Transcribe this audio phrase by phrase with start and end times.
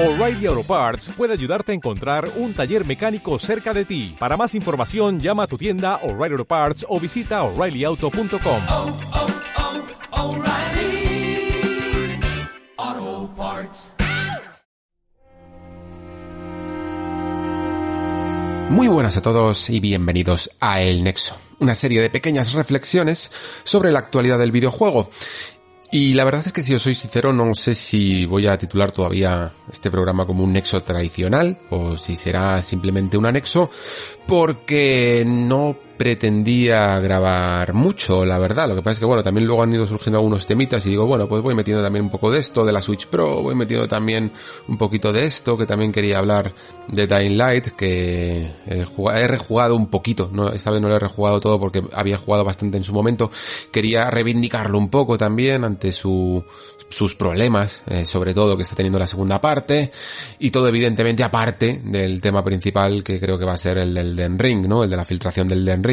[0.00, 4.14] O'Reilly Auto Parts puede ayudarte a encontrar un taller mecánico cerca de ti.
[4.16, 8.62] Para más información, llama a tu tienda O'Reilly Auto Parts o visita oreillyauto.com.
[8.68, 8.96] oh,
[10.12, 11.50] oh, O'Reilly
[12.76, 13.94] Auto Parts.
[18.70, 23.32] Muy buenas a todos y bienvenidos a El Nexo, una serie de pequeñas reflexiones
[23.64, 25.10] sobre la actualidad del videojuego.
[25.90, 28.90] Y la verdad es que si os soy sincero no sé si voy a titular
[28.90, 33.70] todavía este programa como un nexo tradicional o si será simplemente un anexo
[34.26, 38.68] porque no pretendía grabar mucho, la verdad.
[38.68, 41.06] Lo que pasa es que, bueno, también luego han ido surgiendo algunos temitas y digo,
[41.06, 43.88] bueno, pues voy metiendo también un poco de esto, de la Switch Pro, voy metiendo
[43.88, 44.32] también
[44.68, 46.54] un poquito de esto, que también quería hablar
[46.86, 50.96] de Dying Light, que he, jugado, he rejugado un poquito, no, esta vez no lo
[50.96, 53.30] he rejugado todo porque había jugado bastante en su momento.
[53.72, 56.44] Quería reivindicarlo un poco también ante su,
[56.88, 59.90] sus problemas, eh, sobre todo que está teniendo la segunda parte,
[60.38, 64.16] y todo evidentemente aparte del tema principal que creo que va a ser el del
[64.16, 64.84] Den Ring, ¿no?
[64.84, 65.87] El de la filtración del Den Ring.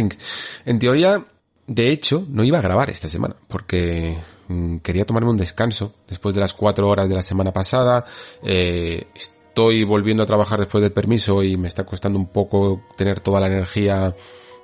[0.66, 1.24] En teoría,
[1.68, 6.36] de hecho, no iba a grabar esta semana, porque mm, quería tomarme un descanso después
[6.36, 8.06] de las cuatro horas de la semana pasada,
[8.44, 13.20] eh, estoy volviendo a trabajar después del permiso y me está costando un poco tener
[13.20, 14.16] toda la energía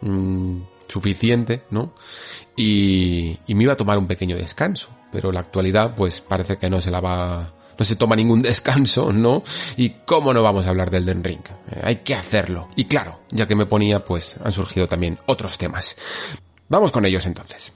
[0.01, 1.93] mm, suficiente, ¿no?
[2.55, 6.69] Y, y me iba a tomar un pequeño descanso, pero la actualidad pues parece que
[6.69, 9.43] no se la va no se toma ningún descanso, ¿no?
[9.75, 11.41] Y cómo no vamos a hablar del Den Ring.
[11.71, 12.69] Eh, hay que hacerlo.
[12.75, 15.97] Y claro, ya que me ponía, pues han surgido también otros temas.
[16.69, 17.73] Vamos con ellos entonces.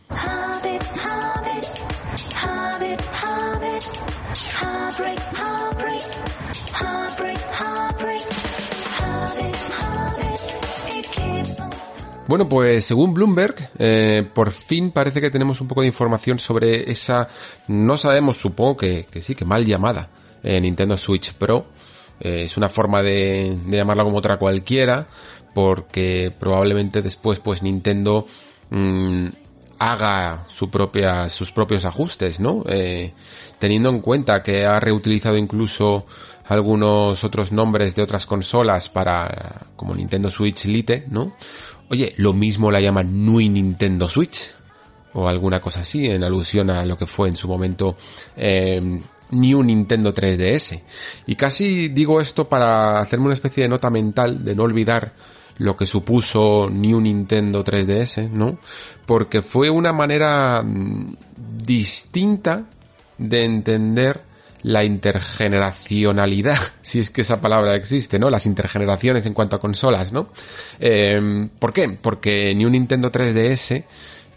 [12.28, 16.90] Bueno, pues según Bloomberg, eh, por fin parece que tenemos un poco de información sobre
[16.92, 17.30] esa,
[17.68, 20.10] no sabemos, supongo que, que sí, que mal llamada,
[20.42, 21.68] eh, Nintendo Switch Pro.
[22.20, 25.06] Eh, es una forma de, de llamarla como otra cualquiera,
[25.54, 28.26] porque probablemente después pues Nintendo
[28.72, 29.28] mm,
[29.78, 32.64] haga su propia, sus propios ajustes, ¿no?
[33.60, 36.08] Teniendo en cuenta que ha reutilizado incluso
[36.48, 41.34] algunos otros nombres de otras consolas para, como Nintendo Switch Lite, ¿no?
[41.90, 44.52] Oye, lo mismo la llaman Nui Nintendo Switch
[45.14, 47.96] o alguna cosa así en alusión a lo que fue en su momento
[48.36, 49.02] eh,
[49.32, 50.82] New Nintendo 3DS.
[51.28, 55.14] Y casi digo esto para hacerme una especie de nota mental de no olvidar
[55.58, 58.60] lo que supuso New Nintendo 3DS, ¿no?
[59.06, 61.16] Porque fue una manera mm,
[61.64, 62.66] distinta
[63.18, 64.22] de entender
[64.66, 68.30] la intergeneracionalidad, si es que esa palabra existe, ¿no?
[68.32, 70.30] Las intergeneraciones en cuanto a consolas, ¿no?
[70.80, 71.98] Eh, ¿Por qué?
[72.02, 73.84] Porque New Nintendo 3DS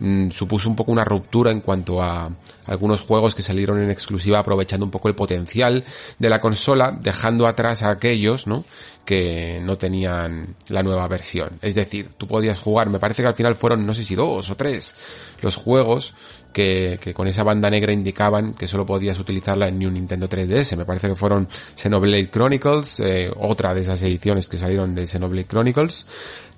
[0.01, 2.31] mm, supuso un poco una ruptura en cuanto a
[2.67, 5.85] algunos juegos que salieron en exclusiva aprovechando un poco el potencial
[6.19, 8.65] de la consola, dejando atrás a aquellos, ¿no?
[9.05, 11.59] Que no tenían la nueva versión.
[11.63, 14.51] Es decir, tú podías jugar, me parece que al final fueron, no sé si dos
[14.51, 14.95] o tres,
[15.41, 16.15] los juegos
[16.53, 20.77] que, con esa banda negra indicaban que solo podías utilizarla en New Nintendo 3DS.
[20.77, 25.47] Me parece que fueron Xenoblade Chronicles, eh, otra de esas ediciones que salieron de Xenoblade
[25.47, 26.07] Chronicles.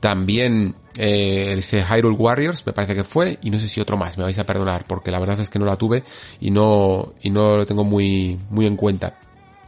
[0.00, 4.16] También eh, ese Hyrule Warriors, me parece que fue, y no sé si otro más,
[4.19, 6.03] me vais a perdonar, porque la verdad es que no la tuve
[6.41, 9.15] y no, y no lo tengo muy, muy en cuenta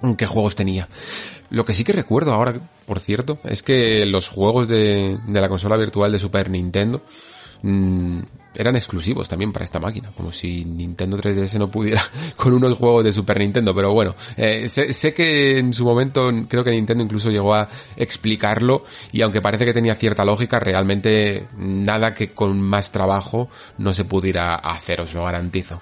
[0.03, 0.89] en qué juegos tenía.
[1.51, 2.55] Lo que sí que recuerdo ahora,
[2.87, 7.03] por cierto, es que los juegos de, de la consola virtual de Super Nintendo
[7.63, 8.21] mmm,
[8.55, 12.03] eran exclusivos también para esta máquina, como si Nintendo 3DS no pudiera
[12.37, 16.31] con unos juegos de Super Nintendo, pero bueno, eh, sé, sé, que en su momento
[16.49, 21.49] creo que Nintendo incluso llegó a explicarlo y aunque parece que tenía cierta lógica, realmente
[21.57, 23.49] nada que con más trabajo
[23.79, 25.81] no se pudiera hacer, os lo garantizo.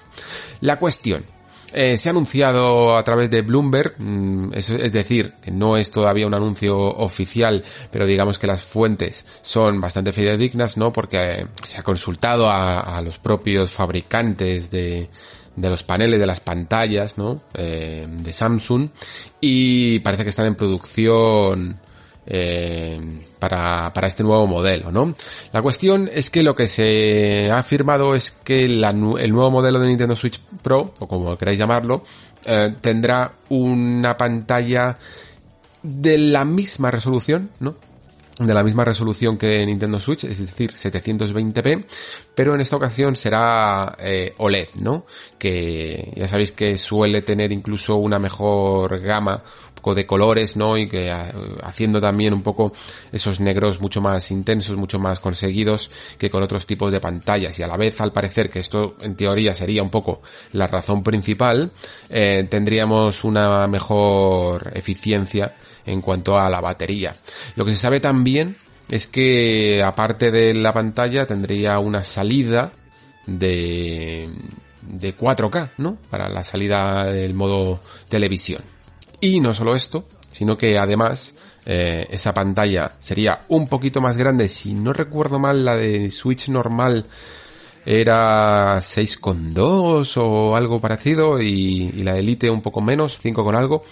[0.61, 1.25] La cuestión,
[1.73, 6.27] eh, se ha anunciado a través de Bloomberg, mm, es, es, decir, no es todavía
[6.27, 10.91] un anuncio oficial, pero digamos que las fuentes son bastante fidedignas, ¿no?
[10.91, 15.09] Porque eh, se ha consultado a, a, los propios fabricantes de,
[15.55, 17.41] de los paneles, de las pantallas, ¿no?
[17.53, 18.89] Eh, de Samsung
[19.39, 21.79] y parece que están en producción
[22.25, 22.99] eh,
[23.39, 25.15] para, para este nuevo modelo, ¿no?
[25.51, 29.87] La cuestión es que lo que se ha afirmado es que el nuevo modelo de
[29.87, 32.03] Nintendo Switch Pro, o como queráis llamarlo,
[32.45, 34.97] eh, tendrá una pantalla
[35.83, 37.75] de la misma resolución, ¿no?
[38.39, 41.85] de la misma resolución que Nintendo Switch, es decir, 720p,
[42.33, 45.05] pero en esta ocasión será eh, OLED, ¿no?
[45.37, 49.43] Que ya sabéis que suele tener incluso una mejor gama,
[49.83, 50.77] de colores, ¿no?
[50.77, 51.33] Y que eh,
[51.63, 52.71] haciendo también un poco
[53.11, 57.57] esos negros mucho más intensos, mucho más conseguidos que con otros tipos de pantallas.
[57.59, 61.03] Y a la vez, al parecer, que esto en teoría sería un poco la razón
[61.03, 61.71] principal,
[62.09, 65.55] eh, tendríamos una mejor eficiencia
[65.85, 67.15] en cuanto a la batería.
[67.55, 68.57] Lo que se sabe también
[68.89, 72.71] es que aparte de la pantalla tendría una salida
[73.25, 74.29] de,
[74.81, 75.97] de 4K, ¿no?
[76.09, 78.70] Para la salida del modo televisión.
[79.21, 81.35] Y no solo esto, sino que además
[81.65, 84.49] eh, esa pantalla sería un poquito más grande.
[84.49, 87.05] Si no recuerdo mal, la de Switch normal
[87.85, 93.83] era 6,2 o algo parecido y, y la Elite un poco menos, 5 con algo.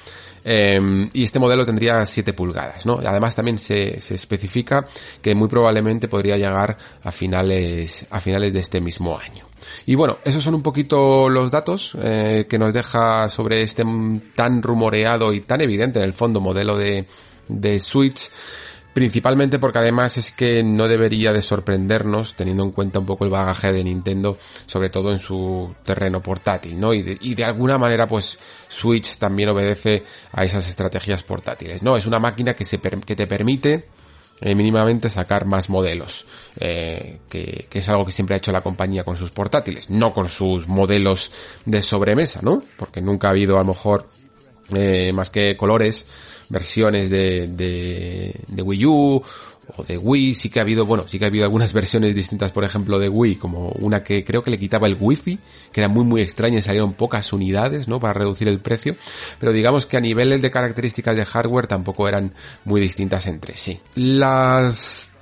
[0.43, 2.99] Eh, y este modelo tendría 7 pulgadas, ¿no?
[3.05, 4.87] Además también se, se, especifica
[5.21, 9.48] que muy probablemente podría llegar a finales, a finales de este mismo año.
[9.85, 13.83] Y bueno, esos son un poquito los datos eh, que nos deja sobre este
[14.35, 17.05] tan rumoreado y tan evidente en el fondo modelo de,
[17.47, 18.29] de Switch.
[18.93, 23.29] Principalmente porque además es que no debería de sorprendernos teniendo en cuenta un poco el
[23.29, 26.93] bagaje de Nintendo, sobre todo en su terreno portátil, ¿no?
[26.93, 28.37] Y de, y de alguna manera pues
[28.67, 31.95] Switch también obedece a esas estrategias portátiles, ¿no?
[31.95, 33.87] Es una máquina que, se, que te permite
[34.41, 36.25] eh, mínimamente sacar más modelos,
[36.57, 40.13] eh, que, que, es algo que siempre ha hecho la compañía con sus portátiles, no
[40.13, 41.31] con sus modelos
[41.65, 42.63] de sobremesa, ¿no?
[42.77, 44.07] Porque nunca ha habido a lo mejor
[44.73, 46.05] eh, más que colores,
[46.49, 49.23] versiones de, de, de Wii U
[49.75, 52.51] o de Wii, sí que ha habido, bueno, sí que ha habido algunas versiones distintas,
[52.51, 55.39] por ejemplo, de Wii, como una que creo que le quitaba el Wi-Fi,
[55.71, 57.99] que era muy muy extraña y salieron pocas unidades, ¿no?
[57.99, 58.95] Para reducir el precio,
[59.39, 62.33] pero digamos que a niveles de características de hardware tampoco eran
[62.65, 63.79] muy distintas entre sí.
[63.95, 65.13] Las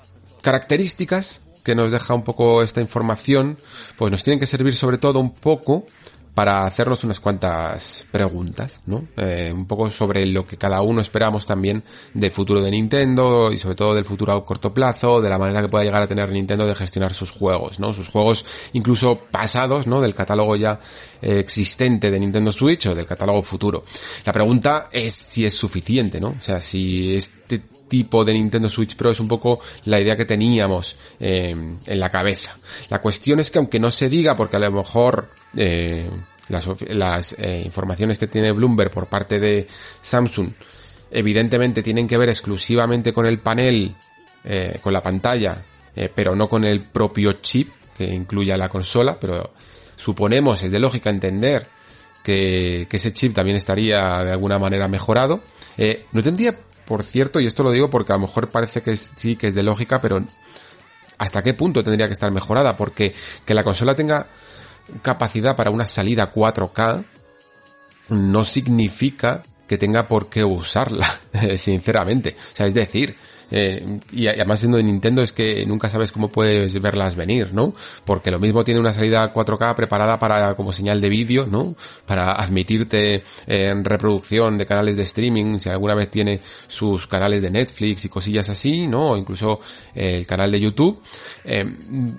[0.41, 3.57] características que nos deja un poco esta información,
[3.97, 5.85] pues nos tienen que servir sobre todo un poco
[6.37, 9.07] para hacernos unas cuantas preguntas, ¿no?
[9.17, 11.81] Eh, un poco sobre lo que cada uno esperamos también
[12.13, 15.63] del futuro de Nintendo y sobre todo del futuro a corto plazo, de la manera
[15.63, 17.91] que pueda llegar a tener Nintendo de gestionar sus juegos, ¿no?
[17.91, 19.99] Sus juegos incluso pasados, ¿no?
[19.99, 20.79] Del catálogo ya
[21.23, 23.83] eh, existente de Nintendo Switch o del catálogo futuro.
[24.23, 26.35] La pregunta es si es suficiente, ¿no?
[26.37, 30.25] O sea, si este tipo de Nintendo Switch Pro es un poco la idea que
[30.25, 31.49] teníamos eh,
[31.83, 32.55] en la cabeza.
[32.89, 36.07] La cuestión es que aunque no se diga, porque a lo mejor eh,
[36.49, 39.67] las, eh, informaciones que tiene Bloomberg por parte de
[40.01, 40.51] Samsung
[41.09, 43.95] evidentemente tienen que ver exclusivamente con el panel,
[44.43, 45.65] eh, con la pantalla,
[46.13, 49.51] pero no con el propio chip que incluya la consola, pero
[49.95, 51.67] suponemos, es de lógica entender
[52.21, 55.41] que, ese chip también estaría de alguna manera mejorado.
[56.11, 56.55] No tendría,
[56.85, 59.55] por cierto, y esto lo digo porque a lo mejor parece que sí, que es
[59.55, 60.23] de lógica, pero
[61.17, 62.77] ¿hasta qué punto tendría que estar mejorada?
[62.77, 64.27] Porque que la consola tenga
[65.01, 67.05] capacidad para una salida 4K
[68.09, 71.07] no significa que tenga por qué usarla,
[71.57, 72.35] sinceramente.
[72.53, 73.17] O sea, es decir,
[73.51, 77.73] eh, y además siendo de Nintendo es que nunca sabes cómo puedes verlas venir, ¿no?
[78.05, 81.75] Porque lo mismo tiene una salida 4K preparada para como señal de vídeo, ¿no?
[82.05, 87.49] Para admitirte en reproducción de canales de streaming, si alguna vez tiene sus canales de
[87.49, 89.11] Netflix y cosillas así, ¿no?
[89.11, 89.61] O incluso
[89.95, 91.01] el canal de YouTube.
[91.43, 91.65] Eh,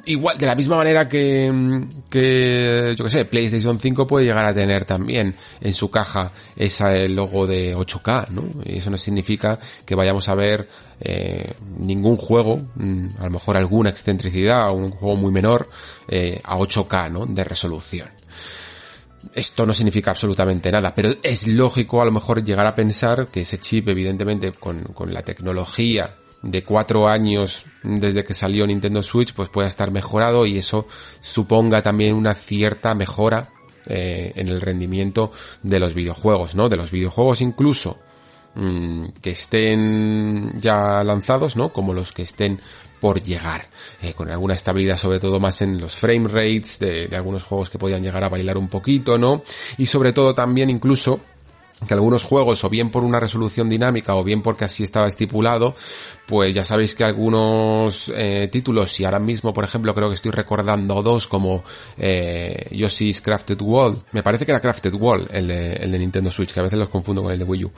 [0.07, 4.55] igual, de la misma manera que, que, yo que sé, PlayStation 5 puede llegar a
[4.55, 8.45] tener también en su caja ese logo de 8K, ¿no?
[8.65, 10.69] Y eso no significa que vayamos a ver
[11.01, 15.69] eh, ningún juego, mm, a lo mejor alguna excentricidad un juego muy menor,
[16.09, 17.27] eh, a 8K, ¿no?
[17.27, 18.09] De resolución.
[19.35, 23.43] Esto no significa absolutamente nada, pero es lógico a lo mejor llegar a pensar que
[23.43, 29.35] ese chip, evidentemente, con, con la tecnología de cuatro años desde que salió Nintendo Switch,
[29.35, 30.87] pues pueda estar mejorado y eso
[31.21, 33.49] suponga también una cierta mejora
[33.87, 35.33] eh, en el rendimiento
[35.63, 36.69] de los videojuegos, ¿no?
[36.69, 37.99] De los videojuegos incluso
[38.55, 41.73] mmm, que estén ya lanzados, ¿no?
[41.73, 42.61] Como los que estén
[43.01, 43.67] por llegar,
[44.03, 47.79] eh, con alguna estabilidad sobre todo más en los frame rates de, algunos juegos que
[47.79, 49.43] podían llegar a bailar un poquito, ¿no?
[49.77, 51.21] Y sobre todo también incluso
[51.87, 55.77] que algunos juegos, o bien por una resolución dinámica, o bien porque así estaba estipulado,
[56.27, 60.33] pues ya sabéis que algunos eh, títulos, y ahora mismo, por ejemplo, creo que estoy
[60.33, 61.63] recordando dos como
[61.97, 66.59] eh, Yoshi's Crafted World, me parece que era Crafted World, el de Nintendo Switch, que
[66.59, 67.73] a veces los confundo con el de Wii U,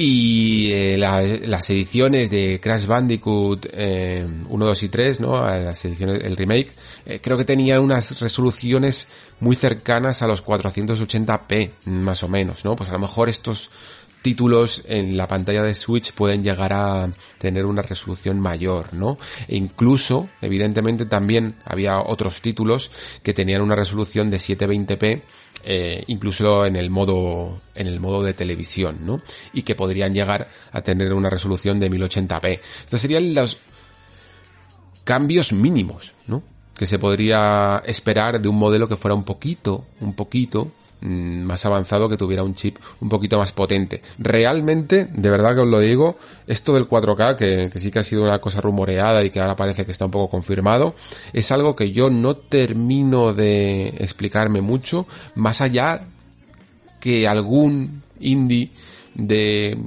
[0.00, 5.40] y eh, la, las ediciones de Crash Bandicoot eh, 1, 2 y 3, ¿no?
[5.44, 6.72] Las ediciones, el remake,
[7.04, 9.08] eh, creo que tenía unas resoluciones
[9.40, 12.76] muy cercanas a los 480p, más o menos, ¿no?
[12.76, 13.70] Pues a lo mejor estos
[14.22, 19.18] títulos en la pantalla de Switch pueden llegar a tener una resolución mayor, ¿no?
[19.48, 22.90] E incluso, evidentemente, también había otros títulos
[23.22, 25.22] que tenían una resolución de 720p,
[25.64, 29.22] eh, incluso en el modo, en el modo de televisión, ¿no?
[29.52, 32.60] Y que podrían llegar a tener una resolución de 1080p.
[32.80, 33.58] Estos serían los
[35.04, 36.42] cambios mínimos, ¿no?
[36.76, 42.08] Que se podría esperar de un modelo que fuera un poquito, un poquito más avanzado
[42.08, 44.02] que tuviera un chip un poquito más potente.
[44.18, 48.04] Realmente, de verdad que os lo digo, esto del 4K, que, que sí que ha
[48.04, 50.94] sido una cosa rumoreada y que ahora parece que está un poco confirmado,
[51.32, 56.02] es algo que yo no termino de explicarme mucho, más allá
[57.00, 58.72] que algún indie
[59.14, 59.78] de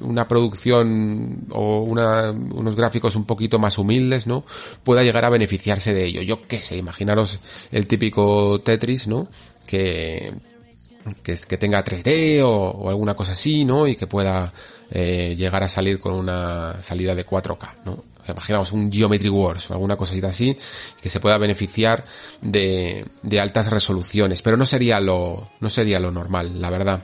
[0.00, 4.44] una producción o una, unos gráficos un poquito más humildes, ¿no?
[4.82, 6.22] Pueda llegar a beneficiarse de ello.
[6.22, 7.38] Yo qué sé, imaginaros
[7.70, 9.28] el típico Tetris, ¿no?
[9.66, 10.32] Que,
[11.22, 13.86] que, tenga 3D o, o alguna cosa así, ¿no?
[13.86, 14.52] Y que pueda
[14.90, 18.04] eh, llegar a salir con una salida de 4K, ¿no?
[18.28, 20.56] Imaginamos un Geometry Wars o alguna cosita así
[21.00, 22.04] que se pueda beneficiar
[22.40, 27.02] de, de altas resoluciones, pero no sería lo, no sería lo normal, la verdad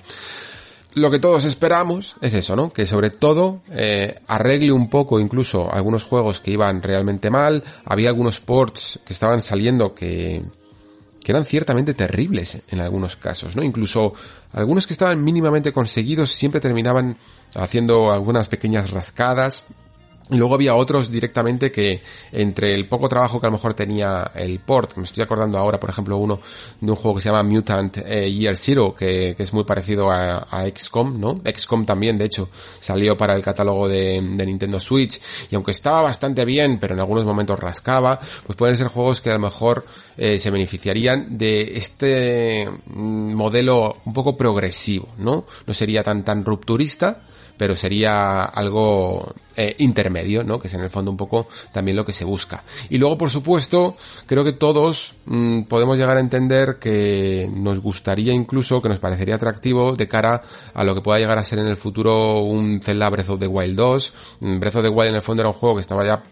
[0.95, 2.73] lo que todos esperamos es eso, ¿no?
[2.73, 7.63] Que sobre todo eh, arregle un poco incluso algunos juegos que iban realmente mal.
[7.85, 10.43] Había algunos ports que estaban saliendo que,
[11.29, 13.63] que eran ciertamente terribles en algunos casos, ¿no?
[13.63, 14.15] Incluso
[14.55, 17.19] algunos que estaban mínimamente conseguidos siempre terminaban
[17.55, 19.67] haciendo algunas pequeñas rascadas.
[20.31, 24.31] Y luego había otros directamente que entre el poco trabajo que a lo mejor tenía
[24.35, 26.41] el port, me estoy acordando ahora por ejemplo uno
[26.81, 30.11] de un juego que se llama Mutant eh, Year Zero, que, que es muy parecido
[30.11, 31.41] a, a XCOM, ¿no?
[31.45, 35.19] XCOM también de hecho salió para el catálogo de, de Nintendo Switch
[35.51, 39.31] y aunque estaba bastante bien pero en algunos momentos rascaba, pues pueden ser juegos que
[39.31, 39.87] a lo mejor
[40.19, 45.47] eh, se beneficiarían de este mm, modelo un poco progresivo, ¿no?
[45.67, 47.23] No sería tan tan rupturista,
[47.59, 50.59] pero sería algo eh, intermedio, ¿no?
[50.59, 52.63] Que es en el fondo un poco también lo que se busca.
[52.89, 53.97] Y luego, por supuesto,
[54.27, 59.35] creo que todos mm, podemos llegar a entender que nos gustaría incluso, que nos parecería
[59.35, 63.11] atractivo de cara a lo que pueda llegar a ser en el futuro un Zelda
[63.11, 64.15] Breath of the Wild 2.
[64.41, 66.23] Mm, Breath of the Wild en el fondo era un juego que estaba ya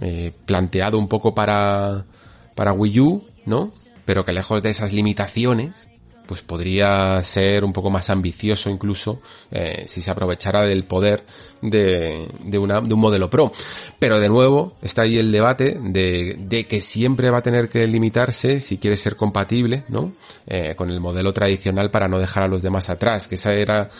[0.00, 2.06] eh, planteado un poco para,
[2.54, 3.70] para Wii U, ¿no?
[4.06, 5.88] Pero que lejos de esas limitaciones,
[6.26, 11.24] pues podría ser un poco más ambicioso incluso eh, si se aprovechara del poder
[11.60, 13.52] de, de, una, de un modelo Pro.
[13.98, 17.86] Pero de nuevo está ahí el debate de, de que siempre va a tener que
[17.86, 20.12] limitarse si quiere ser compatible, ¿no?
[20.46, 23.90] Eh, con el modelo tradicional para no dejar a los demás atrás, que esa era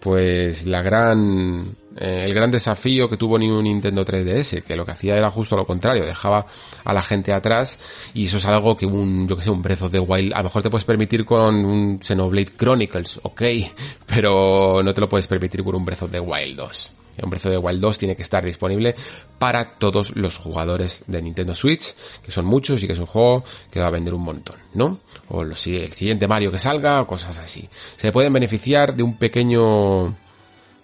[0.00, 4.86] pues la gran eh, el gran desafío que tuvo ni un Nintendo 3DS, que lo
[4.86, 6.46] que hacía era justo lo contrario, dejaba
[6.84, 7.78] a la gente atrás
[8.14, 10.38] y eso es algo que un, yo que sé, un Breath of the Wild, a
[10.38, 13.42] lo mejor te puedes permitir con un Xenoblade Chronicles, ok,
[14.06, 16.92] pero no te lo puedes permitir con un Breath of the Wild 2.
[17.20, 18.94] Un Breath of the Wild 2 tiene que estar disponible
[19.38, 23.44] para todos los jugadores de Nintendo Switch, que son muchos y que es un juego
[23.70, 25.00] que va a vender un montón, ¿no?
[25.28, 27.68] O los, el siguiente Mario que salga, o cosas así.
[27.96, 30.16] Se pueden beneficiar de un pequeño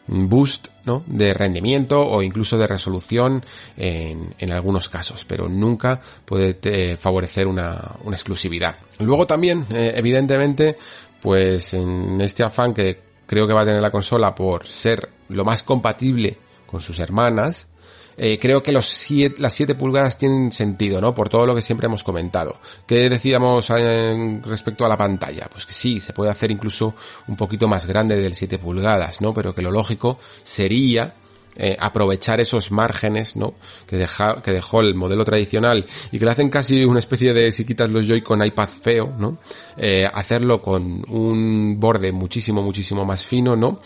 [0.07, 1.03] boost ¿no?
[1.07, 3.45] de rendimiento o incluso de resolución
[3.77, 8.77] en, en algunos casos, pero nunca puede eh, favorecer una, una, exclusividad.
[8.99, 10.77] Luego también, eh, evidentemente,
[11.21, 15.45] pues en este afán que creo que va a tener la consola por ser lo
[15.45, 17.69] más compatible con sus hermanas,
[18.17, 21.15] eh, creo que los siete, las 7 pulgadas tienen sentido, ¿no?
[21.15, 22.59] Por todo lo que siempre hemos comentado.
[22.87, 25.49] ¿Qué decíamos en, respecto a la pantalla?
[25.51, 26.95] Pues que sí, se puede hacer incluso
[27.29, 29.35] un poquito más grande del 7 pulgadas, ¿no?
[29.35, 31.15] Pero que lo lógico sería
[31.57, 33.55] eh, aprovechar esos márgenes, ¿no?
[33.87, 37.53] Que, deja, que dejó el modelo tradicional y que le hacen casi una especie de,
[37.53, 39.39] si quitas los Joy con iPad feo, ¿no?
[39.77, 43.81] Eh, hacerlo con un borde muchísimo, muchísimo más fino, ¿no?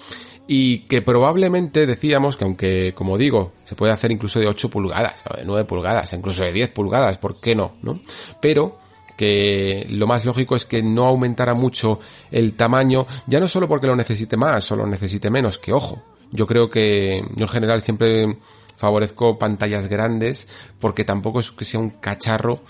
[0.50, 5.23] Y que probablemente decíamos que aunque, como digo, se puede hacer incluso de 8 pulgadas,
[5.37, 7.75] de 9 pulgadas, incluso de 10 pulgadas, ¿por qué no?
[7.83, 8.00] ¿no?
[8.40, 8.78] Pero
[9.19, 12.00] que lo más lógico es que no aumentara mucho
[12.31, 16.02] el tamaño, ya no solo porque lo necesite más o lo necesite menos, que ojo,
[16.33, 18.38] yo creo que yo en general siempre
[18.76, 20.47] favorezco pantallas grandes
[20.81, 22.62] porque tampoco es que sea un cacharro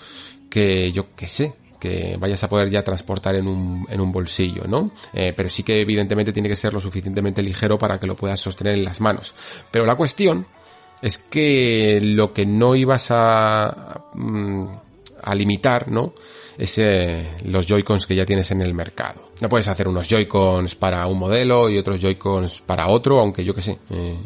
[0.50, 4.64] que yo que sé, que vayas a poder ya transportar en un, en un bolsillo,
[4.66, 4.90] ¿no?
[5.12, 8.40] Eh, pero sí que evidentemente tiene que ser lo suficientemente ligero para que lo puedas
[8.40, 9.34] sostener en las manos.
[9.70, 10.46] Pero la cuestión
[11.02, 14.04] es que lo que no ibas a,
[15.22, 16.14] a limitar, ¿no?
[16.56, 19.30] Es eh, los Joy-Cons que ya tienes en el mercado.
[19.40, 23.54] No puedes hacer unos Joy-Cons para un modelo y otros Joy-Cons para otro, aunque yo
[23.54, 24.16] que sé, eh,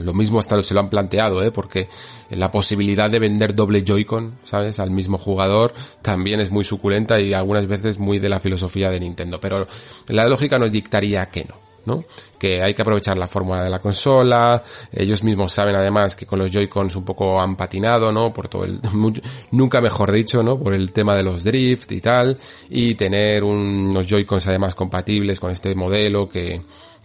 [0.00, 1.50] lo mismo hasta se lo han planteado, ¿eh?
[1.50, 1.88] Porque
[2.30, 4.78] la posibilidad de vender doble Joy-Con, ¿sabes?
[4.78, 5.72] Al mismo jugador
[6.02, 9.40] también es muy suculenta y algunas veces muy de la filosofía de Nintendo.
[9.40, 9.66] Pero
[10.08, 11.66] la lógica nos dictaría que no.
[11.86, 12.04] ¿no?
[12.38, 14.62] Que hay que aprovechar la fórmula de la consola,
[14.92, 18.34] ellos mismos saben además que con los Joy-Cons un poco han patinado, ¿no?
[18.34, 18.80] Por todo el,
[19.52, 20.58] nunca mejor dicho, ¿no?
[20.58, 22.36] Por el tema de los drift y tal,
[22.68, 26.60] y tener unos Joy-Cons además compatibles con este modelo que,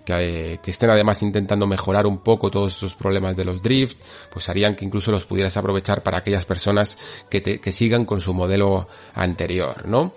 [0.06, 3.98] que, estén además intentando mejorar un poco todos esos problemas de los drift,
[4.32, 6.98] pues harían que incluso los pudieras aprovechar para aquellas personas
[7.30, 10.14] que sigan con su modelo anterior, ¿no?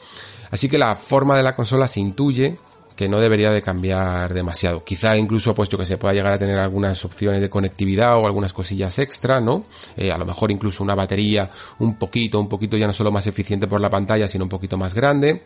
[0.50, 2.58] Así que la forma de la consola se intuye
[2.96, 4.84] que no debería de cambiar demasiado.
[4.84, 8.52] Quizá incluso, puesto que se pueda llegar a tener algunas opciones de conectividad o algunas
[8.52, 9.64] cosillas extra, ¿no?
[9.96, 11.50] Eh, a lo mejor incluso una batería
[11.80, 14.76] un poquito, un poquito ya no solo más eficiente por la pantalla, sino un poquito
[14.76, 15.42] más grande.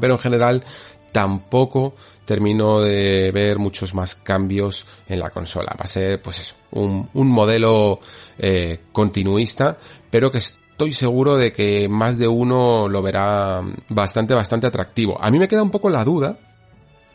[0.00, 0.64] Pero en general
[1.12, 1.94] tampoco
[2.28, 5.74] termino de ver muchos más cambios en la consola.
[5.80, 8.00] Va a ser, pues un, un modelo
[8.38, 9.78] eh, continuista,
[10.10, 15.16] pero que estoy seguro de que más de uno lo verá bastante, bastante atractivo.
[15.18, 16.38] A mí me queda un poco la duda,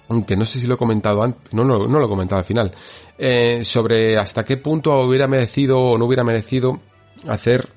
[0.09, 2.45] aunque no sé si lo he comentado antes, no, no, no lo he comentado al
[2.45, 2.73] final,
[3.19, 6.81] eh, sobre hasta qué punto hubiera merecido o no hubiera merecido
[7.27, 7.69] hacer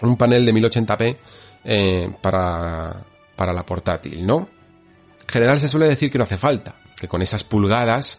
[0.00, 1.16] un panel de 1080p
[1.62, 3.04] eh, para,
[3.36, 4.59] para la portátil, ¿no?
[5.30, 8.18] En general se suele decir que no hace falta, que con esas pulgadas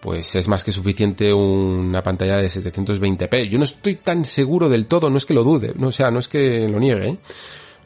[0.00, 3.48] pues es más que suficiente una pantalla de 720p.
[3.48, 6.20] Yo no estoy tan seguro del todo, no es que lo dude, no, sea, no
[6.20, 7.18] es que lo niegue, ¿eh?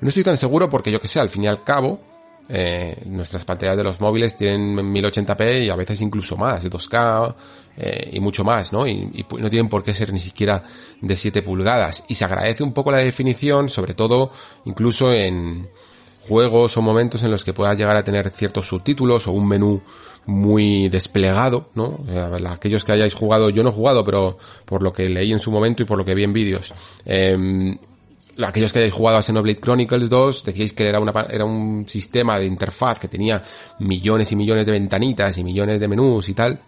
[0.03, 2.03] no estoy tan seguro porque yo que sé, al fin y al cabo,
[2.51, 7.35] eh, nuestras pantallas de los móviles tienen 1080p y a veces incluso más, de 2K
[7.79, 8.87] eh, y mucho más, ¿no?
[8.87, 10.63] Y, y, no tienen por qué ser ni siquiera
[11.01, 12.05] de 7 pulgadas.
[12.09, 14.33] Y se agradece un poco la definición, sobre todo
[14.67, 15.71] incluso en
[16.29, 19.83] juegos o momentos en los que puedas llegar a tener ciertos subtítulos o un menú
[20.27, 21.99] muy desplegado, ¿no?
[22.09, 25.41] Eh, aquellos que hayáis jugado, yo no he jugado, pero por lo que leí en
[25.41, 26.73] su momento y por lo que vi en vídeos,
[27.05, 27.77] eh,
[28.47, 32.39] aquellos que hayáis jugado a Xenoblade Chronicles 2, decíais que era, una, era un sistema
[32.39, 33.43] de interfaz que tenía
[33.79, 36.61] millones y millones de ventanitas y millones de menús y tal.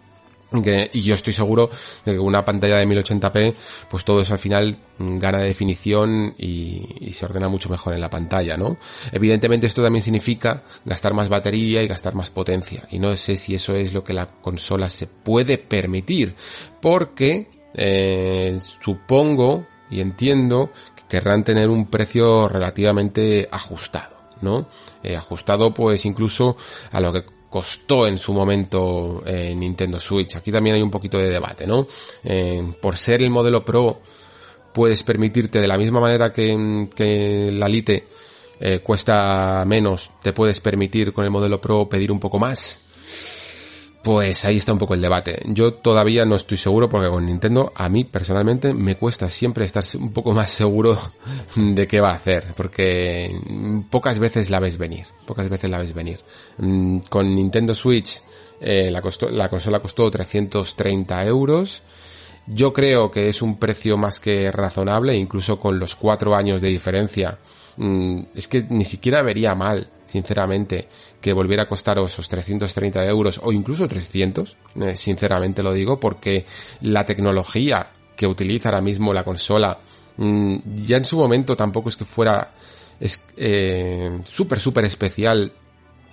[0.61, 1.69] Que, y yo estoy seguro
[2.05, 3.55] de que una pantalla de 1080p,
[3.89, 8.09] pues todo eso al final gana de definición y, se ordena mucho mejor en la
[8.09, 8.77] pantalla, ¿no?
[9.11, 12.87] Evidentemente esto también significa gastar más batería y gastar más potencia.
[12.91, 16.35] Y no sé si eso es lo que la consola se puede permitir.
[16.81, 20.71] Porque, eh, supongo y entiendo
[21.13, 24.65] querrán tener un precio relativamente ajustado, ¿no?
[25.03, 26.57] Eh, ajustado pues incluso
[26.91, 30.37] a lo que costó en su momento eh, Nintendo Switch.
[30.37, 31.87] Aquí también hay un poquito de debate, ¿no?
[32.23, 34.01] Eh, por ser el modelo Pro
[34.73, 38.07] puedes permitirte de la misma manera que, que la Lite
[38.59, 42.85] eh, cuesta menos, te puedes permitir con el modelo Pro pedir un poco más.
[44.03, 45.41] Pues ahí está un poco el debate.
[45.45, 49.83] Yo todavía no estoy seguro porque con Nintendo a mí personalmente me cuesta siempre estar
[49.97, 50.99] un poco más seguro
[51.55, 53.33] de qué va a hacer porque
[53.89, 56.19] pocas veces la ves venir, pocas veces la ves venir.
[56.57, 58.21] Mm, con Nintendo Switch
[58.59, 61.81] eh, la, la consola costó 330 euros.
[62.47, 66.69] Yo creo que es un precio más que razonable, incluso con los cuatro años de
[66.69, 67.37] diferencia.
[67.77, 70.87] Mm, es que ni siquiera vería mal sinceramente,
[71.19, 76.45] que volviera a costaros esos 330 euros o incluso 300, eh, sinceramente lo digo, porque
[76.81, 79.75] la tecnología que utiliza ahora mismo la consola,
[80.17, 82.53] mmm, ya en su momento tampoco es que fuera
[82.99, 85.51] es eh, súper, súper especial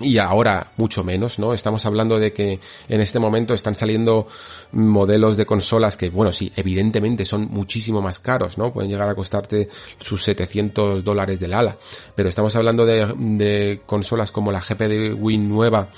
[0.01, 1.53] y ahora mucho menos, ¿no?
[1.53, 2.59] Estamos hablando de que
[2.89, 4.27] en este momento están saliendo
[4.73, 8.73] modelos de consolas que, bueno, sí, evidentemente son muchísimo más caros, ¿no?
[8.73, 11.77] Pueden llegar a costarte sus 700 dólares del ala,
[12.15, 15.91] pero estamos hablando de, de consolas como la GP de Win nueva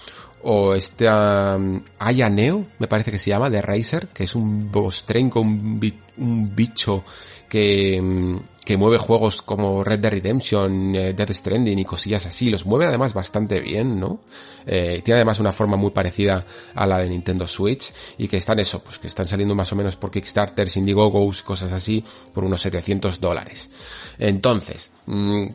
[0.42, 4.72] o este um, Aya Neo, me parece que se llama, de Razer, que es un
[4.72, 5.80] bostrenco, un,
[6.18, 7.04] un bicho
[7.48, 12.48] que, um, que mueve juegos como Red Dead Redemption, eh, Death Stranding y cosillas así.
[12.48, 14.20] Los mueve además bastante bien, ¿no?
[14.64, 18.60] Eh, tiene además una forma muy parecida a la de Nintendo Switch y que están
[18.60, 22.60] eso, pues que están saliendo más o menos por Kickstarter, Indiegogo, cosas así, por unos
[22.60, 23.70] 700 dólares.
[24.18, 25.46] Entonces, mmm,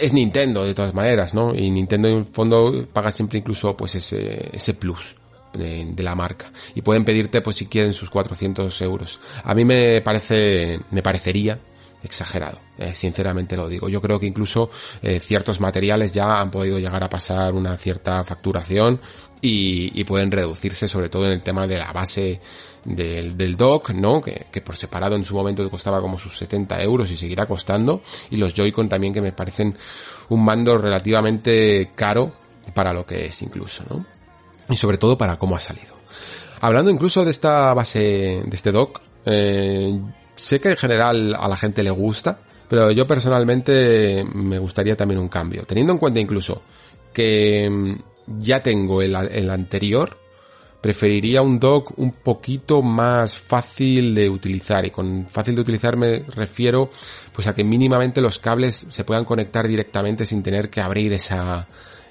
[0.00, 1.54] es Nintendo de todas maneras, ¿no?
[1.54, 5.14] Y Nintendo en el fondo paga siempre incluso pues ese, ese plus.
[5.50, 9.64] De, de, la marca y pueden pedirte pues si quieren sus 400 euros a mí
[9.64, 11.58] me parece me parecería
[12.08, 13.88] exagerado, eh, sinceramente lo digo.
[13.88, 14.70] Yo creo que incluso
[15.02, 19.00] eh, ciertos materiales ya han podido llegar a pasar una cierta facturación
[19.40, 22.40] y, y pueden reducirse sobre todo en el tema de la base
[22.84, 24.20] del, del dock, ¿no?
[24.20, 28.02] Que, que, por separado en su momento costaba como sus 70 euros y seguirá costando.
[28.30, 29.76] Y los Joy-Con también que me parecen
[30.30, 32.32] un mando relativamente caro
[32.74, 34.04] para lo que es incluso, ¿no?
[34.68, 35.96] Y sobre todo para cómo ha salido.
[36.60, 39.98] Hablando incluso de esta base, de este dock, eh,
[40.38, 45.20] sé que en general a la gente le gusta, pero yo personalmente me gustaría también
[45.20, 45.64] un cambio.
[45.64, 46.62] Teniendo en cuenta incluso
[47.12, 50.16] que mm, ya tengo el, el anterior,
[50.80, 56.20] preferiría un dock un poquito más fácil de utilizar y con fácil de utilizar me
[56.20, 56.90] refiero
[57.32, 61.66] pues a que mínimamente los cables se puedan conectar directamente sin tener que abrir esa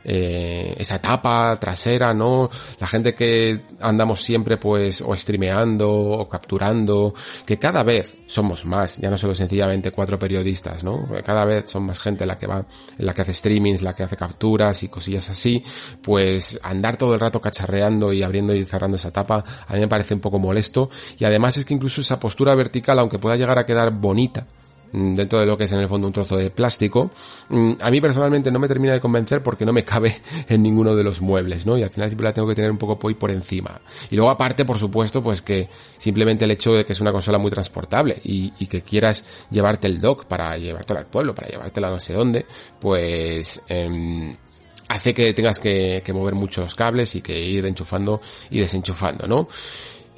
[0.09, 2.49] eh, esa tapa trasera, ¿no?
[2.79, 7.13] La gente que andamos siempre pues o streameando o capturando,
[7.45, 11.09] que cada vez somos más, ya no solo sencillamente cuatro periodistas, ¿no?
[11.25, 12.65] Cada vez son más gente la que va,
[12.99, 15.61] la que hace streamings, la que hace capturas y cosillas así,
[16.01, 19.89] pues andar todo el rato cacharreando y abriendo y cerrando esa tapa, a mí me
[19.89, 20.89] parece un poco molesto
[21.19, 24.47] y además es que incluso esa postura vertical, aunque pueda llegar a quedar bonita,
[24.91, 27.11] dentro de lo que es en el fondo un trozo de plástico,
[27.49, 30.95] mm, a mí personalmente no me termina de convencer porque no me cabe en ninguno
[30.95, 31.77] de los muebles, ¿no?
[31.77, 33.79] Y al final siempre la tengo que tener un poco por, por encima.
[34.09, 37.37] Y luego aparte, por supuesto, pues que simplemente el hecho de que es una consola
[37.37, 41.99] muy transportable y, que quieras llevarte el dock para llevártela al pueblo, para llevártela no
[41.99, 42.45] sé dónde,
[42.81, 43.61] pues...
[43.69, 44.35] em,
[44.89, 49.47] hace que tengas que, que mover muchos cables y que ir enchufando y desenchufando, ¿no?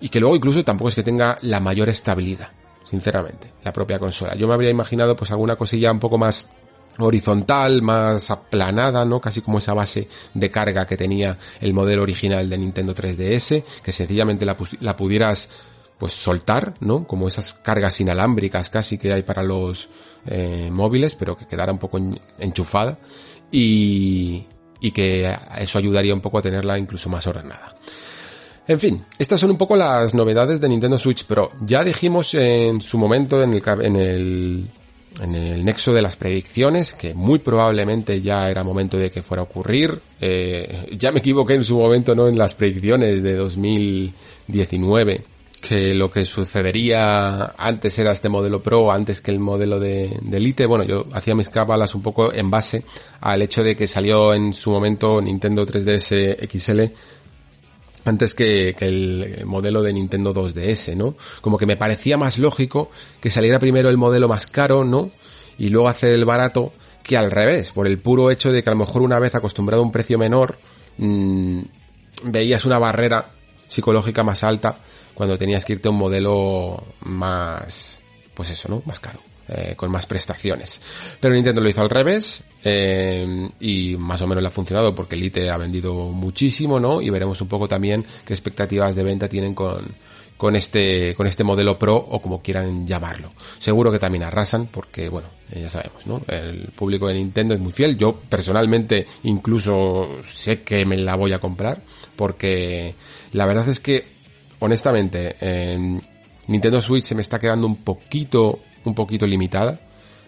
[0.02, 2.50] Y que luego incluso tampoco es que tenga la mayor estabilidad,
[2.90, 4.36] sinceramente, la propia consola.
[4.36, 6.50] Yo me habría imaginado pues alguna cosilla un poco más
[6.98, 9.22] horizontal, más aplanada, ¿no?
[9.22, 13.92] Casi como esa base de carga que tenía el modelo original de Nintendo 3DS, que
[13.94, 14.58] sencillamente la,
[14.96, 15.50] pudieras
[15.98, 17.06] pues soltar, ¿no?
[17.06, 19.90] Como esas cargas inalámbricas casi que hay para los
[20.26, 22.98] eh, móviles, pero que quedara un poco en- enchufada
[23.52, 24.46] y,
[24.80, 27.76] y que eso ayudaría un poco a tenerla incluso más ordenada.
[28.70, 31.50] En fin, estas son un poco las novedades de Nintendo Switch Pro.
[31.62, 34.66] Ya dijimos en su momento en el, en el,
[35.22, 39.42] en el nexo de las predicciones que muy probablemente ya era momento de que fuera
[39.42, 40.00] a ocurrir.
[40.22, 42.28] Eh, ya me equivoqué en su momento, ¿no?
[42.28, 45.24] En las predicciones de 2019
[45.60, 50.38] que lo que sucedería antes era este modelo Pro antes que el modelo de, de
[50.38, 50.68] Elite.
[50.68, 52.84] Bueno, yo hacía mis cábalas un poco en base
[53.20, 56.94] al hecho de que salió en su momento Nintendo 3DS XL
[58.10, 61.16] antes que, el modelo de Nintendo 2DS, ¿no?
[61.42, 62.90] Como que me parecía más lógico
[63.22, 65.12] que saliera primero el modelo más caro, ¿no?
[65.58, 68.74] Y luego hacer el barato que al revés, por el puro hecho de que a
[68.74, 70.60] lo mejor una vez acostumbrado a un precio menor,
[70.98, 71.62] mmm,
[72.24, 73.32] veías una barrera
[73.68, 74.80] psicológica más alta
[75.14, 78.02] cuando tenías que irte a un modelo más,
[78.34, 78.82] pues eso, ¿no?
[78.86, 79.29] Más caro.
[79.52, 80.80] Eh, con más prestaciones.
[81.20, 85.16] Pero Nintendo lo hizo al revés eh, y más o menos le ha funcionado porque
[85.16, 87.02] Elite ha vendido muchísimo, ¿no?
[87.02, 89.96] Y veremos un poco también qué expectativas de venta tienen con,
[90.38, 93.32] con este, con este modelo Pro o como quieran llamarlo.
[93.58, 96.22] Seguro que también arrasan porque, bueno, eh, ya sabemos, ¿no?
[96.28, 97.98] El público de Nintendo es muy fiel.
[97.98, 101.82] Yo personalmente incluso sé que me la voy a comprar
[102.16, 102.94] porque
[103.32, 104.06] la verdad es que,
[104.60, 106.00] honestamente, eh,
[106.46, 109.80] Nintendo Switch se me está quedando un poquito, un poquito limitada.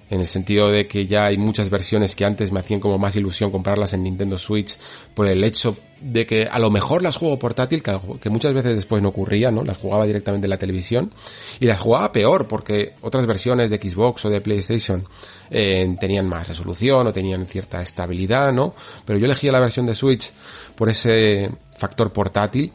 [0.09, 3.15] En el sentido de que ya hay muchas versiones que antes me hacían como más
[3.15, 4.77] ilusión comprarlas en Nintendo Switch
[5.13, 9.01] por el hecho de que a lo mejor las juego portátil, que, muchas veces después
[9.01, 9.63] no ocurría, ¿no?
[9.63, 11.13] Las jugaba directamente en la televisión
[11.61, 15.07] y las jugaba peor porque otras versiones de Xbox o de PlayStation
[15.49, 18.73] eh, tenían más resolución o tenían cierta estabilidad, ¿no?
[19.05, 20.33] Pero yo elegía la versión de Switch
[20.75, 22.73] por ese factor portátil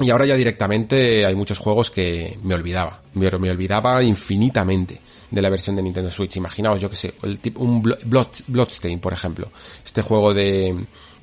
[0.00, 5.50] y ahora ya directamente hay muchos juegos que me olvidaba, me, olvidaba infinitamente de la
[5.50, 6.36] versión de Nintendo Switch.
[6.36, 9.50] Imaginaos, yo que sé, el tipo, un Blood, Bloodstain, por ejemplo,
[9.84, 10.74] este juego de,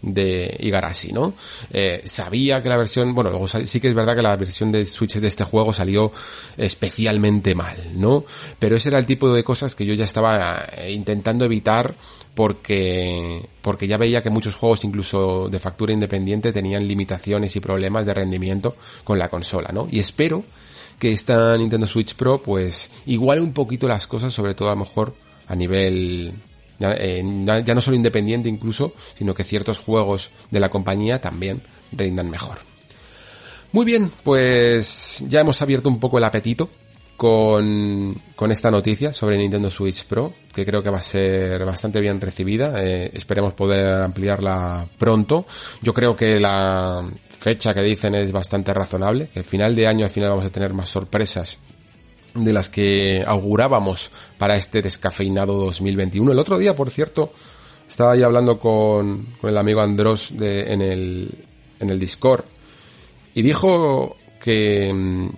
[0.01, 1.33] de Igarashi, ¿no?
[1.71, 4.85] Eh, sabía que la versión, bueno, luego sí que es verdad que la versión de
[4.85, 6.11] Switch de este juego salió
[6.55, 8.25] especialmente mal, ¿no?
[8.59, 11.95] Pero ese era el tipo de cosas que yo ya estaba intentando evitar
[12.35, 18.05] porque, porque ya veía que muchos juegos, incluso de factura independiente, tenían limitaciones y problemas
[18.05, 19.87] de rendimiento con la consola, ¿no?
[19.89, 20.45] Y espero
[20.99, 24.81] que esta Nintendo Switch Pro, pues, iguale un poquito las cosas, sobre todo a lo
[24.81, 25.15] mejor
[25.47, 26.33] a nivel
[26.79, 31.61] ya, eh, ya, no solo independiente incluso, sino que ciertos juegos de la compañía también
[31.91, 32.57] rindan mejor.
[33.71, 36.69] Muy bien, pues ya hemos abierto un poco el apetito
[37.17, 41.99] con, con esta noticia sobre Nintendo Switch Pro, que creo que va a ser bastante
[41.99, 42.81] bien recibida.
[42.83, 45.45] Eh, esperemos poder ampliarla pronto.
[45.81, 50.05] Yo creo que la fecha que dicen es bastante razonable, que al final de año
[50.05, 51.57] al final vamos a tener más sorpresas
[52.43, 56.31] de las que augurábamos para este descafeinado 2021.
[56.31, 57.33] El otro día, por cierto,
[57.87, 61.31] estaba ahí hablando con, el amigo Andros de, en, el,
[61.79, 62.45] en el Discord
[63.33, 65.29] y dijo que,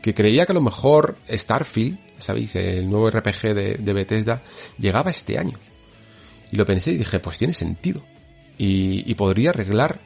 [0.00, 2.54] que creía que a lo mejor Starfield, ¿sabéis?
[2.56, 4.42] El nuevo RPG de, Bethesda
[4.78, 5.58] llegaba este año.
[6.52, 8.02] Y lo pensé y dije, pues tiene sentido.
[8.58, 10.00] Y, podría arreglar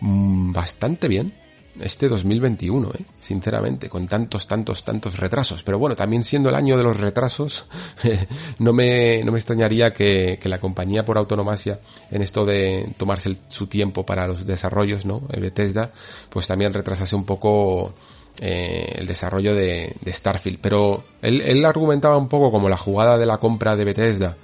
[0.00, 1.34] mmm, bastante bien
[1.80, 3.04] este 2021, ¿eh?
[3.20, 5.62] sinceramente, con tantos, tantos, tantos retrasos.
[5.62, 7.66] Pero bueno, también siendo el año de los retrasos,
[8.58, 11.80] no, me, no me extrañaría que, que la compañía por autonomasia,
[12.10, 15.22] en esto de tomarse su tiempo para los desarrollos, ¿no?
[15.30, 15.92] El Bethesda,
[16.28, 17.94] pues también retrasase un poco
[18.40, 20.58] eh, el desarrollo de, de Starfield.
[20.60, 24.36] Pero él, él argumentaba un poco como la jugada de la compra de Bethesda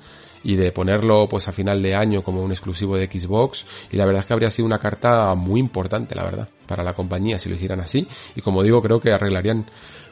[0.42, 3.64] y de ponerlo pues a final de año como un exclusivo de Xbox.
[3.90, 6.94] Y la verdad es que habría sido una carta muy importante la verdad para la
[6.94, 8.06] compañía si lo hicieran así.
[8.36, 9.66] Y como digo creo que arreglarían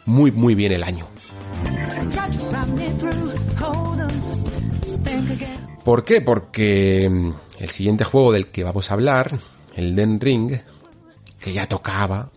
[0.04, 1.06] muy muy bien el año.
[5.84, 6.20] ¿Por qué?
[6.20, 9.38] Porque mm, el siguiente juego del que vamos a hablar,
[9.76, 10.58] el Den Ring,
[11.38, 12.30] que ya tocaba,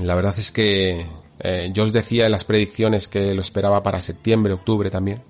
[0.00, 1.06] la verdad es que
[1.40, 5.22] eh, yo os decía en las predicciones que lo esperaba para septiembre, octubre también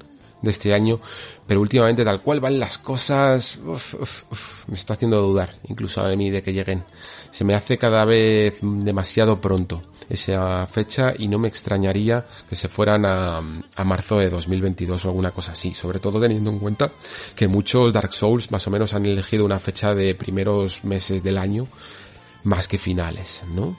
[0.45, 1.01] de este año,
[1.47, 3.59] pero últimamente tal cual van las cosas,
[4.69, 6.85] me está haciendo dudar, incluso a mí de que lleguen.
[7.31, 12.69] Se me hace cada vez demasiado pronto esa fecha y no me extrañaría que se
[12.69, 16.93] fueran a, a marzo de 2022 o alguna cosa así, sobre todo teniendo en cuenta
[17.35, 21.39] que muchos Dark Souls más o menos han elegido una fecha de primeros meses del
[21.39, 21.69] año
[22.45, 23.79] más que finales, ¿no?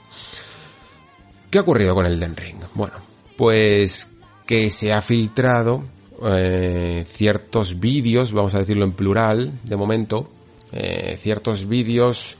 [1.50, 2.60] ¿Qué ha ocurrido con el Den Ring?
[2.74, 2.96] Bueno,
[3.36, 4.14] pues
[4.46, 5.84] que se ha filtrado
[6.24, 10.28] eh, ciertos vídeos, vamos a decirlo en plural, de momento,
[10.72, 12.36] eh, ciertos vídeos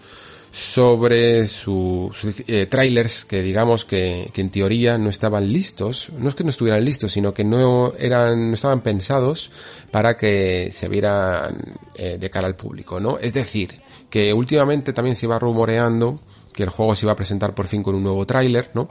[0.50, 6.34] sobre su, su eh, trailers que digamos que, en teoría no estaban listos, no es
[6.34, 9.50] que no estuvieran listos, sino que no eran, no estaban pensados
[9.90, 11.54] para que se vieran
[11.96, 13.18] de cara al público, ¿no?
[13.18, 16.20] Es decir, que últimamente también se iba rumoreando
[16.54, 18.88] que el juego se iba a presentar por fin con un nuevo tráiler, ¿no?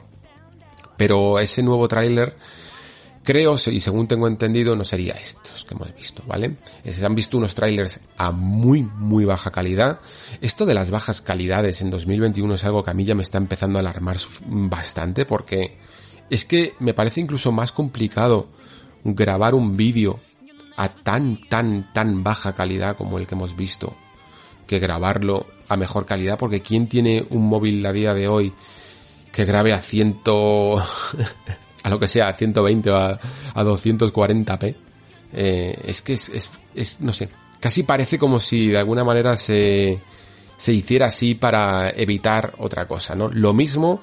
[0.98, 2.36] Pero ese nuevo tráiler
[3.25, 6.55] creo, y según tengo entendido, no sería estos que hemos visto, ¿vale?
[6.85, 9.99] Eh, Se han visto unos trailers a muy, muy baja calidad.
[10.39, 13.39] Esto de las bajas calidades en 2021 es algo que a mí ya me está
[13.39, 15.77] empezando a alarmar bastante porque
[16.29, 18.47] es que me parece incluso más complicado
[19.03, 20.19] grabar un vídeo
[20.77, 23.95] a tan, tan, tan baja calidad como el que hemos visto
[24.67, 28.53] que grabarlo a mejor calidad porque ¿quién tiene un móvil a día de hoy
[29.31, 30.75] que grabe a ciento
[31.86, 33.12] a lo que sea, a 120 o a,
[33.54, 34.76] a 240p.
[35.34, 39.38] Eh, es que es, es, es, no sé, casi parece como si de alguna manera
[39.38, 40.02] se,
[40.58, 43.30] se hiciera así para evitar otra cosa, ¿no?
[43.32, 44.02] Lo mismo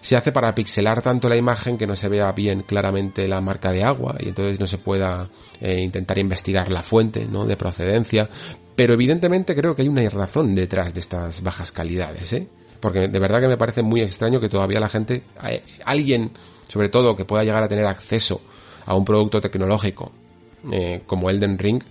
[0.00, 3.72] se hace para pixelar tanto la imagen que no se vea bien claramente la marca
[3.72, 5.28] de agua y entonces no se pueda
[5.60, 7.44] eh, intentar investigar la fuente, ¿no?
[7.44, 8.30] De procedencia.
[8.76, 12.46] Pero evidentemente creo que hay una razón detrás de estas bajas calidades, ¿eh?
[12.78, 16.30] Porque de verdad que me parece muy extraño que todavía la gente, eh, alguien,
[16.68, 18.40] sobre todo que pueda llegar a tener acceso
[18.84, 20.12] a un producto tecnológico
[20.72, 21.82] eh, como Elden Ring,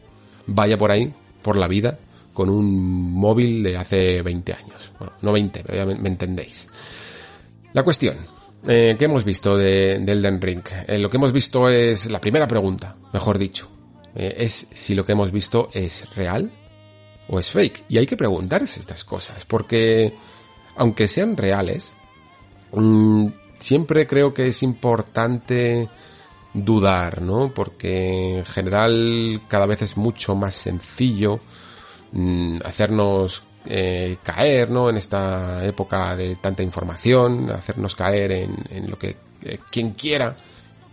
[0.48, 2.00] vaya por ahí, por la vida,
[2.34, 4.92] con un móvil de hace 20 años.
[5.00, 6.68] Bueno, no 20, pero me, me entendéis.
[7.74, 8.18] La cuestión,
[8.68, 10.64] eh, ¿qué hemos visto de, de Elden Ring?
[10.88, 13.70] Eh, lo que hemos visto es la primera pregunta, mejor dicho,
[14.16, 16.52] eh, es si lo que hemos visto es real
[17.28, 17.86] o es fake.
[17.90, 20.16] Y hay que preguntarse estas cosas, porque
[20.78, 21.94] aunque sean reales,
[22.72, 23.28] mmm,
[23.60, 25.90] siempre creo que es importante
[26.54, 27.54] dudar, ¿no?
[27.54, 31.42] Porque en general cada vez es mucho más sencillo
[32.14, 34.90] mmm, hacernos eh, caer, ¿no?
[34.90, 40.38] En esta época de tanta información, hacernos caer en, lo que eh, quien quiera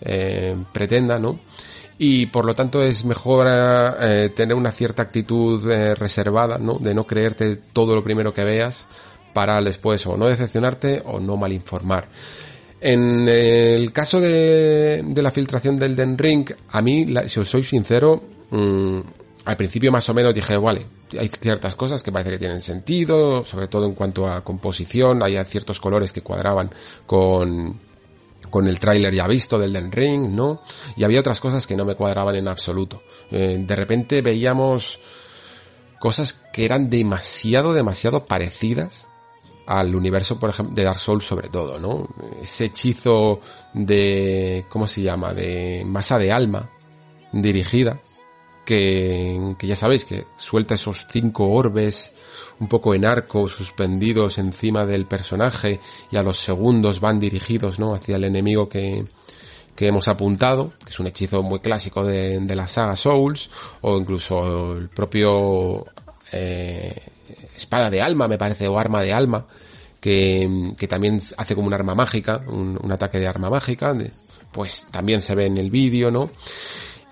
[0.01, 1.39] eh, pretenda, ¿no?
[1.99, 3.47] Y por lo tanto es mejor
[4.35, 5.63] tener una cierta actitud
[5.95, 6.75] reservada, ¿no?
[6.81, 8.89] De no creerte todo lo primero que veas
[9.33, 12.09] para después o no decepcionarte o no malinformar.
[12.85, 17.65] En el caso de, de la filtración del Den Ring, a mí, si os soy
[17.65, 19.01] sincero, mmm,
[19.45, 20.85] al principio más o menos dije, vale,
[21.17, 25.37] hay ciertas cosas que parece que tienen sentido, sobre todo en cuanto a composición, hay
[25.45, 26.73] ciertos colores que cuadraban
[27.07, 27.79] con,
[28.51, 30.63] con el tráiler ya visto del Den Ring, ¿no?
[30.97, 33.01] Y había otras cosas que no me cuadraban en absoluto.
[33.31, 34.99] Eh, de repente veíamos
[36.01, 39.07] cosas que eran demasiado, demasiado parecidas
[39.67, 42.09] al universo, por ejemplo, de Dark Souls sobre todo, ¿no?
[42.41, 43.41] Ese hechizo
[43.73, 45.33] de, ¿cómo se llama?
[45.33, 46.71] De masa de alma
[47.33, 48.01] dirigida,
[48.65, 52.13] que, que ya sabéis que suelta esos cinco orbes
[52.61, 57.95] un poco en arco suspendidos encima del personaje y a los segundos van dirigidos, ¿no?
[57.95, 59.05] Hacia el enemigo que,
[59.75, 63.99] que hemos apuntado, que es un hechizo muy clásico de, de la saga Souls, o
[63.99, 65.87] incluso el propio
[66.31, 66.95] eh,
[67.63, 69.47] espada de alma, me parece, o arma de alma,
[70.01, 73.97] que, que también hace como un arma mágica, un, ataque de arma mágica,
[74.51, 76.31] pues también se ve en el vídeo, ¿no?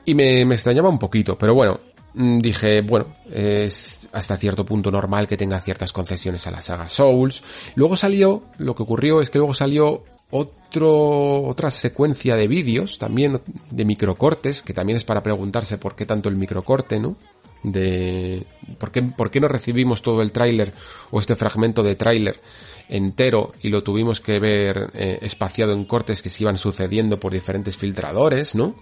[0.05, 1.81] Y me, me extrañaba un poquito, pero bueno,
[2.15, 6.89] mm, dije, bueno, es hasta cierto punto normal que tenga ciertas concesiones a la saga
[6.89, 7.43] Souls.
[7.77, 13.41] Luego salió, lo que ocurrió es que luego salió otro, otra secuencia de vídeos, también
[13.71, 17.17] de microcortes, que también es para preguntarse por qué tanto el microcorte, ¿no?
[17.63, 18.47] De,
[18.79, 20.73] ¿por qué, por qué no recibimos todo el tráiler
[21.11, 22.41] o este fragmento de tráiler
[22.89, 27.33] entero y lo tuvimos que ver eh, espaciado en cortes que se iban sucediendo por
[27.33, 28.75] diferentes filtradores, ¿no?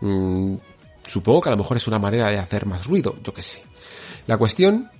[0.00, 0.56] Mm,
[1.04, 3.62] supongo que a lo mejor es una manera de hacer más ruido, yo qué sé.
[4.26, 4.90] La cuestión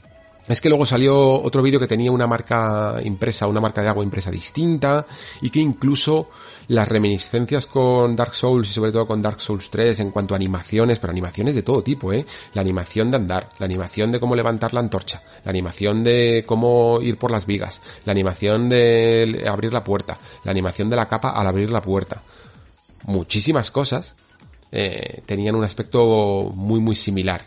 [0.48, 4.02] es que luego salió otro vídeo que tenía una marca impresa, una marca de agua
[4.02, 5.07] impresa distinta
[5.40, 6.31] y que incluso
[6.68, 10.37] las reminiscencias con Dark Souls y sobre todo con Dark Souls 3 en cuanto a
[10.37, 12.26] animaciones, pero animaciones de todo tipo, ¿eh?
[12.55, 16.98] La animación de andar, la animación de cómo levantar la antorcha, la animación de cómo
[17.00, 21.31] ir por las vigas, la animación de abrir la puerta, la animación de la capa
[21.31, 22.22] al abrir la puerta.
[23.05, 24.14] Muchísimas cosas
[24.72, 27.44] eh, tenían un aspecto muy muy similar.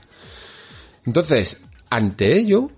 [1.05, 2.71] Entonces, ante ello,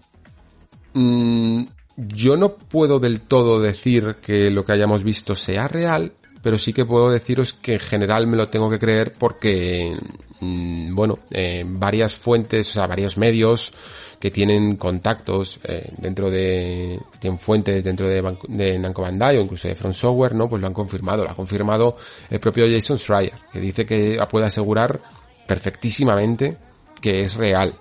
[0.94, 1.64] Mm,
[1.98, 6.74] yo no puedo del todo decir que lo que hayamos visto sea real, pero sí
[6.74, 9.98] que puedo deciros que en general me lo tengo que creer porque,
[10.40, 13.74] mm, bueno, eh, varias fuentes, o sea, varios medios
[14.20, 19.42] que tienen contactos eh, dentro de, tienen fuentes dentro de, Ban- de Namco Bandai o
[19.42, 20.50] incluso de Front Software, ¿no?
[20.50, 21.98] Pues lo han confirmado, lo ha confirmado
[22.30, 25.02] el propio Jason Schreier, que dice que puede asegurar
[25.48, 26.58] perfectísimamente
[27.02, 27.74] que es real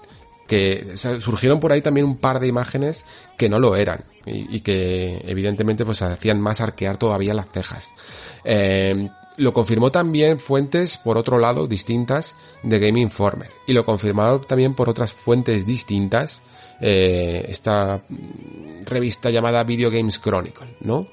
[0.46, 3.04] que surgieron por ahí también un par de imágenes
[3.36, 7.90] que no lo eran y, que evidentemente pues hacían más arquear todavía las cejas.
[8.44, 14.40] Eh, lo confirmó también fuentes por otro lado distintas de Game Informer y lo confirmaron
[14.42, 16.42] también por otras fuentes distintas
[16.80, 18.02] eh, esta
[18.84, 21.08] revista llamada Video Games Chronicle, ¿no?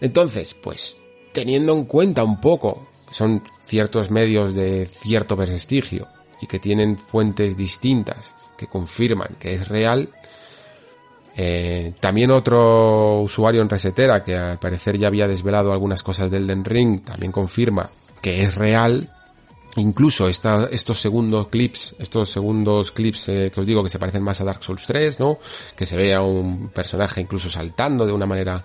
[0.00, 0.96] Entonces, pues
[1.32, 6.08] teniendo en cuenta un poco que son ciertos medios de cierto prestigio
[6.40, 10.10] y que tienen fuentes distintas que confirman que es real.
[11.34, 16.46] Eh, también otro usuario en Resetera que al parecer ya había desvelado algunas cosas del
[16.46, 17.88] Den Ring también confirma
[18.20, 19.10] que es real.
[19.76, 24.22] Incluso esta, estos segundos clips, estos segundos clips eh, que os digo que se parecen
[24.22, 25.38] más a Dark Souls 3, ¿no?
[25.76, 28.62] Que se vea un personaje incluso saltando de una manera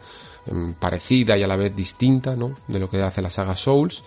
[0.48, 2.58] mm, parecida y a la vez distinta, ¿no?
[2.68, 4.04] De lo que hace la saga Souls.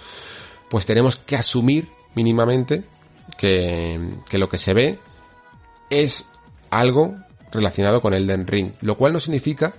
[0.69, 2.85] Pues tenemos que asumir mínimamente
[3.39, 3.99] que,
[4.29, 4.99] que lo que se ve
[5.91, 6.27] es
[6.71, 7.15] algo
[7.53, 9.75] relacionado con Elden Ring, lo cual no significa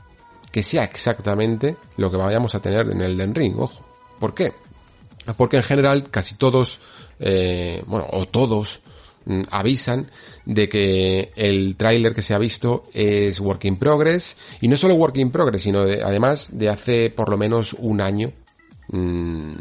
[0.51, 3.85] que sea exactamente lo que vayamos a tener en Elden Ring, ojo.
[4.19, 4.53] ¿Por qué?
[5.37, 6.79] Porque en general casi todos,
[7.19, 8.79] eh, bueno, o todos
[9.25, 10.09] mm, avisan
[10.45, 14.95] de que el tráiler que se ha visto es work in progress y no solo
[14.95, 18.31] work in progress, sino de- además de hace por lo menos un año
[18.87, 19.53] mm,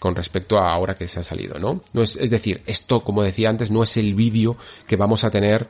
[0.00, 1.82] con respecto a ahora que se ha salido, ¿no?
[1.92, 4.56] no es, es decir, esto, como decía antes, no es el vídeo
[4.88, 5.68] que vamos a tener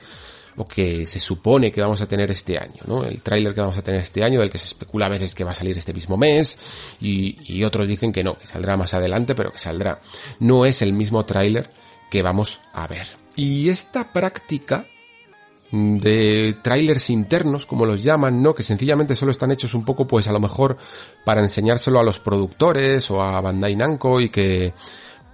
[0.56, 3.04] o que se supone que vamos a tener este año, ¿no?
[3.04, 5.44] El tráiler que vamos a tener este año, del que se especula a veces que
[5.44, 6.58] va a salir este mismo mes,
[7.00, 10.00] y, y otros dicen que no, que saldrá más adelante, pero que saldrá.
[10.38, 11.70] No es el mismo tráiler
[12.10, 13.06] que vamos a ver.
[13.36, 14.86] Y esta práctica
[15.72, 18.54] de trailers internos, como los llaman, ¿no?
[18.54, 20.76] Que sencillamente solo están hechos un poco, pues a lo mejor
[21.24, 24.74] para enseñárselo a los productores o a Bandai Namco y que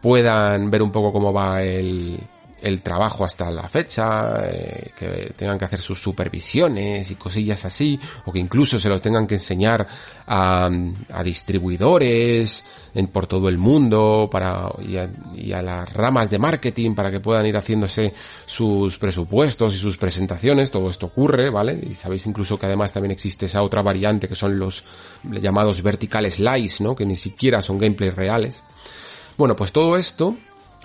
[0.02, 2.20] puedan ver un poco cómo va el,
[2.62, 8.00] el trabajo hasta la fecha, eh, que tengan que hacer sus supervisiones y cosillas así,
[8.24, 9.86] o que incluso se lo tengan que enseñar
[10.26, 10.68] a,
[11.12, 12.64] a distribuidores
[12.94, 17.10] en, por todo el mundo para, y, a, y a las ramas de marketing para
[17.10, 18.14] que puedan ir haciéndose
[18.46, 21.78] sus presupuestos y sus presentaciones, todo esto ocurre, ¿vale?
[21.90, 24.82] Y sabéis incluso que además también existe esa otra variante que son los
[25.24, 26.96] llamados vertical slice, ¿no?
[26.96, 28.64] Que ni siquiera son gameplays reales.
[29.36, 30.36] Bueno, pues todo esto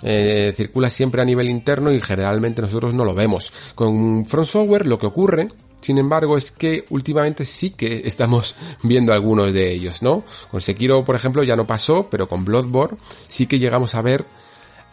[0.02, 3.52] eh, circula siempre a nivel interno y generalmente nosotros no lo vemos.
[3.74, 5.48] Con Front Software lo que ocurre,
[5.80, 10.24] sin embargo, es que últimamente sí que estamos viendo algunos de ellos, ¿no?
[10.50, 14.24] Con Sekiro, por ejemplo, ya no pasó, pero con Bloodborne sí que llegamos a ver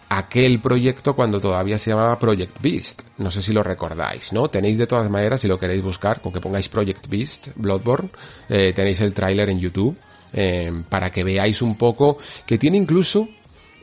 [0.09, 3.03] aquel proyecto cuando todavía se llamaba Project Beast.
[3.19, 4.47] No sé si lo recordáis, ¿no?
[4.47, 8.09] Tenéis de todas maneras, si lo queréis buscar, con que pongáis Project Beast, Bloodborne,
[8.49, 9.95] eh, tenéis el tráiler en YouTube,
[10.33, 13.29] eh, para que veáis un poco que tiene incluso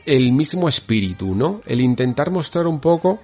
[0.07, 1.61] el mismo espíritu, ¿no?
[1.65, 3.19] El intentar mostrar un poco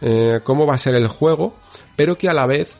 [0.00, 1.54] eh, cómo va a ser el juego,
[1.96, 2.78] pero que a la vez,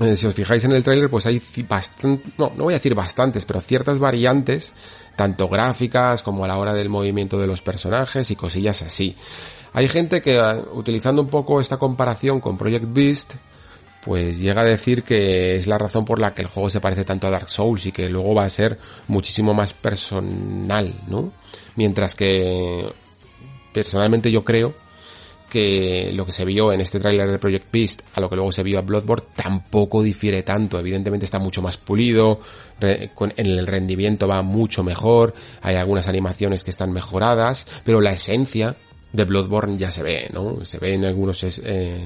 [0.00, 2.94] eh, si os fijáis en el tráiler, pues hay bastante, no, no voy a decir
[2.94, 4.72] bastantes, pero ciertas variantes,
[5.16, 9.16] tanto gráficas como a la hora del movimiento de los personajes y cosillas así.
[9.72, 13.34] Hay gente que, eh, utilizando un poco esta comparación con Project Beast,
[14.04, 17.04] pues llega a decir que es la razón por la que el juego se parece
[17.04, 21.32] tanto a Dark Souls y que luego va a ser muchísimo más personal, ¿no?
[21.76, 22.84] Mientras que
[23.72, 24.74] personalmente yo creo
[25.50, 28.52] que lo que se vio en este tráiler de Project Beast a lo que luego
[28.52, 30.78] se vio a Bloodborne tampoco difiere tanto.
[30.78, 32.40] Evidentemente está mucho más pulido,
[32.80, 38.76] en el rendimiento va mucho mejor, hay algunas animaciones que están mejoradas, pero la esencia
[39.12, 40.64] de Bloodborne ya se ve, ¿no?
[40.64, 42.04] Se ve en algunos eh,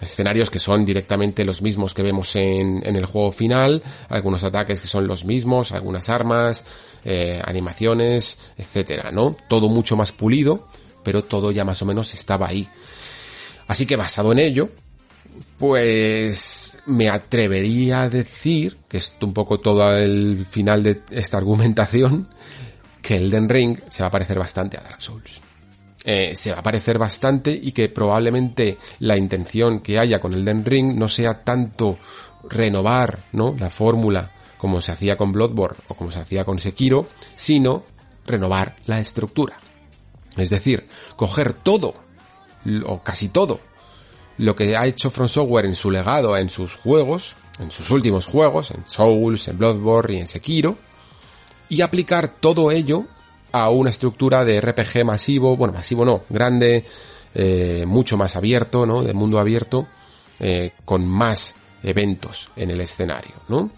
[0.00, 4.80] escenarios que son directamente los mismos que vemos en, en el juego final, algunos ataques
[4.80, 6.64] que son los mismos, algunas armas,
[7.04, 9.36] eh, animaciones, etcétera, ¿no?
[9.48, 10.68] Todo mucho más pulido,
[11.02, 12.68] pero todo ya más o menos estaba ahí.
[13.68, 14.70] Así que basado en ello,
[15.58, 22.28] pues me atrevería a decir, que es un poco todo el final de esta argumentación,
[23.02, 25.45] que Elden Ring se va a parecer bastante a Dark Souls.
[26.08, 30.64] Eh, se va a parecer bastante y que probablemente la intención que haya con Elden
[30.64, 31.98] Ring no sea tanto
[32.48, 33.56] renovar, ¿no?
[33.58, 37.82] La fórmula como se hacía con Bloodborne o como se hacía con Sekiro, sino
[38.24, 39.56] renovar la estructura.
[40.36, 41.94] Es decir, coger todo,
[42.84, 43.58] o casi todo,
[44.38, 48.26] lo que ha hecho From Software en su legado, en sus juegos, en sus últimos
[48.26, 50.78] juegos, en Souls, en Bloodborne y en Sekiro,
[51.68, 53.06] y aplicar todo ello
[53.52, 56.84] a una estructura de RPG masivo, bueno, masivo no, grande,
[57.34, 59.02] eh, mucho más abierto, ¿no?
[59.02, 59.86] De mundo abierto,
[60.40, 63.70] eh, con más eventos en el escenario, ¿no?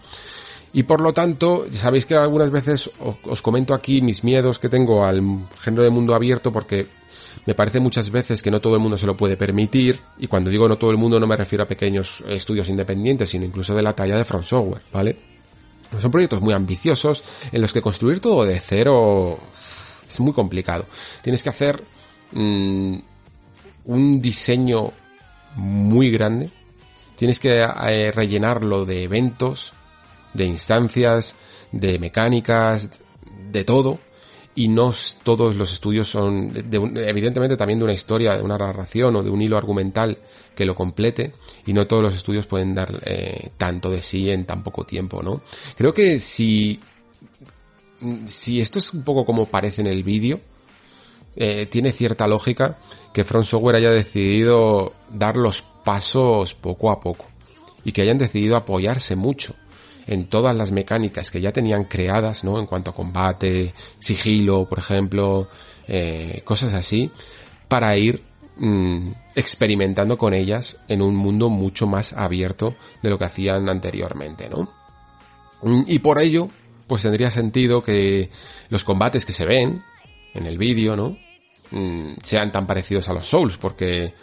[0.71, 2.91] Y por lo tanto, sabéis que algunas veces
[3.23, 5.21] os, comento aquí mis miedos que tengo al
[5.57, 6.87] género de mundo abierto porque
[7.45, 10.51] me parece muchas veces que no todo el mundo se lo puede permitir, y cuando
[10.51, 13.81] digo no todo el mundo no me refiero a pequeños estudios independientes, sino incluso de
[13.81, 15.28] la talla de From Software, ¿vale?
[15.99, 19.39] Son proyectos muy ambiciosos en los que construir todo de cero
[20.07, 20.85] es muy complicado.
[21.21, 21.83] Tienes que hacer
[22.31, 22.97] mm,
[23.85, 24.91] un diseño
[25.55, 26.49] muy grande.
[27.15, 29.73] Tienes que eh, rellenarlo de eventos,
[30.33, 31.35] de instancias,
[31.71, 33.01] de mecánicas,
[33.51, 33.99] de todo.
[34.55, 34.91] Y no
[35.23, 39.23] todos los estudios son, de un- evidentemente también de una historia, de una narración o
[39.23, 40.17] de un hilo argumental
[40.55, 41.33] que lo complete.
[41.65, 45.23] Y no todos los estudios pueden dar eh, tanto de sí en tan poco tiempo,
[45.23, 45.41] ¿no?
[45.77, 46.79] Creo que si,
[48.25, 50.41] si esto es un poco como parece en el vídeo,
[51.35, 52.79] eh, tiene cierta lógica
[53.13, 57.25] que Front Software haya decidido dar los pasos poco a poco
[57.85, 59.55] y que hayan decidido apoyarse mucho
[60.09, 62.59] en todas las mecánicas que ya tenían creadas, ¿no?
[62.59, 65.47] En cuanto a combate, sigilo, por ejemplo,
[65.87, 67.11] eh, cosas así,
[67.67, 68.23] para ir
[68.57, 74.49] mm, experimentando con ellas en un mundo mucho más abierto de lo que hacían anteriormente,
[74.49, 74.71] ¿no?
[75.61, 76.49] Mm, Y por ello,
[76.87, 78.31] pues tendría sentido que
[78.69, 79.83] los combates que se ven
[80.33, 81.17] en el vídeo, ¿no?
[81.69, 84.15] Mm, sean tan parecidos a los Souls, porque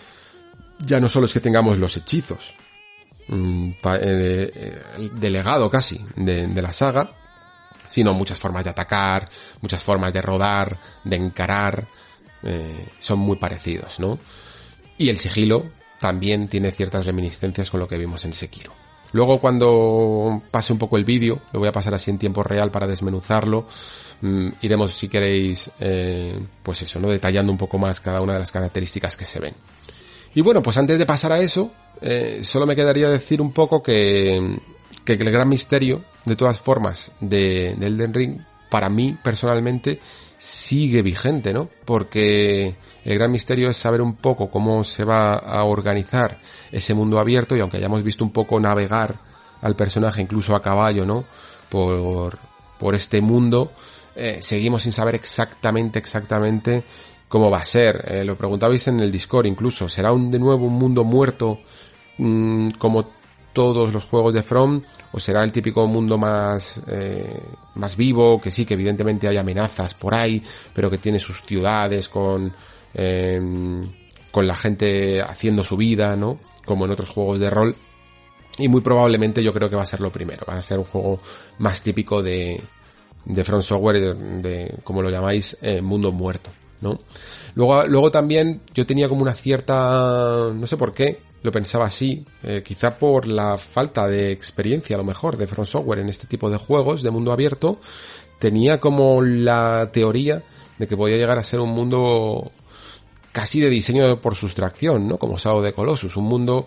[0.85, 2.57] ya no solo es que tengamos los hechizos,
[3.29, 7.11] mm, eh, eh, de legado casi de, la saga,
[7.89, 9.29] sino muchas formas de atacar,
[9.61, 11.87] muchas formas de rodar, de encarar,
[12.43, 14.19] eh, son muy parecidos, ¿no?
[14.99, 15.71] Y el sigilo
[16.01, 18.73] también tiene ciertas reminiscencias con lo que vimos en Sekiro.
[19.13, 22.71] Luego cuando pase un poco el vídeo, lo voy a pasar así en tiempo real
[22.71, 23.67] para desmenuzarlo,
[24.21, 25.71] mm, iremos si queréis,
[26.63, 27.09] pues eso, ¿no?
[27.09, 29.55] Detallando un poco más cada una de las características que se ven.
[30.37, 33.83] Y bueno, pues antes de pasar a eso, eh, solo me quedaría decir un poco
[33.83, 34.59] que,
[35.05, 38.41] que el gran misterio, de todas formas, de, de Elden Ring,
[38.71, 40.01] para mí personalmente,
[40.39, 41.69] sigue vigente, ¿no?
[41.85, 46.41] Porque el gran misterio es saber un poco cómo se va a organizar
[46.73, 49.21] ese mundo abierto y aunque hayamos visto un poco navegar
[49.63, 51.25] al personaje incluso a caballo, ¿no?
[51.69, 52.39] Por,
[52.79, 53.73] por este mundo,
[54.15, 56.85] eh, seguimos sin saber exactamente, exactamente
[57.29, 58.05] cómo va a ser.
[58.09, 59.89] Eh, lo preguntabais en el Discord incluso.
[59.89, 61.61] ¿Será un, de nuevo un mundo muerto
[62.19, 63.09] mm, como
[63.53, 64.83] todos los juegos de From?
[65.13, 67.41] ¿O será el típico mundo más, eh,
[67.75, 68.41] más vivo?
[68.41, 70.43] Que sí, que evidentemente hay amenazas por ahí,
[70.75, 72.53] pero que tiene sus ciudades con,
[72.95, 73.41] eh,
[74.31, 76.39] con la gente haciendo su vida, ¿no?
[76.65, 77.77] Como en otros juegos de rol.
[78.59, 80.45] Y muy probablemente yo creo que va a ser lo primero.
[80.49, 81.21] Va a ser un juego
[81.59, 82.63] más típico de,
[83.45, 86.51] Front Software, de, de, como lo llamáis, eh, mundo muerto,
[86.81, 86.99] ¿no?
[87.55, 92.25] Luego, luego también yo tenía como una cierta, no sé por qué, lo pensaba así,
[92.43, 96.27] eh, quizá por la falta de experiencia a lo mejor de Front Software en este
[96.27, 97.81] tipo de juegos de mundo abierto,
[98.39, 100.43] tenía como la teoría
[100.79, 102.51] de que podía llegar a ser un mundo
[103.33, 105.19] casi de diseño por sustracción, ¿no?
[105.19, 106.67] Como Shadow de Colossus, un mundo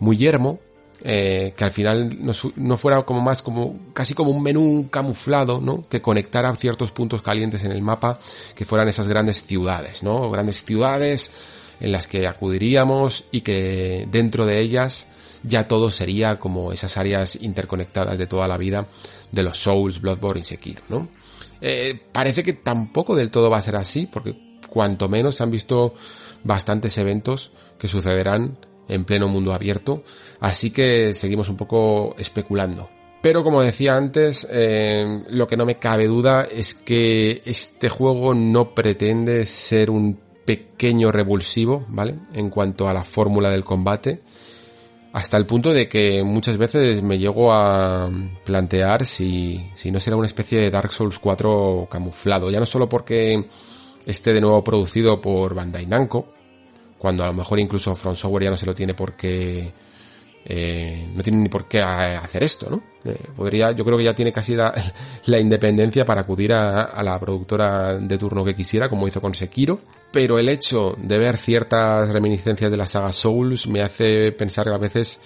[0.00, 0.60] muy yermo,
[1.02, 2.18] eh, que al final
[2.56, 5.88] no, fuera como más como casi como un menú camuflado, ¿no?
[5.88, 8.18] Que conectara ciertos puntos calientes en el mapa,
[8.54, 10.30] que fueran esas grandes ciudades, ¿no?
[10.30, 11.32] Grandes ciudades
[11.80, 15.06] en las que acudiríamos y que dentro de ellas
[15.42, 18.86] ya todo sería como esas áreas interconectadas de toda la vida
[19.32, 21.08] de los Souls, Bloodborne y Sekiro, ¿no?
[21.62, 25.50] Eh, parece que tampoco del todo va a ser así, porque cuanto menos se han
[25.50, 25.94] visto
[26.44, 28.58] bastantes eventos que sucederán
[28.90, 30.02] en pleno mundo abierto,
[30.40, 32.90] así que seguimos un poco especulando.
[33.22, 38.34] Pero como decía antes, eh, lo que no me cabe duda es que este juego
[38.34, 42.16] no pretende ser un pequeño revulsivo, ¿vale?
[42.32, 44.22] En cuanto a la fórmula del combate,
[45.12, 48.08] hasta el punto de que muchas veces me llego a
[48.44, 52.88] plantear si, si no será una especie de Dark Souls 4 camuflado, ya no solo
[52.88, 53.48] porque
[54.06, 56.32] esté de nuevo producido por Bandai Namco,
[57.00, 59.72] cuando a lo mejor incluso From Software ya no se lo tiene por qué
[60.44, 62.82] eh, no tiene ni por qué hacer esto, ¿no?
[63.04, 64.74] Eh, podría, yo creo que ya tiene casi la,
[65.40, 69.80] independencia para acudir a, la productora de turno que quisiera, como hizo con Sekiro,
[70.12, 74.78] pero el hecho de ver ciertas reminiscencias de la saga Souls me hace pensar a
[74.78, 75.20] veces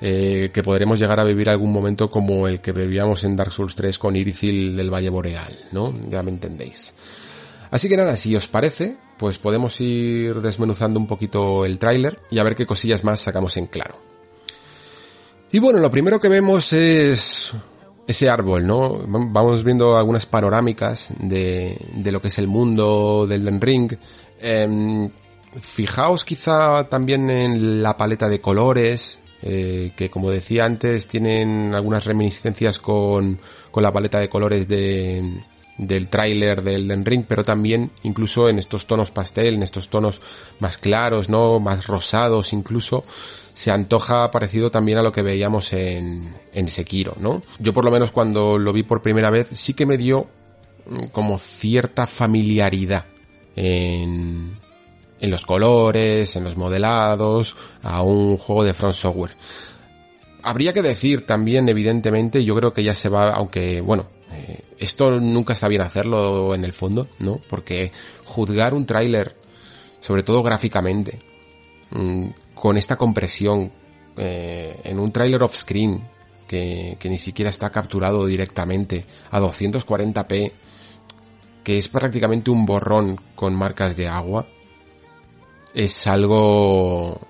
[0.00, 3.74] eh, que podremos llegar a vivir algún momento como el que vivíamos en Dark Souls
[3.74, 5.94] 3 con Irithil del Valle Boreal, ¿no?
[6.08, 6.94] Ya me entendéis.
[7.70, 12.38] Así que nada, si os parece, pues podemos ir desmenuzando un poquito el tráiler y
[12.38, 13.96] a ver qué cosillas más sacamos en claro.
[15.50, 17.52] Y bueno, lo primero que vemos es
[18.06, 19.00] ese árbol, ¿no?
[19.06, 23.94] Vamos viendo algunas panorámicas de, de lo que es el mundo del Ring.
[24.40, 25.10] Eh,
[25.60, 32.04] fijaos quizá también en la paleta de colores, eh, que como decía antes tienen algunas
[32.04, 33.38] reminiscencias con,
[33.70, 35.42] con la paleta de colores de,
[35.78, 40.20] del tráiler del Den Ring, pero también incluso en estos tonos pastel, en estos tonos
[40.58, 41.60] más claros, ¿no?
[41.60, 43.04] Más rosados incluso,
[43.54, 47.42] se antoja parecido también a lo que veíamos en, en Sekiro, ¿no?
[47.60, 50.28] Yo por lo menos cuando lo vi por primera vez sí que me dio
[50.86, 53.06] mm, como cierta familiaridad
[53.54, 54.58] en,
[55.20, 59.36] en los colores, en los modelados, a un juego de Front Software.
[60.42, 65.20] Habría que decir también, evidentemente, yo creo que ya se va, aunque, bueno, eh, esto
[65.20, 67.40] nunca está bien hacerlo en el fondo, ¿no?
[67.48, 67.92] Porque
[68.24, 69.36] juzgar un tráiler,
[70.00, 71.18] sobre todo gráficamente,
[71.90, 73.72] mmm, con esta compresión,
[74.16, 76.08] eh, en un tráiler off-screen,
[76.46, 80.52] que, que ni siquiera está capturado directamente a 240p,
[81.62, 84.48] que es prácticamente un borrón con marcas de agua,
[85.74, 87.20] es algo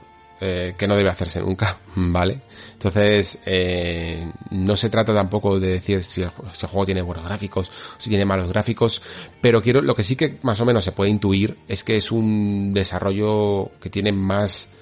[0.40, 2.42] eh, que no debe hacerse nunca, ¿vale?
[2.72, 7.24] Entonces, eh, no se trata tampoco de decir si el, si el, juego tiene buenos
[7.24, 9.02] gráficos, si tiene malos gráficos,
[9.40, 12.12] pero quiero, lo que sí que más o menos se puede intuir es que es
[12.12, 14.74] un desarrollo que tiene más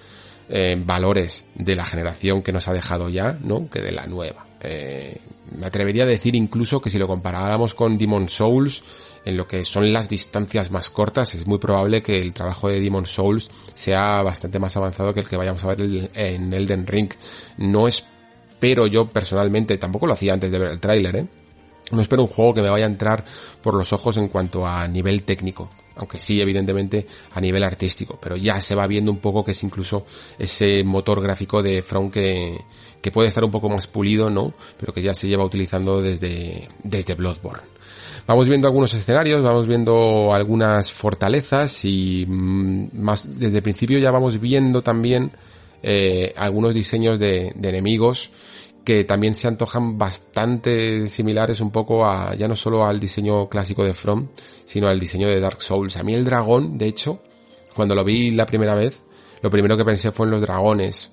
[0.49, 3.69] eh, valores de la generación que nos ha dejado ya, ¿no?
[3.69, 4.47] Que de la nueva.
[4.61, 5.19] Eh,
[5.57, 8.83] me atrevería a decir incluso que si lo comparáramos con Demon Souls,
[9.25, 12.81] en lo que son las distancias más cortas, es muy probable que el trabajo de
[12.81, 17.11] Demon Souls sea bastante más avanzado que el que vayamos a ver en Elden Ring.
[17.59, 21.27] No espero yo personalmente, tampoco lo hacía antes de ver el tráiler, ¿eh?
[21.93, 23.25] No espero un juego que me vaya a entrar
[23.63, 28.37] por los ojos en cuanto a nivel técnico aunque sí, evidentemente, a nivel artístico, pero
[28.37, 30.07] ya se va viendo un poco que es incluso
[30.39, 32.59] ese motor gráfico de From que,
[33.13, 34.53] puede estar un poco más pulido, ¿no?
[34.79, 37.63] Pero que ya se lleva utilizando desde, desde Bloodborne.
[38.27, 44.11] Vamos viendo algunos escenarios, vamos viendo algunas fortalezas y mm, más, desde el principio ya
[44.11, 45.31] vamos viendo también
[45.85, 48.31] eh, algunos diseños de enemigos
[48.87, 53.85] que también se antojan bastante similares un poco a, ya no solo al diseño clásico
[53.85, 54.29] de From,
[54.65, 55.97] sino al diseño de Dark Souls.
[55.97, 57.21] A mí el dragón, de hecho,
[57.75, 59.03] cuando lo vi la primera vez,
[59.43, 61.11] lo primero que pensé fue en los dragones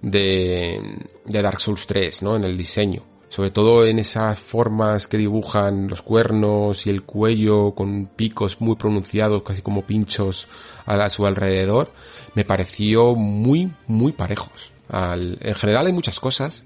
[0.00, 0.80] de,
[1.24, 2.36] de Dark Souls 3, ¿no?
[2.36, 3.02] En el diseño.
[3.28, 8.76] Sobre todo en esas formas que dibujan los cuernos y el cuello con picos muy
[8.76, 10.46] pronunciados, casi como pinchos
[10.86, 11.92] a su alrededor,
[12.34, 14.72] me pareció muy, muy parejos.
[14.92, 16.64] En general hay muchas cosas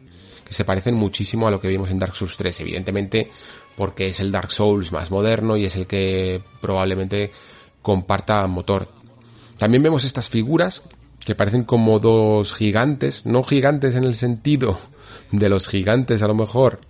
[0.53, 3.31] se parecen muchísimo a lo que vimos en Dark Souls 3, evidentemente
[3.77, 7.33] porque es el Dark Souls más moderno y es el que probablemente
[7.81, 8.89] comparta motor.
[9.59, 10.85] También vemos estas figuras
[11.25, 14.79] que parecen como dos gigantes, no gigantes en el sentido
[15.31, 16.81] de los gigantes a lo mejor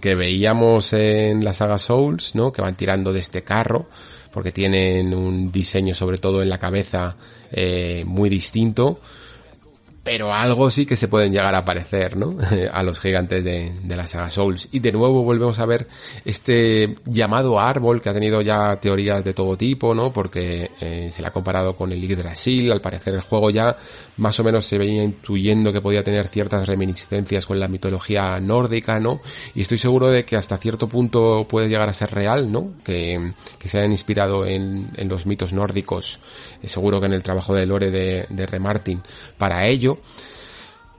[0.00, 2.50] que veíamos en la saga Souls, ¿no?
[2.50, 3.88] Que van tirando de este carro,
[4.32, 7.16] porque tienen un diseño sobre todo en la cabeza
[7.52, 9.00] eh, muy distinto
[10.06, 12.38] pero algo sí que se pueden llegar a parecer, ¿no?
[12.72, 14.68] a los gigantes de, la saga Souls.
[14.70, 15.88] Y de nuevo volvemos a ver
[16.24, 20.12] este llamado árbol que ha tenido ya teorías de todo tipo, ¿no?
[20.12, 23.76] Porque eh, se le ha comparado con el Yggdrasil, al parecer el juego ya
[24.18, 29.00] más o menos se veía intuyendo que podía tener ciertas reminiscencias con la mitología nórdica,
[29.00, 29.20] ¿no?
[29.56, 32.72] Y estoy seguro de que hasta cierto punto puede llegar a ser real, ¿no?
[32.84, 33.32] Que,
[33.64, 36.20] se hayan inspirado en, en los mitos nórdicos,
[36.62, 39.02] eh, seguro que en el trabajo de Lore de, de Remartin
[39.36, 39.95] para ello.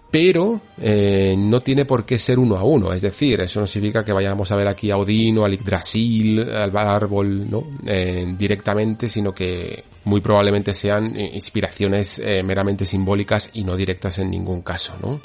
[0.10, 4.06] Pero eh, no tiene por qué ser uno a uno, es decir, eso no significa
[4.06, 7.68] que vayamos a ver aquí a Odín o a Yggdrasil, al árbol, ¿no?
[7.86, 14.20] Eh, directamente, sino que muy probablemente sean eh, inspiraciones eh, meramente simbólicas y no directas
[14.20, 15.22] en ningún caso, ¿no?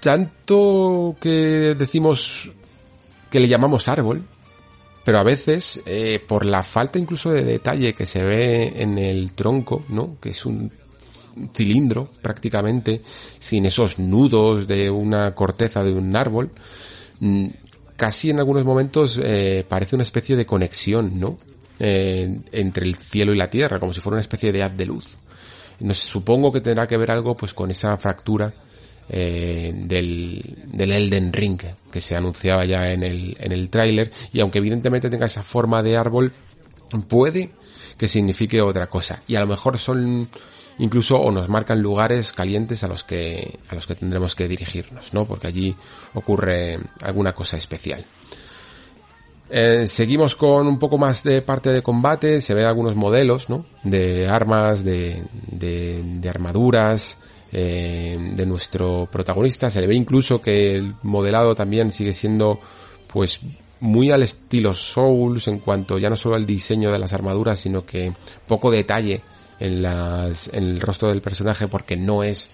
[0.00, 2.52] Tanto que decimos
[3.30, 4.24] que le llamamos árbol,
[5.04, 9.32] pero a veces, eh, por la falta incluso de detalle que se ve en el
[9.32, 10.18] tronco, ¿no?
[10.20, 10.70] Que es un
[11.54, 13.02] cilindro prácticamente,
[13.38, 16.50] sin esos nudos de una corteza de un árbol,
[17.20, 17.46] mm,
[17.96, 21.38] casi en algunos momentos eh, parece una especie de conexión, ¿no?
[21.80, 24.86] Eh, entre el cielo y la tierra, como si fuera una especie de haz de
[24.86, 25.18] luz.
[25.80, 28.52] No sé, supongo que tendrá que ver algo pues con esa fractura
[29.08, 31.60] eh, del, del Elden Ring
[31.90, 35.82] que se anunciaba ya en el, en el tráiler y aunque evidentemente tenga esa forma
[35.82, 36.32] de árbol,
[37.08, 37.50] puede
[37.96, 39.22] que signifique otra cosa.
[39.26, 40.28] Y a lo mejor son
[40.78, 45.12] incluso o nos marcan lugares calientes a los que, a los que tendremos que dirigirnos,
[45.14, 45.24] ¿no?
[45.24, 45.76] Porque allí
[46.14, 48.04] ocurre alguna cosa especial.
[49.50, 53.64] Eh, seguimos con un poco más de parte de combate, se ven algunos modelos, ¿no?
[53.82, 59.70] De armas, de, de, de armaduras, eh, de nuestro protagonista.
[59.70, 62.60] Se le ve incluso que el modelado también sigue siendo,
[63.06, 63.40] pues,
[63.80, 67.86] muy al estilo Souls en cuanto ya no solo al diseño de las armaduras, sino
[67.86, 68.12] que
[68.46, 69.22] poco detalle
[69.60, 72.50] en las, en el rostro del personaje porque no es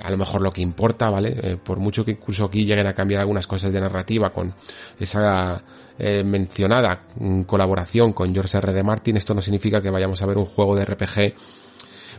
[0.00, 1.36] a lo mejor lo que importa, ¿vale?
[1.42, 4.54] Eh, por mucho que incluso aquí lleguen a cambiar algunas cosas de narrativa con
[4.98, 5.62] esa
[5.98, 8.70] eh, mencionada mm, colaboración con George R.
[8.70, 8.82] R.
[8.82, 11.34] Martin, esto no significa que vayamos a ver un juego de RPG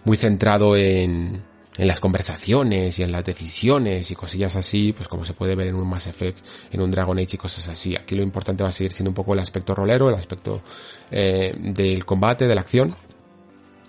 [0.06, 5.34] muy centrado en, las conversaciones y en las decisiones y cosillas así, pues como se
[5.34, 7.96] puede ver en un Mass Effect, en un Dragon Age y cosas así.
[7.96, 10.62] Aquí lo importante va a seguir siendo un poco el aspecto rolero, el aspecto
[11.10, 12.96] eh, del combate, de la acción.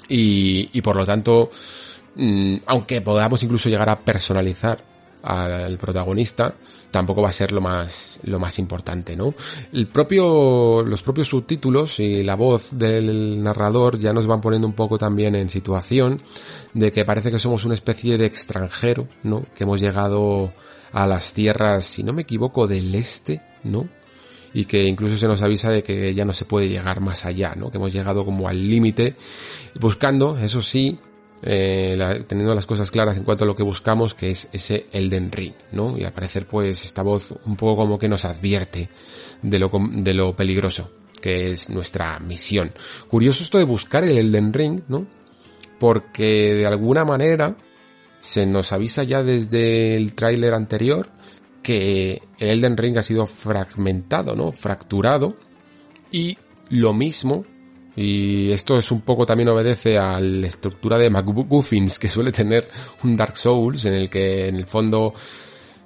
[0.09, 1.51] Y, y por lo tanto,
[2.17, 4.93] mm, aunque podamos incluso llegar a personalizar
[5.23, 6.55] al protagonista,
[6.91, 9.35] tampoco va a ser lo más, lo más importante, ¿no?
[9.73, 14.75] El propio, los propios subtítulos y la voz del narrador ya nos van poniendo un
[14.75, 16.23] poco también en situación
[16.75, 19.45] de que parece que somos una especie de extranjero, ¿no?
[19.55, 20.53] Que hemos llegado
[20.93, 23.89] a las tierras, si no me equivoco, del este, ¿no?
[24.55, 27.55] Y que incluso se nos avisa de que ya no se puede llegar más allá,
[27.57, 27.71] ¿no?
[27.71, 29.17] Que hemos llegado como al límite,
[29.81, 30.99] buscando, eso sí,
[31.43, 35.33] eh, teniendo las cosas claras en cuanto a lo que buscamos, que es ese Elden
[35.33, 35.97] Ring, ¿no?
[35.99, 38.89] Y al parecer pues esta voz un poco como que nos advierte
[39.43, 40.91] de lo, de lo peligroso
[41.23, 42.73] que es nuestra misión.
[43.09, 45.07] Curioso esto de buscar el Elden Ring, ¿no?
[45.79, 47.57] Porque de alguna manera
[48.21, 51.09] se nos avisa ya desde el tráiler anterior
[51.63, 54.53] que el Elden Ring ha sido fragmentado, ¿no?
[54.53, 55.37] Fracturado.
[56.11, 56.37] Y
[56.69, 57.45] lo mismo,
[57.95, 62.69] y esto es un poco también obedece a la estructura de MacGuffins que suele tener
[63.03, 65.13] un Dark Souls, en el que en el fondo,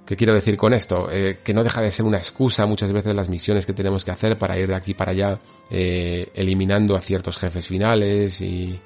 [0.04, 1.08] ¿qué quiero decir con esto?
[1.10, 4.12] Eh, que no deja de ser una excusa muchas veces las misiones que tenemos que
[4.12, 8.78] hacer para ir de aquí para allá, eh, eliminando a ciertos jefes finales y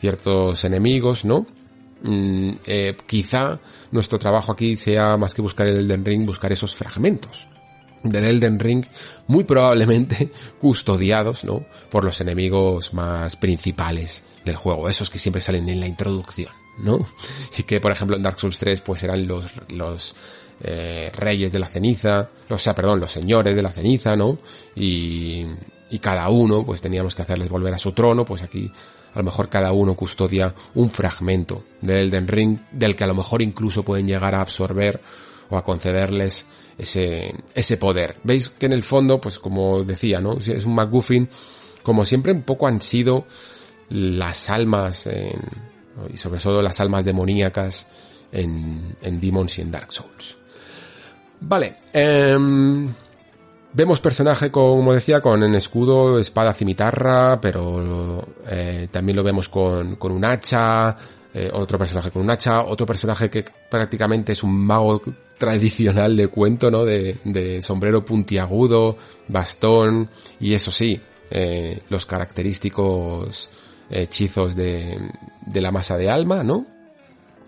[0.00, 1.46] ciertos enemigos, ¿no?
[2.04, 3.58] Mm, eh, quizá
[3.90, 7.48] nuestro trabajo aquí sea más que buscar el Elden Ring, buscar esos fragmentos
[8.02, 8.84] del Elden Ring,
[9.26, 10.30] muy probablemente
[10.60, 11.64] custodiados, ¿no?
[11.90, 17.06] Por los enemigos más principales del juego, esos que siempre salen en la introducción, ¿no?
[17.58, 20.14] Y que, por ejemplo, en Dark Souls 3, pues eran los, los,
[20.60, 24.38] eh, reyes de la ceniza, o sea, perdón, los señores de la ceniza, ¿no?
[24.76, 25.46] Y,
[25.90, 28.70] y cada uno, pues teníamos que hacerles volver a su trono, pues aquí
[29.14, 33.14] a lo mejor cada uno custodia un fragmento del Elden Ring, del que a lo
[33.14, 35.00] mejor incluso pueden llegar a absorber
[35.50, 36.46] o a concederles
[36.76, 38.16] ese, ese poder.
[38.24, 40.38] Veis que en el fondo, pues como decía, ¿no?
[40.38, 41.28] Es un MacGuffin,
[41.82, 43.26] como siempre un poco han sido
[43.90, 45.40] las almas en,
[46.12, 47.86] y sobre todo las almas demoníacas
[48.32, 50.36] en, en Demons y en Dark Souls.
[51.40, 52.92] Vale, em,
[53.76, 59.96] Vemos personaje, como decía, con en escudo, espada, cimitarra, pero eh, también lo vemos con,
[59.96, 60.96] con un hacha,
[61.34, 65.02] eh, otro personaje con un hacha, otro personaje que prácticamente es un mago
[65.36, 66.84] tradicional de cuento, ¿no?
[66.84, 68.96] De, de sombrero puntiagudo,
[69.26, 70.08] bastón,
[70.38, 71.00] y eso sí,
[71.32, 73.50] eh, los característicos
[73.90, 75.10] hechizos de,
[75.46, 76.64] de la masa de alma, ¿no?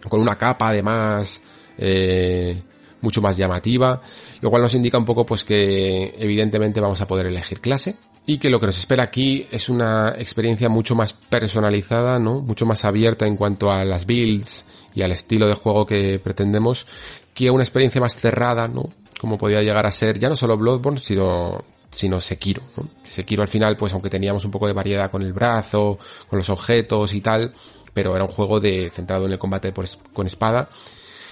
[0.09, 1.41] Con una capa además,
[1.79, 2.61] eh,
[3.07, 4.03] mucho más llamativa,
[4.41, 7.95] lo cual nos indica un poco pues que evidentemente vamos a poder elegir clase
[8.27, 12.41] y que lo que nos espera aquí es una experiencia mucho más personalizada, ¿no?
[12.41, 16.87] Mucho más abierta en cuanto a las builds y al estilo de juego que pretendemos,
[17.33, 18.91] que una experiencia más cerrada, ¿no?
[19.21, 22.89] Como podría llegar a ser ya no solo Bloodborne, sino sino Sekiro, ¿no?
[23.05, 25.99] Sekiro al final, pues aunque teníamos un poco de variedad con el brazo,
[26.29, 27.55] con los objetos y tal,
[27.95, 30.69] pero era un juego de centrado en el combate por es- con espada,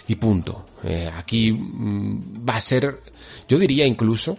[0.08, 0.66] y punto.
[0.82, 3.00] Eh, aquí mm, va a ser,
[3.48, 4.38] yo diría incluso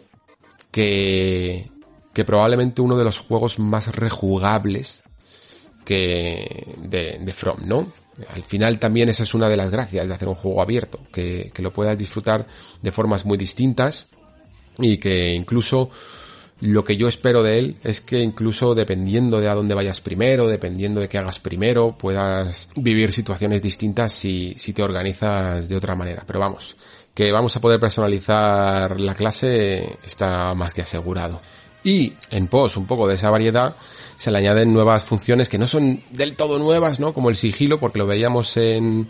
[0.72, 1.70] que,
[2.14, 5.04] que probablemente uno de los juegos más rejugables
[5.84, 7.94] que de, de From, ¿no?
[8.34, 11.52] Al final también esa es una de las gracias de hacer un juego abierto, que,
[11.54, 12.48] que lo puedas disfrutar
[12.82, 14.08] de formas muy distintas
[14.78, 15.90] y que incluso
[16.62, 20.48] lo que yo espero de él es que incluso dependiendo de a dónde vayas primero,
[20.48, 25.96] dependiendo de qué hagas primero, puedas vivir situaciones distintas si, si te organizas de otra
[25.96, 26.24] manera.
[26.26, 26.76] Pero vamos,
[27.14, 31.42] que vamos a poder personalizar la clase está más que asegurado.
[31.84, 33.76] Y en pos un poco de esa variedad
[34.18, 37.14] se le añaden nuevas funciones que no son del todo nuevas, ¿no?
[37.14, 39.08] Como el sigilo, porque lo veíamos en,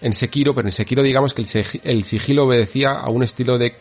[0.00, 1.42] en Sekiro, pero en Sekiro digamos que
[1.84, 3.76] el, sigilo obedecía a un estilo de,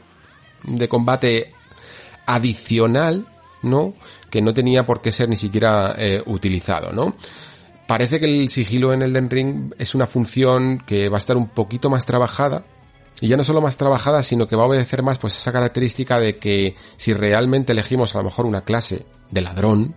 [0.64, 1.52] de combate
[2.28, 3.28] adicional,
[3.64, 3.96] ¿no?
[4.30, 7.16] Que no tenía por qué ser ni siquiera eh, utilizado, ¿no?
[7.88, 11.48] Parece que el sigilo en Elden Ring es una función que va a estar un
[11.48, 12.66] poquito más trabajada,
[13.20, 16.20] y ya no solo más trabajada, sino que va a obedecer más pues esa característica
[16.20, 19.96] de que si realmente elegimos a lo mejor una clase de ladrón,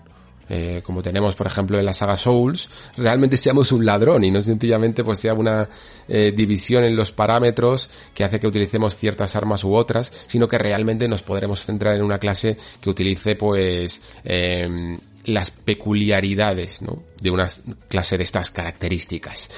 [0.50, 4.42] eh, como tenemos por ejemplo en la saga Souls, realmente seamos un ladrón y no
[4.42, 5.68] sencillamente pues sea una
[6.08, 10.58] eh, división en los parámetros que hace que utilicemos ciertas armas u otras, sino que
[10.58, 17.02] realmente nos podremos centrar en una clase que utilice pues eh, las peculiaridades ¿no?
[17.20, 17.46] de una
[17.88, 19.50] clase de estas características.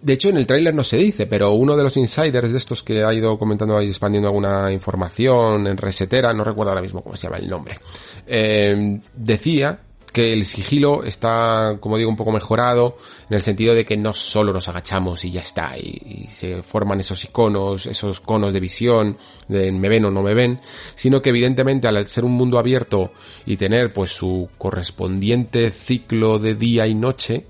[0.00, 2.82] De hecho, en el tráiler no se dice, pero uno de los insiders de estos
[2.82, 7.16] que ha ido comentando y expandiendo alguna información en Resetera, no recuerdo ahora mismo cómo
[7.16, 7.78] se llama el nombre,
[8.26, 9.80] eh, decía
[10.10, 12.98] que el sigilo está, como digo, un poco mejorado
[13.28, 16.62] en el sentido de que no solo nos agachamos y ya está, y, y se
[16.62, 19.16] forman esos iconos, esos conos de visión,
[19.48, 20.60] de me ven o no me ven,
[20.94, 23.12] sino que evidentemente al ser un mundo abierto
[23.46, 27.46] y tener pues su correspondiente ciclo de día y noche,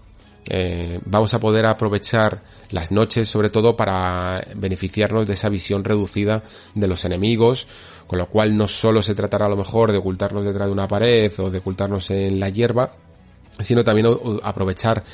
[0.50, 6.42] eh, vamos a poder aprovechar las noches sobre todo para beneficiarnos de esa visión reducida
[6.74, 7.68] de los enemigos,
[8.08, 10.88] con lo cual no solo se tratará a lo mejor de ocultarnos detrás de una
[10.88, 12.92] pared o de ocultarnos en la hierba,
[13.60, 14.08] sino también
[14.42, 15.04] aprovechar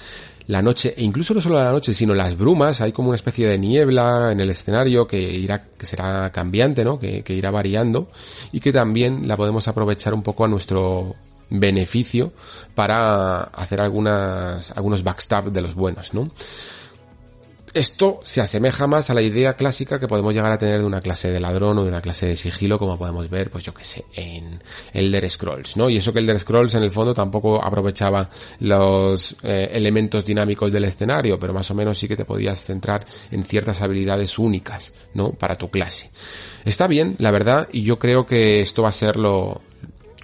[0.47, 3.49] la noche, e incluso no solo la noche, sino las brumas, hay como una especie
[3.49, 6.99] de niebla en el escenario que irá, que será cambiante, ¿no?
[6.99, 8.09] Que irá variando
[8.53, 11.17] y que también la podemos aprovechar un poco a nuestro
[11.51, 12.33] beneficio
[12.75, 16.31] para hacer algunas, algunos backstab de los buenos, ¿no?
[17.77, 21.03] Esto se asemeja más a la idea clásica que podemos llegar a tener de una
[21.03, 23.85] clase de ladrón o de una clase de sigilo, como podemos ver, pues yo que
[23.85, 24.63] sé, en
[24.95, 25.91] Elder Scrolls, ¿no?
[25.91, 28.31] Y eso que Elder Scrolls en el fondo tampoco aprovechaba
[28.61, 33.05] los eh, elementos dinámicos del escenario, pero más o menos sí que te podías centrar
[33.31, 35.33] en ciertas habilidades únicas, ¿no?
[35.33, 36.11] Para tu clase.
[36.65, 39.61] Está bien, la verdad, y yo creo que esto va a ser lo,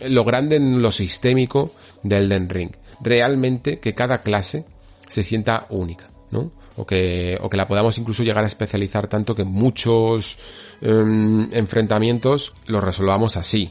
[0.09, 1.73] lo grande en lo sistémico
[2.03, 2.71] de Elden Ring.
[3.01, 4.65] Realmente que cada clase
[5.09, 6.53] se sienta única, ¿no?
[6.77, 10.39] O que, o que la podamos incluso llegar a especializar tanto que muchos
[10.81, 13.71] em, enfrentamientos los resolvamos así.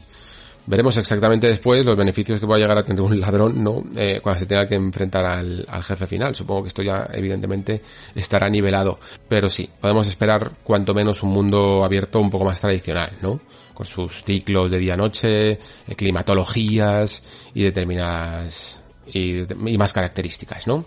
[0.64, 3.82] Veremos exactamente después los beneficios que va a llegar a tener un ladrón, ¿no?
[3.96, 6.36] Eh, cuando se tenga que enfrentar al, al jefe final.
[6.36, 7.82] Supongo que esto ya evidentemente
[8.14, 9.00] estará nivelado.
[9.28, 13.40] Pero sí, podemos esperar cuanto menos un mundo abierto un poco más tradicional, ¿no?
[13.86, 15.58] Sus ciclos de día-noche, eh,
[15.96, 17.22] climatologías
[17.54, 20.84] y determinadas y, y más características, ¿no?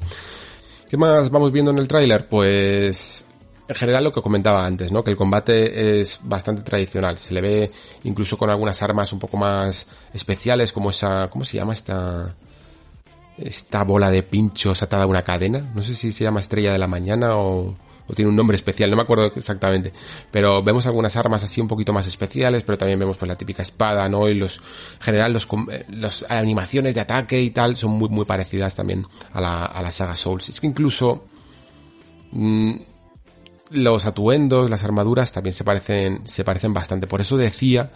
[0.90, 2.28] ¿Qué más vamos viendo en el tráiler?
[2.30, 3.26] Pues
[3.68, 5.04] en general lo que comentaba antes, ¿no?
[5.04, 7.18] Que el combate es bastante tradicional.
[7.18, 7.72] Se le ve
[8.04, 12.36] incluso con algunas armas un poco más especiales, como esa, ¿cómo se llama esta?
[13.38, 15.72] Esta bola de pinchos atada a una cadena.
[15.74, 17.76] No sé si se llama estrella de la mañana o,
[18.08, 19.92] o tiene un nombre especial, no me acuerdo exactamente.
[20.32, 23.62] Pero vemos algunas armas así un poquito más especiales, pero también vemos pues la típica
[23.62, 24.30] espada, ¿no?
[24.30, 28.26] Y los, en general los, eh, las animaciones de ataque y tal son muy, muy
[28.26, 30.50] parecidas también a la, a la saga Souls.
[30.50, 31.26] Es que incluso,
[32.32, 32.74] mm,
[33.72, 37.08] los atuendos, las armaduras también se parecen, se parecen bastante.
[37.08, 37.92] Por eso decía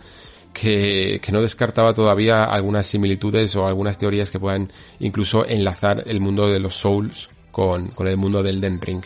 [0.53, 6.19] que, que no descartaba todavía algunas similitudes o algunas teorías que puedan incluso enlazar el
[6.19, 9.03] mundo de los Souls con, con el mundo del Den Ring.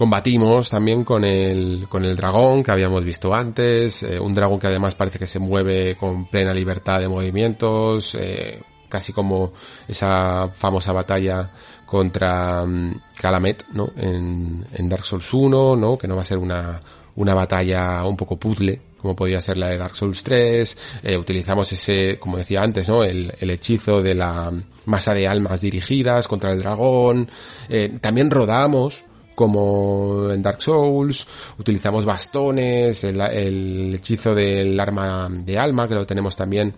[0.00, 4.68] Combatimos también con el, con el dragón que habíamos visto antes, eh, un dragón que
[4.68, 9.52] además parece que se mueve con plena libertad de movimientos, eh, casi como
[9.86, 11.50] esa famosa batalla
[11.84, 13.90] contra mm, Calamet, ¿no?
[13.94, 15.98] En, en Dark Souls 1, ¿no?
[15.98, 16.80] Que no va a ser una,
[17.16, 21.70] una batalla un poco puzzle, como podía ser la de Dark Souls 3, eh, utilizamos
[21.72, 23.04] ese, como decía antes, ¿no?
[23.04, 24.50] El, el hechizo de la
[24.86, 27.28] masa de almas dirigidas contra el dragón,
[27.68, 31.26] eh, también rodamos, como en Dark Souls,
[31.58, 36.74] utilizamos bastones, el, el hechizo del arma de alma, que lo tenemos también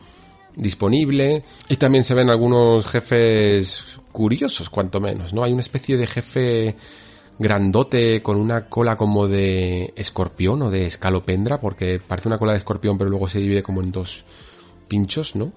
[0.55, 5.43] disponible, y también se ven algunos jefes curiosos, cuanto menos, ¿no?
[5.43, 6.77] Hay una especie de jefe
[7.39, 12.59] grandote con una cola como de escorpión o de escalopendra, porque parece una cola de
[12.59, 14.25] escorpión pero luego se divide como en dos
[14.89, 15.53] pinchos, ¿no?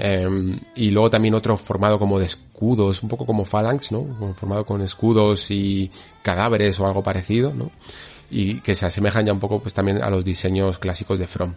[0.00, 4.34] Em, y luego también otro formado como de escudos, un poco como phalanx, ¿no?
[4.36, 5.90] Formado con escudos y
[6.22, 7.72] cadáveres o algo parecido, ¿no?
[8.30, 11.52] Y que se asemejan ya un poco pues también a los diseños clásicos de From.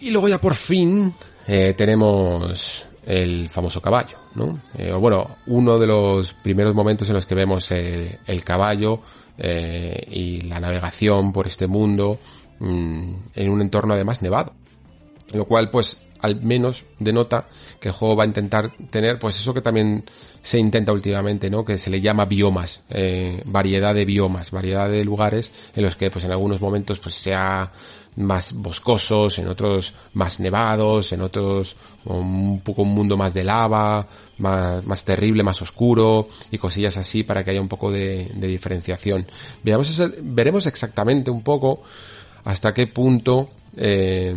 [0.00, 1.12] Y luego ya por fin
[1.46, 4.62] eh, tenemos el famoso caballo, ¿no?
[4.78, 9.02] Eh, bueno, uno de los primeros momentos en los que vemos el, el caballo
[9.36, 12.18] eh, y la navegación por este mundo
[12.60, 14.54] mm, en un entorno además nevado.
[15.32, 17.48] Lo cual pues al menos denota
[17.80, 20.04] que el juego va a intentar tener pues eso que también
[20.42, 21.64] se intenta últimamente, ¿no?
[21.64, 26.10] Que se le llama biomas, eh, variedad de biomas, variedad de lugares en los que
[26.10, 27.72] pues en algunos momentos pues sea
[28.16, 34.06] más boscosos, en otros más nevados, en otros un poco un mundo más de lava,
[34.38, 39.26] más, más terrible, más oscuro y cosillas así para que haya un poco de, diferenciación.
[39.62, 41.82] Veamos ese- veremos exactamente un poco
[42.44, 44.34] hasta qué punto eh,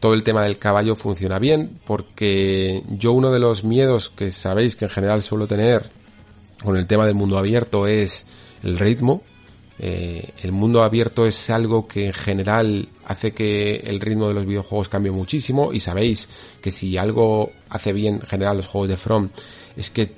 [0.00, 4.74] todo el tema del caballo funciona bien, porque yo uno de los miedos que sabéis
[4.74, 5.90] que en general suelo tener
[6.64, 8.26] con el tema del mundo abierto es
[8.62, 9.22] el ritmo.
[9.78, 14.46] Eh, el mundo abierto es algo que en general hace que el ritmo de los
[14.46, 16.28] videojuegos cambie muchísimo y sabéis
[16.60, 19.30] que si algo hace bien en general los juegos de From
[19.76, 20.12] es que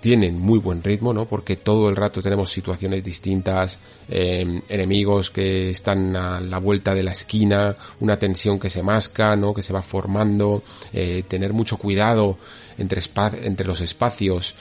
[0.00, 1.26] tienen muy buen ritmo, ¿no?
[1.26, 3.78] Porque todo el rato tenemos situaciones distintas,
[4.08, 9.34] eh, enemigos que están a la vuelta de la esquina, una tensión que se masca,
[9.34, 9.52] ¿no?
[9.52, 12.38] Que se va formando, eh, tener mucho cuidado
[12.76, 13.00] entre,
[13.42, 14.54] entre los espacios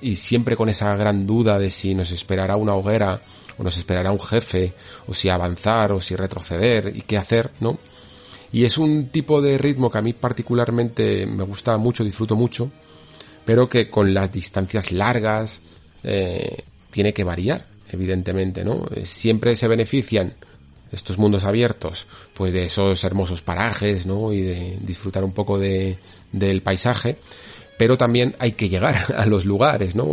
[0.00, 3.20] y siempre con esa gran duda de si nos esperará una hoguera
[3.58, 4.74] o nos esperará un jefe
[5.06, 7.78] o si avanzar o si retroceder y qué hacer, ¿no?
[8.52, 12.70] Y es un tipo de ritmo que a mí particularmente me gusta mucho, disfruto mucho,
[13.50, 15.60] pero que con las distancias largas
[16.04, 18.86] eh, tiene que variar, evidentemente, ¿no?
[18.94, 20.34] Eh, Siempre se benefician
[20.92, 24.32] estos mundos abiertos, pues de esos hermosos parajes, ¿no?
[24.32, 25.98] Y de disfrutar un poco de,
[26.30, 27.16] del paisaje,
[27.80, 30.04] pero también hay que llegar a los lugares, ¿no?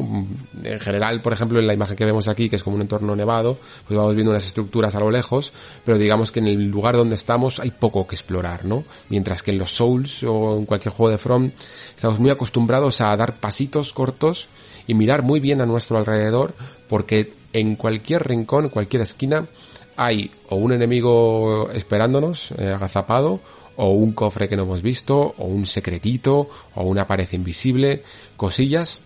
[0.63, 3.13] En general, por ejemplo, en la imagen que vemos aquí, que es como un entorno
[3.13, 5.51] nevado, pues vamos viendo unas estructuras a lo lejos,
[5.83, 8.85] pero digamos que en el lugar donde estamos hay poco que explorar, ¿no?
[9.09, 11.51] Mientras que en los Souls o en cualquier juego de From
[11.93, 14.47] estamos muy acostumbrados a dar pasitos cortos
[14.87, 16.55] y mirar muy bien a nuestro alrededor,
[16.87, 19.45] porque en cualquier rincón, en cualquier esquina,
[19.97, 23.41] hay o un enemigo esperándonos, eh, agazapado,
[23.77, 28.03] o un cofre que no hemos visto, o un secretito, o una pared invisible,
[28.35, 29.03] cosillas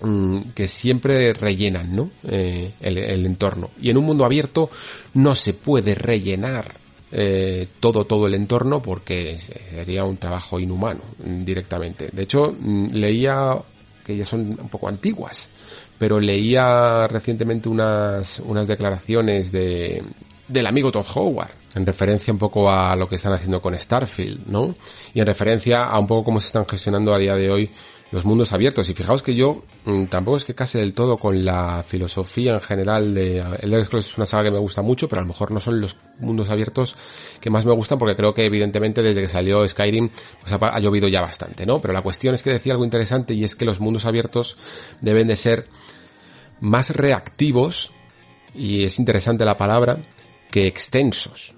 [0.00, 2.10] mm, que siempre rellenan, ¿no?
[2.28, 3.70] Eh, el, entorno.
[3.80, 4.70] Y en un mundo abierto
[5.14, 6.72] no se puede rellenar
[7.10, 12.08] eh, todo, todo el entorno porque sería un trabajo inhumano mm, directamente.
[12.12, 13.56] De hecho, mm, leía
[14.04, 15.50] que ya son un poco antiguas,
[15.98, 20.02] pero leía recientemente unas, unas declaraciones de,
[20.48, 24.46] del amigo Todd Howard, en referencia un poco a lo que están haciendo con Starfield,
[24.46, 24.74] ¿no?
[25.14, 27.70] Y en referencia a un poco cómo se están gestionando a día de hoy
[28.12, 28.88] los mundos abiertos.
[28.88, 32.60] Y fijaos que yo mm, tampoco es que case del todo con la filosofía en
[32.60, 35.50] general de Elder Scrolls es una saga que me gusta mucho, pero a lo mejor
[35.50, 36.94] no son los mundos abiertos
[37.40, 40.10] que más me gustan porque creo que evidentemente desde que salió Skyrim
[40.40, 41.80] pues ha, ha llovido ya bastante, ¿no?
[41.80, 44.58] Pero la cuestión es que decía algo interesante y es que los mundos abiertos
[45.00, 45.68] deben de ser
[46.60, 47.92] más reactivos
[48.54, 49.98] y es interesante la palabra
[50.50, 51.56] que extensos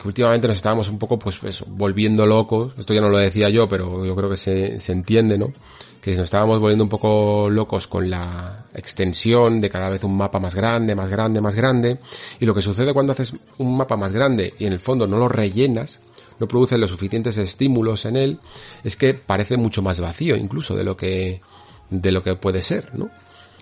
[0.00, 3.50] que últimamente nos estábamos un poco pues, pues volviendo locos, esto ya no lo decía
[3.50, 5.52] yo, pero yo creo que se, se entiende, ¿no?
[6.00, 10.40] Que nos estábamos volviendo un poco locos con la extensión de cada vez un mapa
[10.40, 11.98] más grande, más grande, más grande,
[12.38, 15.18] y lo que sucede cuando haces un mapa más grande y en el fondo no
[15.18, 16.00] lo rellenas,
[16.38, 18.38] no produces los suficientes estímulos en él,
[18.82, 21.42] es que parece mucho más vacío incluso de lo que,
[21.90, 23.10] de lo que puede ser, ¿no?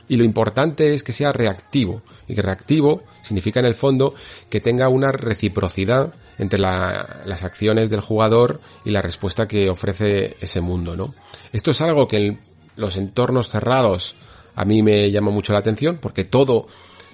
[0.09, 2.03] Y lo importante es que sea reactivo.
[2.27, 4.15] Y que reactivo significa en el fondo
[4.49, 10.37] que tenga una reciprocidad entre la, las acciones del jugador y la respuesta que ofrece
[10.41, 11.15] ese mundo, ¿no?
[11.53, 12.41] Esto es algo que en
[12.77, 14.17] los entornos cerrados
[14.55, 16.67] a mí me llama mucho la atención porque todo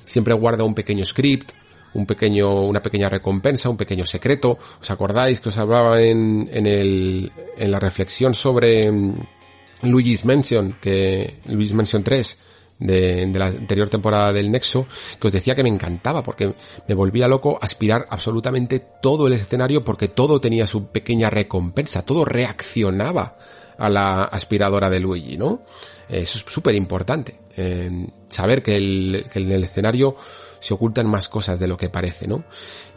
[0.04, 1.52] siempre guarda un pequeño script,
[1.94, 4.58] un pequeño, una pequeña recompensa, un pequeño secreto.
[4.80, 9.14] ¿Os acordáis que os hablaba en, en el, en la reflexión sobre mm,
[9.82, 12.38] Luigi's Mansion, que, Luigi's Mansion 3,
[12.78, 14.86] de, la anterior temporada del Nexo,
[15.20, 16.54] que os decía que me encantaba porque
[16.86, 22.24] me volvía loco aspirar absolutamente todo el escenario porque todo tenía su pequeña recompensa, todo
[22.24, 23.36] reaccionaba
[23.78, 25.62] a la aspiradora de Luigi, ¿no?
[26.08, 30.16] Eso es súper importante, eh, saber que, el, que en el escenario
[30.60, 32.44] se ocultan más cosas de lo que parece, ¿no?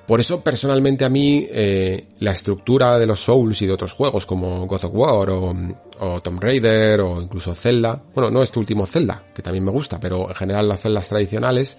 [0.07, 4.25] Por eso, personalmente, a mí, eh, la estructura de los Souls y de otros juegos
[4.25, 5.53] como God of War o,
[5.99, 9.99] o Tomb Raider o incluso Zelda, bueno, no este último Zelda, que también me gusta,
[9.99, 11.77] pero en general las celdas tradicionales,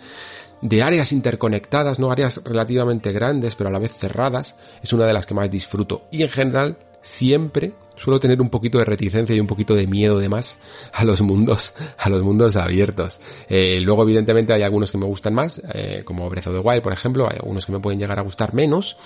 [0.61, 5.15] de áreas interconectadas, no áreas relativamente grandes, pero a la vez cerradas, es una de
[5.15, 6.03] las que más disfruto.
[6.11, 10.19] Y en general, siempre suelo tener un poquito de reticencia y un poquito de miedo
[10.19, 10.59] de más
[10.93, 13.21] a los mundos, a los mundos abiertos.
[13.49, 16.83] Eh, luego, evidentemente, hay algunos que me gustan más, eh, como Breath of the Wild,
[16.83, 18.97] por ejemplo, hay algunos que me pueden llegar a gustar menos.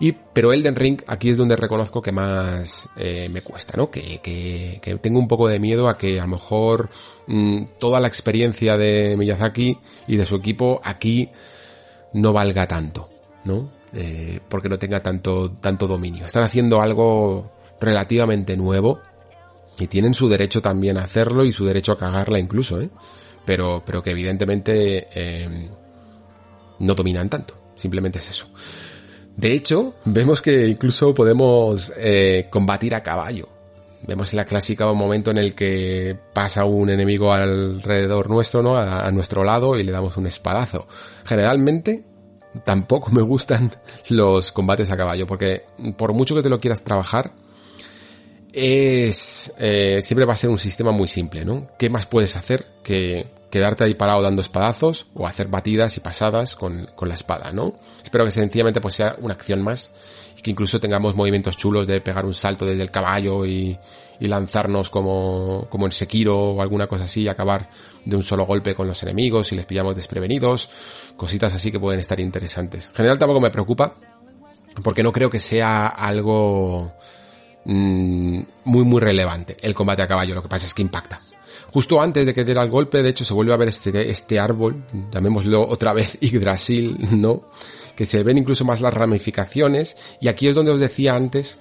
[0.00, 3.90] Y, pero Elden Ring aquí es donde reconozco que más eh, me cuesta, ¿no?
[3.90, 6.88] Que, que, que, tengo un poco de miedo a que a lo mejor
[7.26, 11.30] mmm, toda la experiencia de Miyazaki y de su equipo aquí
[12.14, 13.10] no valga tanto,
[13.44, 13.70] ¿no?
[13.96, 16.26] Eh, porque no tenga tanto, tanto dominio.
[16.26, 19.00] Están haciendo algo relativamente nuevo
[19.78, 22.90] y tienen su derecho también a hacerlo y su derecho a cagarla incluso, ¿eh?
[23.44, 25.68] Pero, pero que evidentemente eh,
[26.80, 27.54] no dominan tanto.
[27.76, 28.48] Simplemente es eso.
[29.36, 33.48] De hecho, vemos que incluso podemos eh, combatir a caballo.
[34.06, 38.76] Vemos la clásica momento en el que pasa un enemigo alrededor nuestro, ¿no?
[38.76, 40.86] A, a, nuestro lado y le damos un espadazo.
[41.24, 42.04] Generalmente
[42.62, 43.72] tampoco me gustan
[44.08, 45.64] los combates a caballo, porque
[45.96, 47.32] por mucho que te lo quieras trabajar,
[48.54, 51.66] es eh, siempre va a ser un sistema muy simple, ¿no?
[51.76, 56.54] ¿Qué más puedes hacer que quedarte ahí parado dando espadazos o hacer batidas y pasadas
[56.54, 57.78] con, con la espada, ¿no?
[58.02, 59.92] Espero que sencillamente pues sea una acción más
[60.36, 63.78] y que incluso tengamos movimientos chulos de pegar un salto desde el caballo y,
[64.20, 67.70] y lanzarnos como, como en Sekiro o alguna cosa así y acabar
[68.04, 70.70] de un solo golpe con los enemigos y les pillamos desprevenidos,
[71.16, 72.88] cositas así que pueden estar interesantes.
[72.88, 73.94] En general tampoco me preocupa
[74.82, 76.92] porque no creo que sea algo
[77.64, 81.20] mmm, muy muy relevante el combate a caballo, lo que pasa es que impacta.
[81.72, 84.38] Justo antes de que diera el golpe, de hecho, se vuelve a ver este, este
[84.38, 87.48] árbol, llamémoslo otra vez Yggdrasil, ¿no?
[87.96, 91.58] Que se ven incluso más las ramificaciones, y aquí es donde os decía antes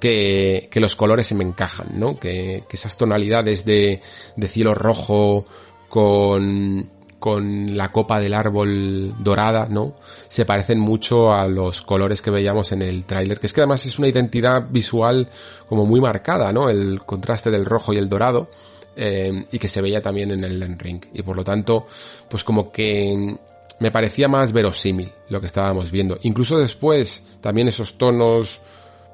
[0.00, 2.18] que, que los colores se me encajan, ¿no?
[2.18, 4.00] Que, que esas tonalidades de,
[4.36, 5.46] de cielo rojo
[5.88, 6.90] con,
[7.22, 9.94] con la copa del árbol dorada, ¿no?
[10.28, 13.86] Se parecen mucho a los colores que veíamos en el tráiler, que es que además
[13.86, 15.30] es una identidad visual
[15.68, 16.68] como muy marcada, ¿no?
[16.68, 18.50] El contraste del rojo y el dorado,
[18.96, 21.00] eh, y que se veía también en el Ring.
[21.14, 21.86] Y por lo tanto,
[22.28, 23.38] pues como que
[23.78, 26.18] me parecía más verosímil lo que estábamos viendo.
[26.22, 28.62] Incluso después, también esos tonos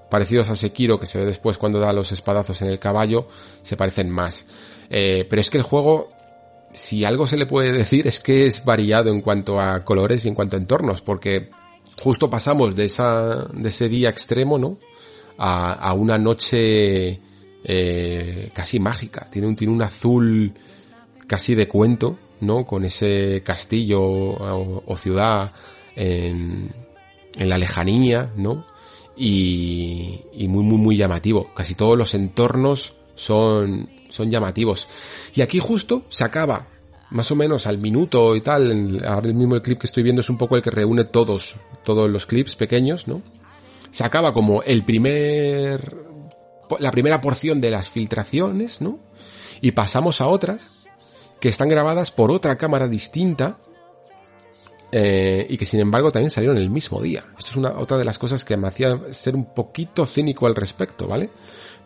[0.09, 3.29] parecidos a Sekiro que se ve después cuando da los espadazos en el caballo,
[3.61, 4.47] se parecen más.
[4.89, 6.17] Eh, pero es que el juego
[6.79, 10.29] si algo se le puede decir es que es variado en cuanto a colores y
[10.29, 11.51] en cuanto a entornos, porque
[12.01, 14.79] justo pasamos de esa, de ese día extremo, ¿no?
[15.41, 17.21] A, una noche
[17.63, 19.29] eh, casi mágica.
[19.31, 20.53] Tiene un, tiene un azul
[21.29, 22.67] casi de cuento, ¿no?
[22.67, 25.53] Con ese castillo o, ciudad
[25.95, 26.73] en,
[27.37, 28.67] en, la lejanía, ¿no?
[29.17, 31.53] Y, y muy, muy, muy llamativo.
[31.55, 34.87] Casi todos los entornos son, son llamativos.
[35.35, 36.69] Y aquí justo se acaba,
[37.11, 40.21] más o menos al minuto y tal, ahora el mismo el clip que estoy viendo
[40.21, 43.23] es un poco el que reúne todos, todos los clips pequeños, ¿no?
[43.91, 45.97] Se acaba como el primer,
[46.79, 48.99] la primera porción de las filtraciones, ¿no?
[49.61, 50.69] Y pasamos a otras
[51.41, 53.59] que están grabadas por otra cámara distinta,
[54.91, 57.25] eh, y que sin embargo también salieron el mismo día.
[57.39, 60.55] Esto es una otra de las cosas que me hacía ser un poquito cínico al
[60.55, 61.31] respecto, ¿vale?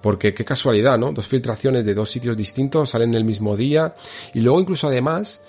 [0.02, 1.12] Porque qué casualidad, ¿no?
[1.12, 3.94] Dos filtraciones de dos sitios distintos salen el mismo día
[4.34, 5.40] y luego incluso además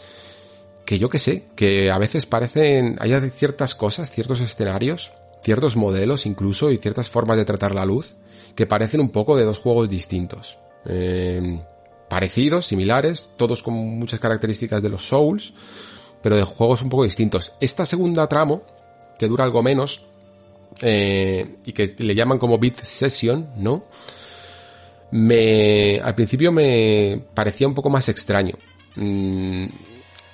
[0.86, 5.12] que yo que sé, que a veces parecen, hay ciertas cosas, ciertos escenarios,
[5.44, 8.16] ciertos modelos incluso y ciertas formas de tratar la luz
[8.56, 10.58] que parecen un poco de dos juegos distintos.
[10.86, 11.60] Eh,
[12.10, 15.54] parecidos, similares, todos con muchas características de los Souls,
[16.22, 17.54] pero de juegos un poco distintos.
[17.60, 18.62] Esta segunda tramo,
[19.18, 20.08] que dura algo menos,
[20.82, 23.86] eh, y que le llaman como Beat Session, ¿no?
[25.14, 28.56] Me, al principio me parecía un poco más extraño.
[28.96, 29.66] Mm,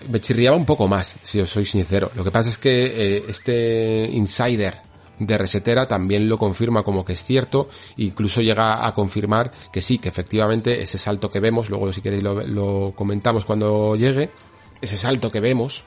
[0.07, 2.11] me chirriaba un poco más, si os soy sincero.
[2.15, 4.81] Lo que pasa es que eh, este insider
[5.19, 7.67] de Resetera también lo confirma como que es cierto,
[7.97, 12.23] incluso llega a confirmar que sí, que efectivamente ese salto que vemos, luego si queréis
[12.23, 14.29] lo, comentamos cuando llegue,
[14.79, 15.83] ese salto que vemos,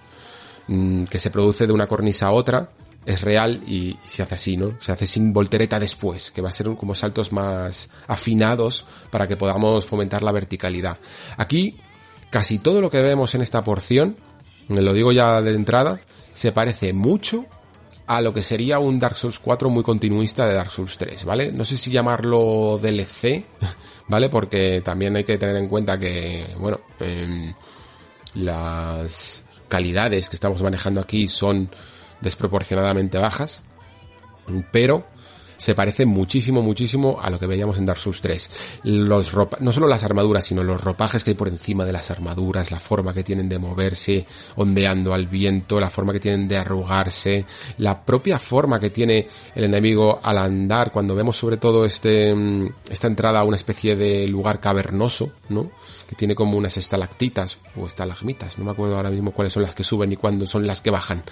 [0.66, 2.68] mmm, que se produce de una cornisa a otra,
[3.04, 4.76] es real y, se hace así, ¿no?
[4.80, 9.36] Se hace sin voltereta después, que va a ser como saltos más afinados para que
[9.36, 10.98] podamos fomentar la verticalidad.
[11.36, 11.78] Aquí,
[12.30, 14.16] casi todo lo que vemos en esta porción,
[14.68, 16.00] lo digo ya de entrada,
[16.32, 17.46] se parece mucho
[18.06, 21.52] a lo que sería un Dark Souls 4 muy continuista de Dark Souls 3, ¿vale?
[21.52, 23.46] No sé si llamarlo DLC,
[24.08, 24.28] ¿vale?
[24.28, 27.54] Porque también hay que tener en cuenta que, bueno, eh,
[28.34, 31.70] las calidades que estamos manejando aquí son
[32.22, 33.62] desproporcionadamente bajas,
[34.72, 35.06] pero
[35.62, 38.50] se parece muchísimo, muchísimo a lo que veíamos en Dark Souls 3.
[38.82, 42.10] Los ropa no solo las armaduras, sino los ropajes que hay por encima de las
[42.10, 46.56] armaduras, la forma que tienen de moverse, ondeando al viento, la forma que tienen de
[46.56, 47.46] arrugarse,
[47.78, 52.34] la propia forma que tiene el enemigo al andar, cuando vemos sobre todo este,
[52.90, 55.70] esta entrada a una especie de lugar cavernoso, ¿no?
[56.08, 59.76] Que tiene como unas estalactitas o estalagmitas, no me acuerdo ahora mismo cuáles son las
[59.76, 61.22] que suben y cuándo son las que bajan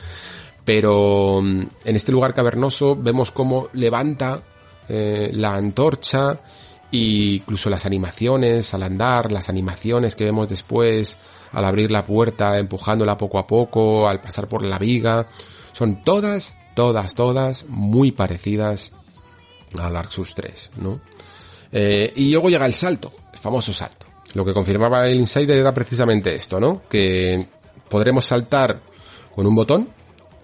[0.65, 4.43] pero mm, en este lugar cavernoso vemos cómo levanta
[4.89, 6.41] eh, la antorcha
[6.93, 11.19] e incluso las animaciones al andar, las animaciones que vemos después
[11.53, 15.27] al abrir la puerta, empujándola poco a poco, al pasar por la viga,
[15.73, 18.95] son todas, todas, todas muy parecidas
[19.79, 21.01] a Dark Souls 3, ¿no?
[21.73, 24.07] Eh, y luego llega el salto, el famoso salto.
[24.35, 26.83] Lo que confirmaba el Insider era precisamente esto, ¿no?
[26.89, 27.49] Que
[27.89, 28.81] podremos saltar
[29.35, 29.89] con un botón,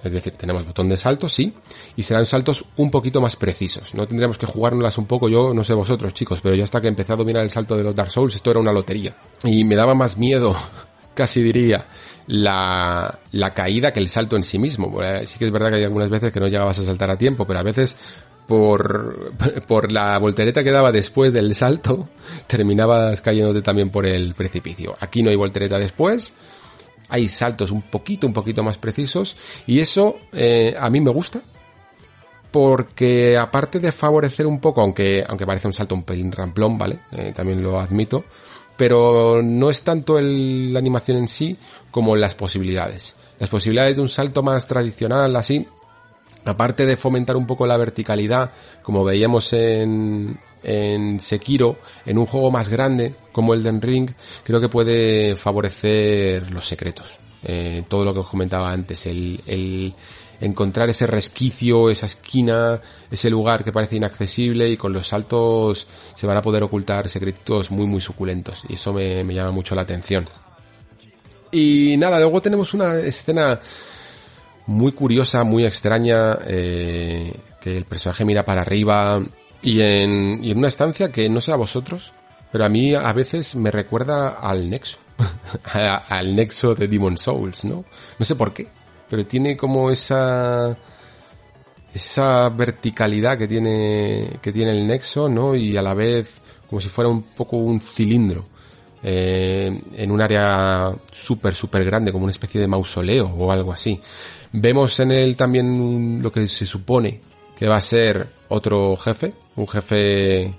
[0.03, 1.53] es decir, tenemos botón de salto, sí,
[1.97, 3.95] y serán saltos un poquito más precisos.
[3.95, 6.89] No tendríamos que jugárnoslas un poco, yo no sé vosotros chicos, pero ya hasta que
[6.89, 9.17] empecé a dominar el salto de los Dark Souls, esto era una lotería.
[9.45, 10.55] Y me daba más miedo,
[11.15, 11.87] casi diría,
[12.27, 14.91] la, la caída que el salto en sí mismo.
[14.91, 17.19] Bueno, sí que es verdad que hay algunas veces que no llegabas a saltar a
[17.19, 17.97] tiempo, pero a veces
[18.47, 19.33] por,
[19.67, 22.09] por la voltereta que daba después del salto,
[22.47, 24.95] terminabas cayéndote también por el precipicio.
[25.01, 26.35] Aquí no hay voltereta después,
[27.09, 29.37] hay saltos un poquito, un poquito más precisos
[29.67, 31.43] y eso eh, a mí me gusta
[32.51, 37.01] porque aparte de favorecer un poco, aunque, aunque parece un salto un pelín ramplón, ¿vale?
[37.13, 38.25] Eh, también lo admito,
[38.77, 41.57] pero no es tanto el, la animación en sí
[41.91, 43.15] como las posibilidades.
[43.39, 45.67] Las posibilidades de un salto más tradicional, así,
[46.47, 48.53] aparte de fomentar un poco la verticalidad,
[48.83, 54.11] como veíamos en, en Sekiro, en un juego más grande como Elden Ring,
[54.45, 57.17] creo que puede favorecer los secretos.
[57.45, 59.93] Eh, todo lo que os comentaba antes, el,
[60.41, 62.81] encontrar ese resquicio, esa esquina,
[63.11, 67.71] ese lugar que parece inaccesible y con los saltos se van a poder ocultar secretos
[67.71, 70.27] muy muy suculentos y eso me, me llama mucho la atención.
[71.53, 73.61] Y nada, luego tenemos una escena
[74.65, 79.23] muy curiosa, muy extraña, eh, que el personaje mira para arriba
[79.61, 82.15] y en, y en una estancia que no sé a vosotros,
[82.53, 84.99] pero a mí a veces me recuerda al Nexo,
[85.73, 87.85] al Nexo de Demon Souls, ¿no?
[88.19, 88.69] No sé por qué,
[89.09, 90.77] pero tiene como esa
[91.95, 95.55] esa verticalidad que tiene que tiene el Nexo, ¿no?
[95.55, 98.47] Y a la vez como si fuera un poco un cilindro.
[99.09, 104.01] Eh, en un área súper, súper grande, como una especie de mausoleo o algo así.
[104.53, 107.21] Vemos en él también lo que se supone
[107.57, 110.55] que va a ser otro jefe, un jefe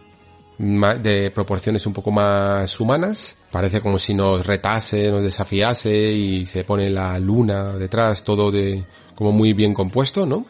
[0.57, 3.37] de proporciones un poco más humanas.
[3.51, 8.83] Parece como si nos retase, nos desafiase y se pone la luna detrás, todo de
[9.15, 10.45] como muy bien compuesto, ¿no?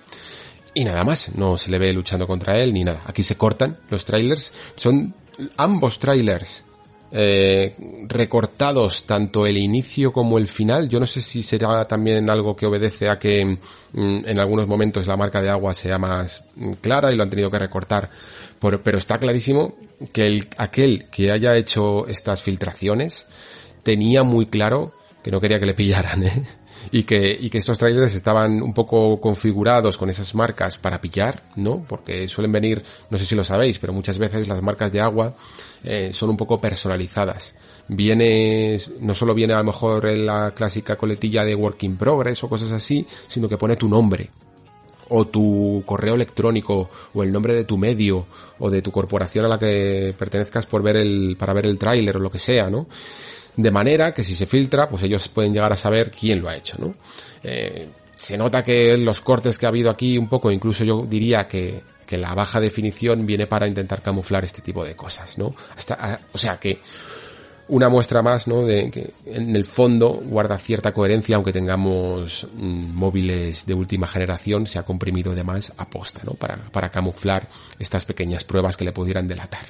[0.74, 3.02] Y nada más, no se le ve luchando contra él ni nada.
[3.06, 4.54] Aquí se cortan los trailers.
[4.76, 5.14] Son
[5.58, 6.66] ambos trailers
[7.12, 7.74] eh,
[8.08, 10.90] recortados tanto el inicio como el final.
[10.90, 15.08] Yo no sé si será también algo que obedece a que mm, en algunos momentos
[15.08, 18.10] la marca de agua sea más mm, clara y lo han tenido que recortar.
[18.60, 19.76] Por, pero está clarísimo
[20.12, 23.26] que el, aquel que haya hecho estas filtraciones
[23.84, 24.94] tenía muy claro
[25.24, 26.57] que no quería que le pillaran, ¿eh?
[26.92, 31.42] Y que, y que estos trailers estaban un poco configurados con esas marcas para pillar,
[31.56, 31.84] ¿no?
[31.88, 35.36] Porque suelen venir, no sé si lo sabéis, pero muchas veces las marcas de agua
[35.84, 37.56] eh, son un poco personalizadas.
[37.88, 42.44] Viene, no solo viene a lo mejor en la clásica coletilla de Work in Progress
[42.44, 44.30] o cosas así, sino que pone tu nombre
[45.10, 48.26] o tu correo electrónico o el nombre de tu medio
[48.60, 52.18] o de tu corporación a la que pertenezcas por ver el para ver el tráiler
[52.18, 52.88] o lo que sea, ¿no?
[53.58, 56.56] De manera que si se filtra, pues ellos pueden llegar a saber quién lo ha
[56.56, 56.96] hecho, ¿no?
[57.44, 61.48] Eh, se nota que los cortes que ha habido aquí un poco, incluso yo diría
[61.48, 65.54] que, que la baja definición viene para intentar camuflar este tipo de cosas, ¿no?
[65.76, 66.80] Hasta, o sea que
[67.70, 68.66] una muestra más, ¿no?
[68.66, 74.68] De que en el fondo guarda cierta coherencia, aunque tengamos mm, móviles de última generación,
[74.68, 76.34] se ha comprimido de más aposta, ¿no?
[76.34, 77.48] Para, para camuflar
[77.80, 79.66] estas pequeñas pruebas que le pudieran delatar.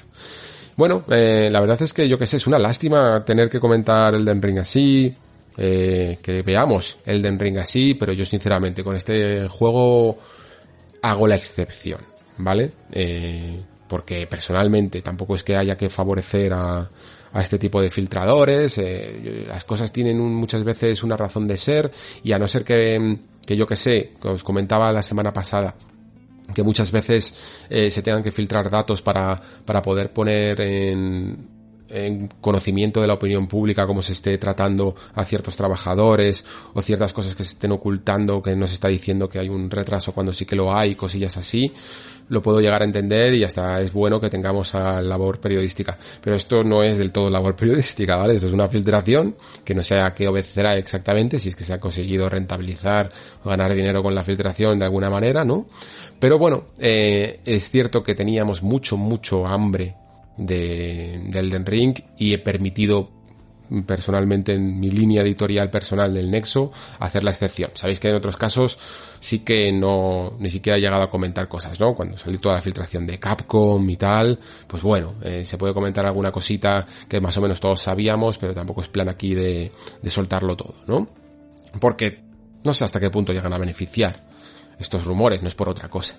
[0.78, 4.14] Bueno, eh, la verdad es que yo que sé, es una lástima tener que comentar
[4.14, 5.12] el Den Ring así,
[5.56, 10.16] eh, que veamos el Den Ring así, pero yo sinceramente con este juego
[11.02, 11.98] hago la excepción,
[12.36, 12.70] ¿vale?
[12.92, 16.88] Eh, porque personalmente tampoco es que haya que favorecer a,
[17.32, 21.90] a este tipo de filtradores, eh, las cosas tienen muchas veces una razón de ser
[22.22, 25.74] y a no ser que, que yo que sé, que os comentaba la semana pasada,
[26.54, 27.34] que muchas veces
[27.68, 31.57] eh, se tengan que filtrar datos para, para poder poner en,
[31.90, 36.44] en conocimiento de la opinión pública, cómo se esté tratando a ciertos trabajadores
[36.74, 40.12] o ciertas cosas que se estén ocultando, que nos está diciendo que hay un retraso
[40.12, 41.72] cuando sí que lo hay, cosillas así,
[42.28, 45.98] lo puedo llegar a entender y hasta es bueno que tengamos a labor periodística.
[46.20, 48.34] Pero esto no es del todo labor periodística, ¿vale?
[48.34, 51.74] Esto es una filtración que no sé a qué obedecerá exactamente, si es que se
[51.74, 53.10] ha conseguido rentabilizar
[53.44, 55.66] o ganar dinero con la filtración de alguna manera, ¿no?
[56.18, 59.94] Pero bueno, eh, es cierto que teníamos mucho, mucho hambre
[60.38, 63.10] de, de Elden Ring y he permitido
[63.86, 67.70] personalmente en mi línea editorial personal del Nexo hacer la excepción.
[67.74, 68.78] Sabéis que en otros casos
[69.20, 71.94] sí que no, ni siquiera he llegado a comentar cosas, ¿no?
[71.94, 76.06] Cuando salió toda la filtración de Capcom y tal, pues bueno, eh, se puede comentar
[76.06, 79.70] alguna cosita que más o menos todos sabíamos, pero tampoco es plan aquí de,
[80.02, 81.08] de soltarlo todo, ¿no?
[81.80, 82.22] Porque
[82.64, 84.26] no sé hasta qué punto llegan a beneficiar
[84.78, 86.14] estos rumores, no es por otra cosa.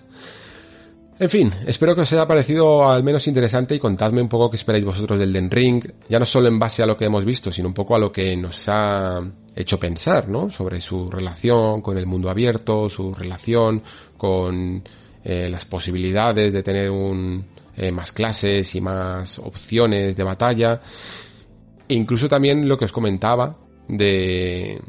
[1.22, 4.56] En fin, espero que os haya parecido al menos interesante y contadme un poco qué
[4.56, 7.52] esperáis vosotros del Den Ring, ya no solo en base a lo que hemos visto,
[7.52, 9.22] sino un poco a lo que nos ha
[9.54, 10.50] hecho pensar, ¿no?
[10.50, 13.84] Sobre su relación con el mundo abierto, su relación
[14.16, 14.82] con
[15.26, 20.80] eh, las posibilidades de tener un, eh, más clases y más opciones de batalla.
[21.90, 23.58] E incluso también lo que os comentaba
[23.90, 24.82] de,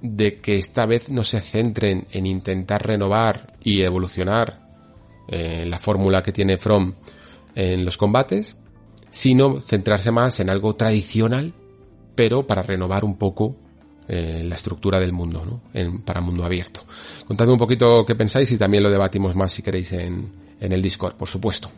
[0.00, 4.61] de que esta vez no se centren en intentar renovar y evolucionar
[5.28, 6.94] eh, la fórmula que tiene From
[7.54, 8.56] en los combates,
[9.10, 11.52] sino centrarse más en algo tradicional,
[12.14, 13.56] pero para renovar un poco
[14.08, 15.62] eh, la estructura del mundo, ¿no?
[15.72, 16.82] En, para mundo abierto.
[17.26, 20.30] Contadme un poquito qué pensáis y también lo debatimos más si queréis en,
[20.60, 21.70] en el Discord, por supuesto.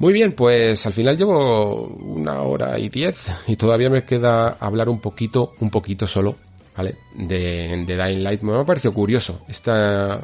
[0.00, 4.88] Muy bien, pues al final llevo una hora y diez y todavía me queda hablar
[4.88, 6.36] un poquito, un poquito solo,
[6.76, 6.96] ¿vale?
[7.14, 8.42] De, de Dying Light.
[8.42, 9.42] Me ha parecido curioso.
[9.48, 10.20] Esta,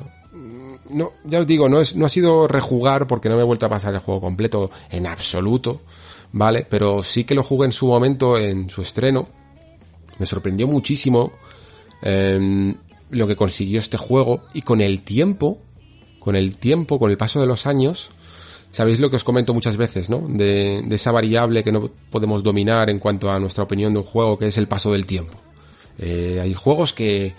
[0.91, 3.67] no, ya os digo, no es, no ha sido rejugar porque no me he vuelto
[3.67, 5.81] a pasar el juego completo en absoluto,
[6.33, 6.67] ¿vale?
[6.69, 9.29] Pero sí que lo jugué en su momento, en su estreno.
[10.19, 11.33] Me sorprendió muchísimo
[12.03, 12.75] eh,
[13.11, 15.59] lo que consiguió este juego y con el tiempo,
[16.19, 18.09] con el tiempo, con el paso de los años,
[18.71, 20.27] sabéis lo que os comento muchas veces, ¿no?
[20.29, 24.05] De, de, esa variable que no podemos dominar en cuanto a nuestra opinión de un
[24.05, 25.39] juego, que es el paso del tiempo.
[25.99, 27.35] Eh, hay juegos que,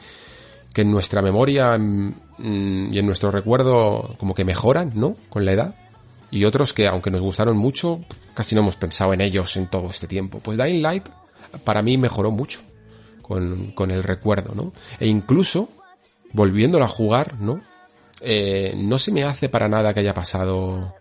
[0.73, 5.15] que en nuestra memoria mm, y en nuestro recuerdo como que mejoran, ¿no?
[5.29, 5.75] Con la edad.
[6.29, 8.01] Y otros que, aunque nos gustaron mucho,
[8.33, 10.39] casi no hemos pensado en ellos en todo este tiempo.
[10.39, 11.07] Pues Dying Light
[11.63, 12.59] para mí mejoró mucho
[13.21, 14.73] con, con el recuerdo, ¿no?
[14.99, 15.69] E incluso,
[16.33, 17.61] volviéndolo a jugar, ¿no?
[18.21, 20.95] Eh, no se me hace para nada que haya pasado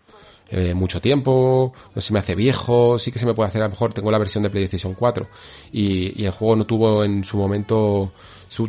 [0.49, 3.65] eh, mucho tiempo, no se me hace viejo, sí que se me puede hacer a
[3.65, 5.27] lo mejor, tengo la versión de PlayStation 4
[5.71, 8.11] y, el juego no tuvo en su momento,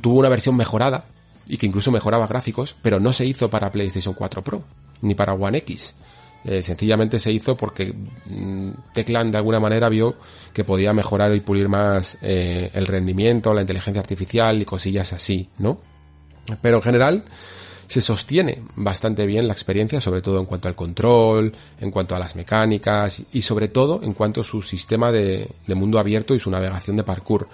[0.00, 1.04] tuvo una versión mejorada
[1.46, 4.64] y que incluso mejoraba gráficos, pero no se hizo para PlayStation 4 Pro,
[5.02, 5.94] ni para One X.
[6.44, 7.92] Eh, sencillamente se hizo porque
[8.26, 10.16] mmm, Teclan de alguna manera vio
[10.52, 15.48] que podía mejorar y pulir más eh, el rendimiento, la inteligencia artificial y cosillas así,
[15.58, 15.80] ¿no?
[16.62, 17.24] Pero en general,
[17.88, 22.18] se sostiene bastante bien la experiencia, sobre todo en cuanto al control, en cuanto a
[22.18, 26.38] las mecánicas y sobre todo en cuanto a su sistema de, de mundo abierto y
[26.38, 27.48] su navegación de parkour.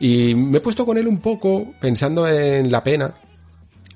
[0.00, 3.14] Y me he puesto con él un poco pensando en la pena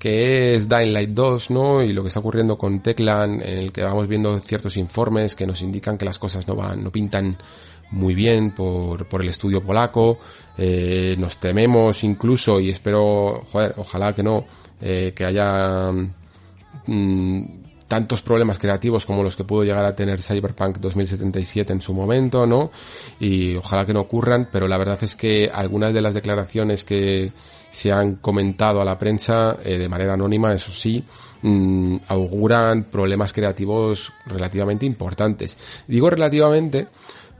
[0.01, 1.83] que es Dying Light 2, ¿no?
[1.83, 5.45] Y lo que está ocurriendo con Teclan, en el que vamos viendo ciertos informes que
[5.45, 7.37] nos indican que las cosas no van, no pintan
[7.91, 10.17] muy bien por, por el estudio polaco,
[10.57, 14.45] eh, nos tememos incluso, y espero, joder, ojalá que no,
[14.81, 15.91] eh, que haya
[16.87, 17.43] mmm,
[17.91, 22.47] tantos problemas creativos como los que pudo llegar a tener Cyberpunk 2077 en su momento,
[22.47, 22.71] ¿no?
[23.19, 27.33] Y ojalá que no ocurran, pero la verdad es que algunas de las declaraciones que
[27.69, 31.03] se han comentado a la prensa eh, de manera anónima, eso sí,
[31.41, 35.57] mmm, auguran problemas creativos relativamente importantes.
[35.85, 36.87] Digo relativamente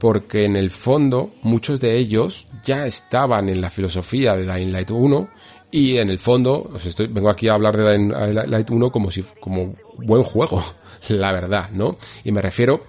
[0.02, 4.90] porque en el fondo muchos de ellos ya estaban en la filosofía de Dying Light
[4.90, 5.28] 1
[5.70, 8.12] y en el fondo, os estoy, vengo aquí a hablar de Dying
[8.50, 10.60] Light 1 como si, como buen juego,
[11.08, 11.98] la verdad, ¿no?
[12.24, 12.84] Y me refiero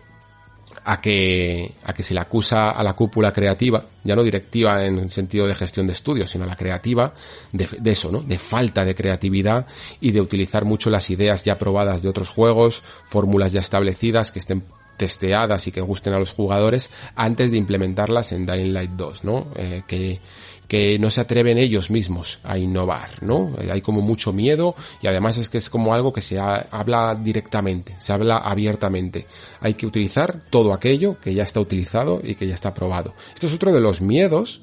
[0.86, 4.98] a que, a que se le acusa a la cúpula creativa, ya no directiva en
[4.98, 7.14] el sentido de gestión de estudios, sino a la creativa,
[7.52, 8.22] de, de, eso, ¿no?
[8.22, 9.68] De falta de creatividad
[10.02, 14.40] y de utilizar mucho las ideas ya probadas de otros juegos, fórmulas ya establecidas que
[14.40, 14.64] estén
[15.04, 19.48] testeadas y que gusten a los jugadores antes de implementarlas en Dying Light 2, ¿no?
[19.58, 20.22] Eh, que,
[20.66, 23.52] que no se atreven ellos mismos a innovar, ¿no?
[23.70, 27.16] Hay como mucho miedo y además es que es como algo que se ha, habla
[27.16, 29.28] directamente, se habla abiertamente.
[29.60, 33.14] Hay que utilizar todo aquello que ya está utilizado y que ya está probado.
[33.34, 34.62] Esto es otro de los miedos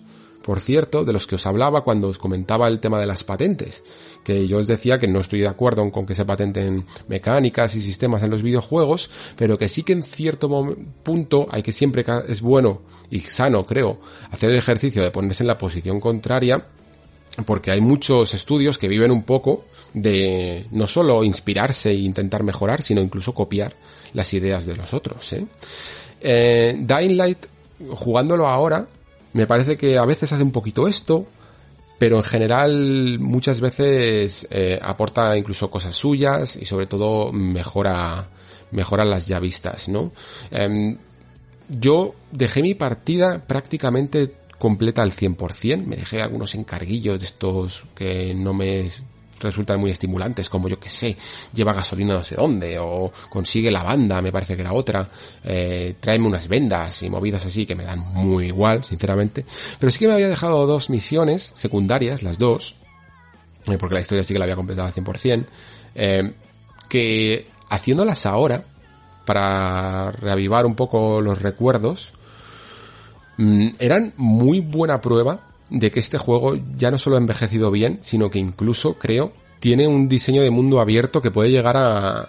[0.50, 3.84] por cierto, de los que os hablaba cuando os comentaba el tema de las patentes,
[4.24, 7.80] que yo os decía que no estoy de acuerdo con que se patenten mecánicas y
[7.80, 12.40] sistemas en los videojuegos, pero que sí que en cierto punto hay que siempre es
[12.40, 12.82] bueno
[13.12, 14.00] y sano, creo,
[14.32, 16.66] hacer el ejercicio de ponerse en la posición contraria
[17.46, 22.82] porque hay muchos estudios que viven un poco de no solo inspirarse e intentar mejorar,
[22.82, 23.72] sino incluso copiar
[24.14, 25.32] las ideas de los otros.
[25.32, 25.46] ¿eh?
[26.20, 27.46] Eh, Dying Light,
[27.94, 28.88] jugándolo ahora,
[29.32, 31.26] me parece que a veces hace un poquito esto,
[31.98, 38.28] pero en general muchas veces eh, aporta incluso cosas suyas y sobre todo mejora,
[38.70, 40.12] mejora las ya vistas, ¿no?
[40.50, 40.96] Em,
[41.68, 48.34] yo dejé mi partida prácticamente completa al 100%, me dejé algunos encarguillos de estos que
[48.34, 48.88] no me
[49.40, 51.16] resultan muy estimulantes, como yo que sé,
[51.52, 55.08] lleva gasolina no sé dónde, o consigue la banda, me parece que era otra,
[55.44, 59.44] eh, tráeme unas vendas y movidas así que me dan muy igual, sinceramente.
[59.78, 62.76] Pero sí que me había dejado dos misiones secundarias, las dos,
[63.66, 65.46] eh, porque la historia sí que la había completado al 100%,
[65.94, 66.32] eh,
[66.88, 68.64] que haciéndolas ahora,
[69.24, 72.12] para reavivar un poco los recuerdos,
[73.36, 78.00] mm, eran muy buena prueba de que este juego ya no solo ha envejecido bien,
[78.02, 82.28] sino que incluso, creo, tiene un diseño de mundo abierto que puede llegar a...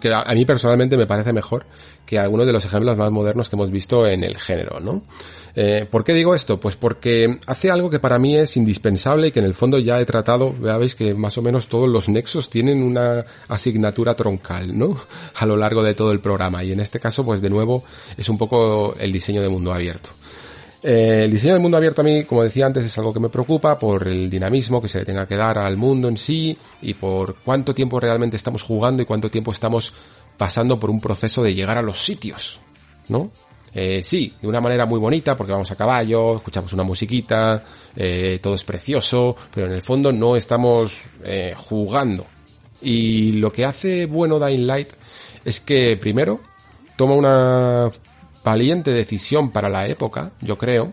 [0.00, 1.66] que a mí personalmente me parece mejor
[2.06, 5.02] que algunos de los ejemplos más modernos que hemos visto en el género, ¿no?
[5.54, 6.60] Eh, ¿Por qué digo esto?
[6.60, 10.00] Pues porque hace algo que para mí es indispensable y que en el fondo ya
[10.00, 14.96] he tratado, veis que más o menos todos los nexos tienen una asignatura troncal, ¿no?
[15.36, 17.84] A lo largo de todo el programa y en este caso pues de nuevo
[18.16, 20.10] es un poco el diseño de mundo abierto.
[20.82, 23.28] Eh, el diseño del mundo abierto a mí, como decía antes, es algo que me
[23.28, 26.94] preocupa por el dinamismo que se le tenga que dar al mundo en sí y
[26.94, 29.92] por cuánto tiempo realmente estamos jugando y cuánto tiempo estamos
[30.36, 32.60] pasando por un proceso de llegar a los sitios,
[33.08, 33.30] ¿no?
[33.74, 37.64] Eh, sí, de una manera muy bonita porque vamos a caballo, escuchamos una musiquita,
[37.96, 42.26] eh, todo es precioso, pero en el fondo no estamos eh, jugando.
[42.82, 44.90] Y lo que hace bueno Dying Light
[45.44, 46.40] es que primero
[46.96, 47.90] toma una
[48.44, 50.92] valiente decisión para la época, yo creo,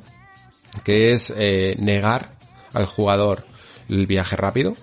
[0.83, 2.37] que es eh, negar
[2.73, 3.45] al jugador
[3.89, 4.75] el viaje rápido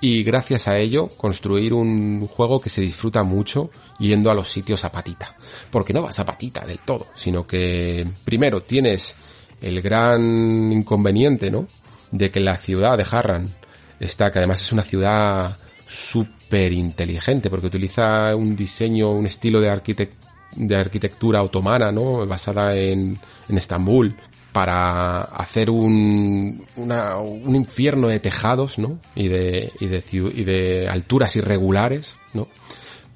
[0.00, 4.84] y gracias a ello construir un juego que se disfruta mucho yendo a los sitios
[4.84, 5.36] a patita.
[5.70, 9.16] Porque no vas a patita del todo, sino que primero tienes
[9.60, 11.66] el gran inconveniente, ¿no?
[12.10, 13.54] De que la ciudad de Harran
[13.98, 19.70] está, que además es una ciudad súper inteligente porque utiliza un diseño, un estilo de
[19.70, 20.25] arquitectura
[20.56, 22.26] de arquitectura otomana, ¿no?
[22.26, 23.18] Basada en,
[23.48, 24.16] en Estambul
[24.56, 28.98] para hacer un, una, un infierno de tejados, ¿no?
[29.14, 32.48] Y de, y de, y de alturas irregulares, ¿no?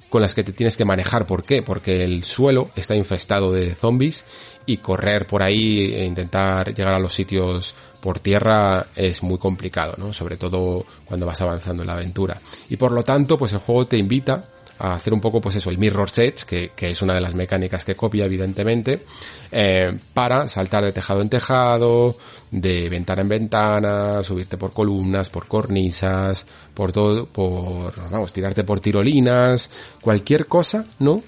[0.09, 1.25] Con las que te tienes que manejar.
[1.25, 1.63] ¿Por qué?
[1.63, 4.23] Porque el suelo está infestado de zombies
[4.67, 9.95] y correr por ahí e intentar llegar a los sitios por tierra es muy complicado,
[9.97, 10.13] ¿no?
[10.13, 12.39] Sobre todo cuando vas avanzando en la aventura.
[12.69, 14.45] Y por lo tanto, pues el juego te invita
[14.83, 17.85] a hacer un poco, pues eso, el mirror que, que es una de las mecánicas
[17.85, 19.05] que copia, evidentemente,
[19.51, 22.17] eh, para saltar de tejado en tejado,
[22.49, 28.79] de ventana en ventana, subirte por columnas, por cornisas, por todo, por, vamos, tirarte por
[28.79, 29.69] tirolinas,
[30.01, 31.21] cualquier cosa, ¿no?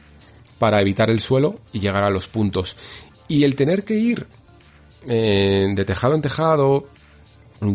[0.57, 2.75] Para evitar el suelo y llegar a los puntos.
[3.27, 4.25] Y el tener que ir
[5.07, 6.87] eh, de tejado en tejado,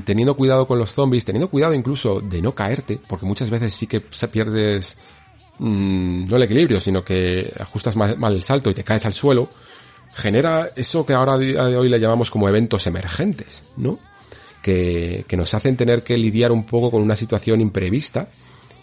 [0.04, 3.86] teniendo cuidado con los zombies, teniendo cuidado incluso de no caerte, porque muchas veces sí
[3.86, 4.98] que pierdes
[5.58, 9.50] Mm, no el equilibrio, sino que ajustas mal, el salto y te caes al suelo,
[10.14, 13.98] genera eso que ahora de hoy le llamamos como eventos emergentes, ¿no?
[14.62, 18.28] Que, que nos hacen tener que lidiar un poco con una situación imprevista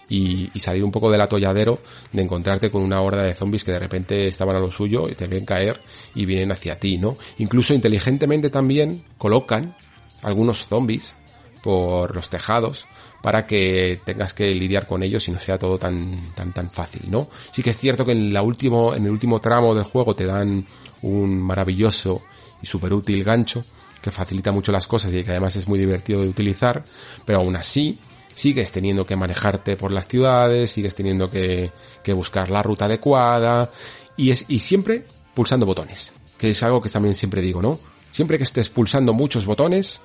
[0.08, 1.82] y, y, salir un poco del atolladero
[2.12, 5.16] de encontrarte con una horda de zombies que de repente estaban a lo suyo y
[5.16, 5.82] te ven caer
[6.14, 7.18] y vienen hacia ti, ¿no?
[7.40, 9.76] Incluso inteligentemente también colocan
[10.22, 11.16] algunos zombies
[11.62, 12.86] por los tejados
[13.26, 17.10] para que tengas que lidiar con ellos y no sea todo tan, tan, tan fácil,
[17.10, 17.28] ¿no?
[17.52, 20.28] Sí que es cierto que en la último, en el último tramo del juego te
[20.28, 20.64] dan
[21.02, 22.22] un maravilloso
[22.62, 23.66] y súper útil gancho
[24.00, 26.86] que facilita mucho las cosas y que además es muy divertido de utilizar,
[27.26, 27.98] pero aún así
[28.36, 31.72] sigues teniendo que manejarte por las ciudades, sigues teniendo que,
[32.04, 33.72] que buscar la ruta adecuada
[34.16, 35.04] y es, y siempre
[35.34, 37.80] pulsando botones, que es algo que también siempre digo, ¿no?
[38.12, 40.00] Siempre que estés pulsando muchos botones,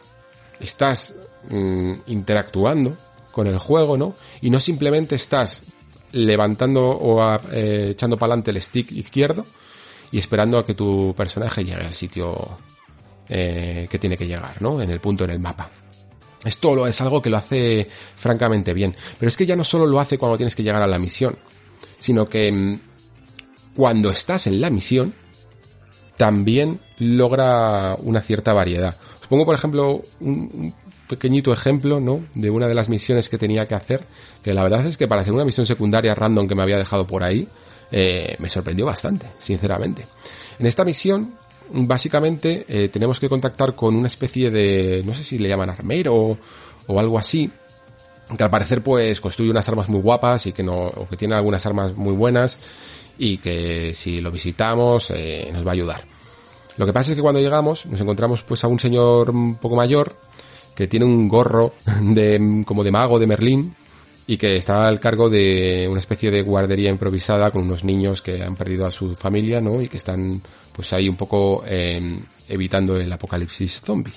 [0.58, 1.16] estás
[1.50, 2.96] mm, interactuando
[3.30, 4.14] con el juego, ¿no?
[4.40, 5.64] Y no simplemente estás
[6.12, 9.46] levantando o eh, echando para adelante el stick izquierdo
[10.10, 12.58] y esperando a que tu personaje llegue al sitio
[13.28, 14.82] eh, que tiene que llegar, ¿no?
[14.82, 15.70] En el punto en el mapa.
[16.44, 18.96] Esto lo, es algo que lo hace francamente bien.
[19.18, 21.36] Pero es que ya no solo lo hace cuando tienes que llegar a la misión,
[21.98, 22.80] sino que mm,
[23.76, 25.14] cuando estás en la misión,
[26.16, 28.96] también logra una cierta variedad.
[29.20, 30.74] Os pongo, por ejemplo, un, un
[31.10, 32.24] pequeñito ejemplo, ¿no?
[32.34, 34.06] De una de las misiones que tenía que hacer,
[34.42, 37.06] que la verdad es que para ser una misión secundaria random que me había dejado
[37.06, 37.46] por ahí,
[37.92, 40.06] eh, me sorprendió bastante, sinceramente.
[40.58, 41.34] En esta misión,
[41.70, 46.14] básicamente, eh, tenemos que contactar con una especie de, no sé si le llaman armero
[46.14, 46.38] o,
[46.86, 47.50] o algo así,
[48.36, 51.34] que al parecer pues construye unas armas muy guapas y que no, o que tiene
[51.34, 52.58] algunas armas muy buenas
[53.18, 56.04] y que si lo visitamos eh, nos va a ayudar.
[56.76, 59.76] Lo que pasa es que cuando llegamos nos encontramos pues a un señor un poco
[59.76, 60.16] mayor
[60.80, 63.76] que tiene un gorro de como de mago de Merlín
[64.26, 68.42] y que está al cargo de una especie de guardería improvisada con unos niños que
[68.42, 69.82] han perdido a su familia, ¿no?
[69.82, 70.40] Y que están
[70.72, 72.00] pues ahí un poco eh,
[72.48, 74.14] evitando el apocalipsis zombie.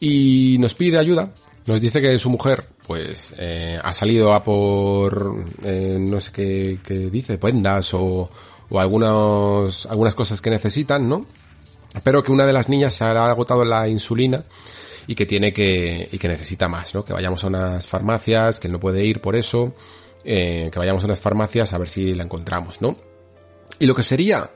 [0.00, 1.32] Y nos pide ayuda,
[1.66, 6.80] nos dice que su mujer pues eh, ha salido a por eh, no sé qué,
[6.82, 8.28] qué dice, prendas o,
[8.68, 11.24] o algunos, algunas cosas que necesitan, ¿no?
[12.02, 14.44] Pero que una de las niñas se ha agotado la insulina
[15.06, 17.04] y que tiene que, y que necesita más, ¿no?
[17.04, 19.74] Que vayamos a unas farmacias, que no puede ir por eso,
[20.24, 22.96] eh, que vayamos a unas farmacias a ver si la encontramos, ¿no?
[23.78, 24.50] Y lo que sería,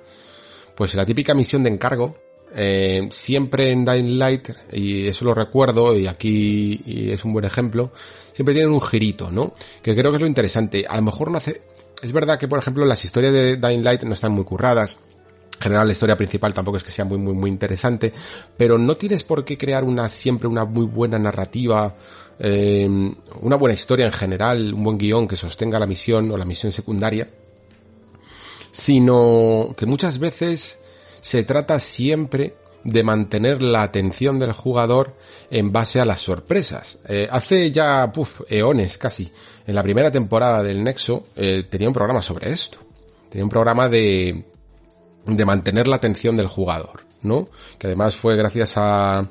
[0.75, 2.17] pues la típica misión de encargo,
[2.55, 7.45] eh, siempre en Dying Light, y eso lo recuerdo, y aquí y es un buen
[7.45, 7.93] ejemplo,
[8.33, 9.55] siempre tienen un girito, ¿no?
[9.83, 10.87] Que creo que es lo interesante.
[10.89, 11.61] A lo mejor no hace,
[12.03, 15.01] es verdad que por ejemplo las historias de Dying Light no están muy curradas,
[15.61, 18.13] general la historia principal tampoco es que sea muy muy muy interesante,
[18.57, 21.95] pero no tienes por qué crear una siempre una muy buena narrativa,
[22.39, 22.89] eh,
[23.41, 26.73] una buena historia en general, un buen guion que sostenga la misión o la misión
[26.73, 27.29] secundaria,
[28.71, 30.81] sino que muchas veces
[31.21, 32.55] se trata siempre
[32.85, 35.17] de mantener la atención del jugador
[35.51, 37.01] en base a las sorpresas.
[37.09, 39.31] Eh, hace ya puf, eones casi,
[39.67, 42.79] en la primera temporada del Nexo, eh, tenía un programa sobre esto.
[43.29, 44.45] Tenía un programa de,
[45.29, 47.49] de mantener la atención del jugador, ¿no?
[47.79, 49.27] Que además fue gracias a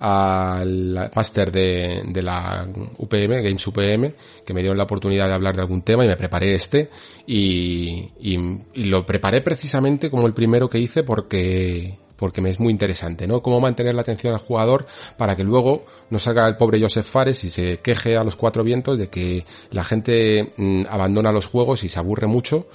[0.00, 2.68] al máster de, de la
[2.98, 4.14] UPM, Games UPM,
[4.46, 6.88] que me dio la oportunidad de hablar de algún tema y me preparé este
[7.26, 8.38] y, y,
[8.74, 13.28] y lo preparé precisamente como el primero que hice porque porque me es muy interesante,
[13.28, 13.42] ¿no?
[13.42, 17.44] Cómo mantener la atención al jugador para que luego no salga el pobre Joseph Fares
[17.44, 21.84] y se queje a los cuatro vientos de que la gente mm, abandona los juegos
[21.84, 22.66] y se aburre mucho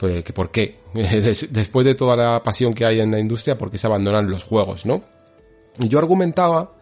[0.00, 3.70] pues que por qué, después de toda la pasión que hay en la industria, por
[3.70, 5.04] qué se abandonan los juegos, ¿no?
[5.78, 6.72] Y yo argumentaba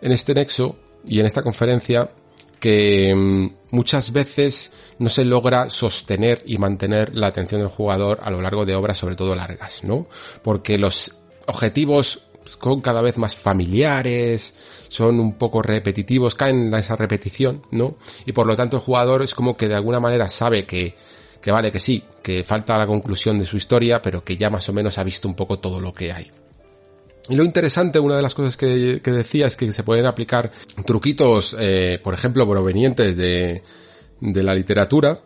[0.00, 0.76] en este nexo
[1.06, 2.10] y en esta conferencia
[2.58, 8.30] que mm, muchas veces no se logra sostener y mantener la atención del jugador a
[8.30, 10.06] lo largo de obras, sobre todo largas, ¿no?
[10.42, 14.54] Porque los objetivos son cada vez más familiares,
[14.88, 17.96] son un poco repetitivos, caen en esa repetición, ¿no?
[18.24, 20.96] Y por lo tanto el jugador es como que de alguna manera sabe que,
[21.40, 24.68] que vale, que sí, que falta la conclusión de su historia, pero que ya más
[24.68, 26.30] o menos ha visto un poco todo lo que hay.
[27.28, 30.50] Y lo interesante, una de las cosas que, decía es que se pueden aplicar
[30.84, 33.62] truquitos, eh, por ejemplo, provenientes de,
[34.20, 35.20] de la literatura,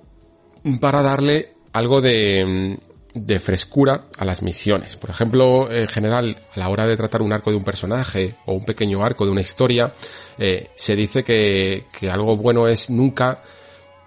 [0.81, 2.79] para darle algo de,
[3.15, 4.97] de frescura a las misiones.
[4.97, 8.53] Por ejemplo, en general, a la hora de tratar un arco de un personaje o
[8.53, 9.95] un pequeño arco de una historia,
[10.37, 13.43] eh, se dice que, que algo bueno es nunca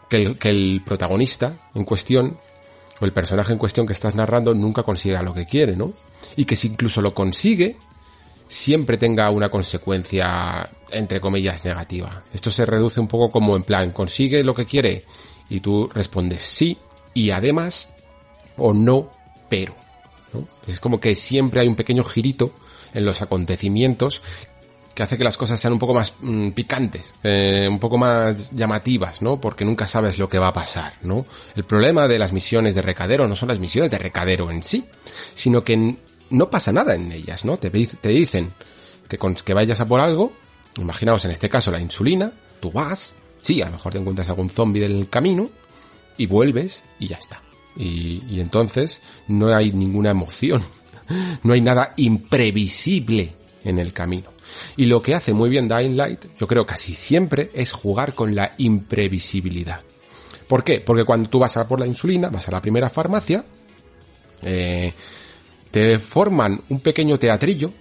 [0.10, 2.38] que el, protagonista en cuestión
[3.00, 5.94] o el personaje en cuestión que estás narrando nunca consiga lo que quiere, ¿no?
[6.36, 7.78] Y que si incluso lo consigue,
[8.48, 12.24] siempre tenga una consecuencia, entre comillas, negativa.
[12.34, 15.06] Esto se reduce un poco como en plan, consigue lo que quiere
[15.50, 16.78] y tú respondes sí
[17.14, 17.96] y además
[18.58, 19.12] o no,
[19.50, 19.76] pero.
[20.34, 20.48] ¿no?
[20.68, 22.52] Es como que siempre hay un pequeño girito
[22.94, 24.22] en los acontecimientos
[24.98, 28.50] que hace que las cosas sean un poco más mmm, picantes, eh, un poco más
[28.50, 29.40] llamativas, ¿no?
[29.40, 31.24] Porque nunca sabes lo que va a pasar, ¿no?
[31.56, 34.86] El problema de las misiones de recadero no son las misiones de recadero en sí,
[35.36, 35.98] sino que
[36.32, 37.58] no pasa nada en ellas, ¿no?
[37.58, 38.52] Te, te dicen
[39.08, 40.34] que, que vayas a por algo,
[40.78, 43.14] imaginaos en este caso la insulina, tú vas,
[43.44, 45.52] sí, a lo mejor te encuentras algún zombie del camino,
[46.18, 47.44] y vuelves y ya está.
[47.76, 50.64] Y entonces no hay ninguna emoción,
[51.44, 54.37] no hay nada imprevisible en el camino.
[54.76, 58.36] Y lo que hace muy bien Dying Light, yo creo casi siempre, es jugar con
[58.36, 59.82] la imprevisibilidad.
[60.48, 60.80] ¿Por qué?
[60.80, 63.44] Porque cuando tú vas a por la insulina, vas a la primera farmacia,
[64.44, 64.94] eh,
[65.72, 67.74] te forman un pequeño teatrillo,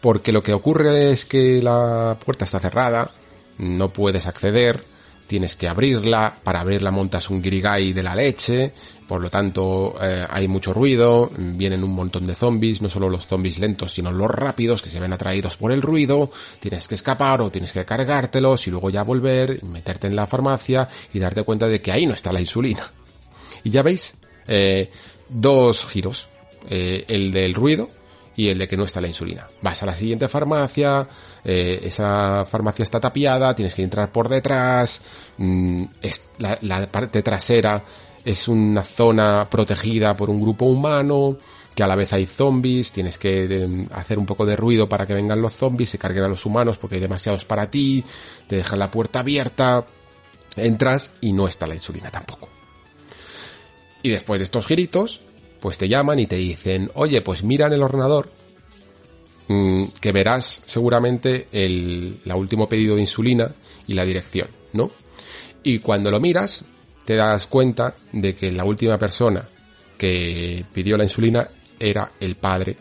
[0.00, 3.10] porque lo que ocurre es que la puerta está cerrada,
[3.58, 4.84] no puedes acceder,
[5.26, 8.72] tienes que abrirla, para abrirla montas un grigay de la leche,
[9.06, 13.26] por lo tanto eh, hay mucho ruido, vienen un montón de zombies, no solo los
[13.26, 16.30] zombies lentos, sino los rápidos que se ven atraídos por el ruido,
[16.60, 20.88] tienes que escapar o tienes que cargártelos y luego ya volver, meterte en la farmacia
[21.12, 22.92] y darte cuenta de que ahí no está la insulina.
[23.64, 24.90] Y ya veis, eh,
[25.28, 26.28] dos giros,
[26.68, 27.95] eh, el del ruido
[28.36, 29.48] y el de que no está la insulina.
[29.62, 31.08] Vas a la siguiente farmacia,
[31.44, 35.02] eh, esa farmacia está tapiada, tienes que entrar por detrás,
[35.38, 37.82] mm, es, la, parte trasera
[38.24, 41.38] es una zona protegida por un grupo humano,
[41.74, 45.06] que a la vez hay zombies, tienes que eh, hacer un poco de ruido para
[45.06, 48.04] que vengan los zombies, se carguen a los humanos porque hay demasiados para ti,
[48.46, 49.86] te dejan la puerta abierta,
[50.56, 52.48] entras y no está la insulina tampoco.
[54.02, 55.20] Y después de estos giritos,
[55.66, 58.30] pues te llaman y te dicen, oye, pues mira en el ordenador
[59.48, 63.50] mm, que verás seguramente el la último pedido de insulina
[63.88, 64.92] y la dirección, ¿no?
[65.64, 66.66] Y cuando lo miras,
[67.04, 69.44] te das cuenta de que la última persona
[69.98, 71.48] que pidió la insulina
[71.80, 72.76] era el padre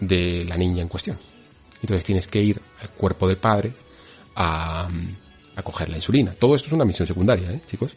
[0.00, 1.16] de la niña en cuestión.
[1.80, 3.72] Entonces tienes que ir al cuerpo del padre
[4.34, 4.88] a,
[5.54, 6.32] a coger la insulina.
[6.32, 7.94] Todo esto es una misión secundaria, ¿eh, chicos?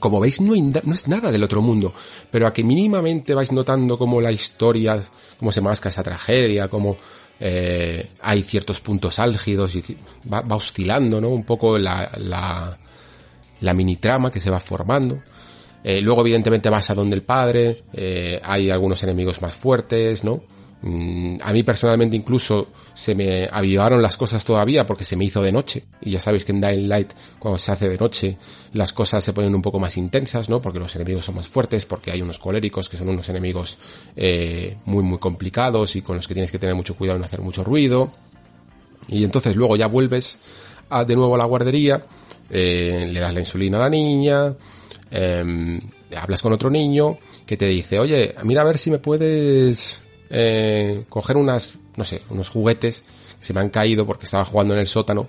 [0.00, 1.94] Como veis, no, es nada del otro mundo,
[2.30, 5.02] pero a que mínimamente vais notando cómo la historia,
[5.38, 6.96] cómo se masca esa tragedia, cómo
[7.40, 9.96] eh, hay ciertos puntos álgidos y
[10.30, 11.30] va, va oscilando, ¿no?
[11.30, 12.78] Un poco la, la,
[13.60, 15.22] la mini trama que se va formando.
[15.82, 20.42] Eh, luego, evidentemente, vas a donde el padre, eh, hay algunos enemigos más fuertes, ¿no?
[20.80, 25.42] Mm, a mí personalmente incluso se me avivaron las cosas todavía porque se me hizo
[25.42, 25.84] de noche.
[26.00, 28.36] Y ya sabéis que en Dying Light, cuando se hace de noche,
[28.74, 30.62] las cosas se ponen un poco más intensas, ¿no?
[30.62, 33.76] Porque los enemigos son más fuertes, porque hay unos coléricos que son unos enemigos
[34.16, 37.40] eh, muy, muy complicados y con los que tienes que tener mucho cuidado en hacer
[37.40, 38.12] mucho ruido.
[39.08, 40.38] Y entonces luego ya vuelves
[40.90, 42.04] a, de nuevo a la guardería,
[42.50, 44.54] eh, le das la insulina a la niña,
[45.10, 45.80] eh,
[46.16, 51.04] hablas con otro niño que te dice, oye, mira a ver si me puedes eh,
[51.08, 53.04] coger unas, no sé, unos juguetes
[53.38, 55.28] que se me han caído porque estaba jugando en el sótano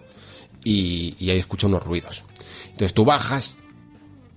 [0.63, 2.23] y, ahí escucho unos ruidos.
[2.65, 3.57] Entonces tú bajas,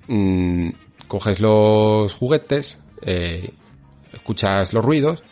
[0.08, 0.68] mm,
[1.08, 3.50] coges los juguetes, eh,
[4.12, 5.22] escuchas los ruidos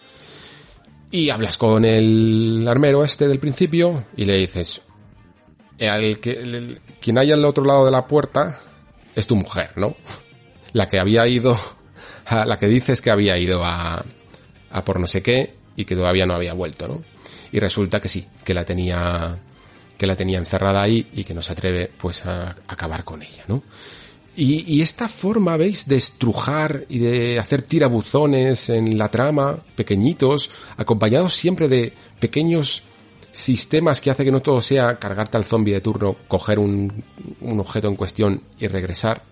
[1.11, 4.82] y hablas con el armero este del principio y le dices,
[5.78, 8.61] el que, el- quien haya al otro lado de la puerta
[9.15, 9.97] es tu mujer, ¿no?
[10.73, 11.57] La que había ido,
[12.27, 14.05] a- la que dices que había ido a,
[14.70, 17.02] a por no sé qué y que todavía no había vuelto, ¿no?
[17.52, 19.38] Y resulta que sí, que la tenía,
[19.97, 23.44] que la tenía encerrada ahí y que no se atreve pues a acabar con ella,
[23.48, 23.62] ¿no?
[24.36, 25.86] Y, esta forma, ¿veis?
[25.86, 32.82] De estrujar y de hacer tirabuzones en la trama, pequeñitos, acompañados siempre de pequeños
[33.32, 37.05] sistemas que hace que no todo sea cargarte al zombie de turno, coger un,
[37.40, 39.22] un objeto en cuestión y regresar,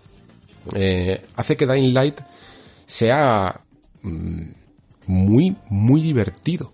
[0.74, 2.20] eh, hace que Dying Light
[2.84, 3.60] sea
[4.02, 4.42] mm,
[5.08, 6.72] muy, muy divertido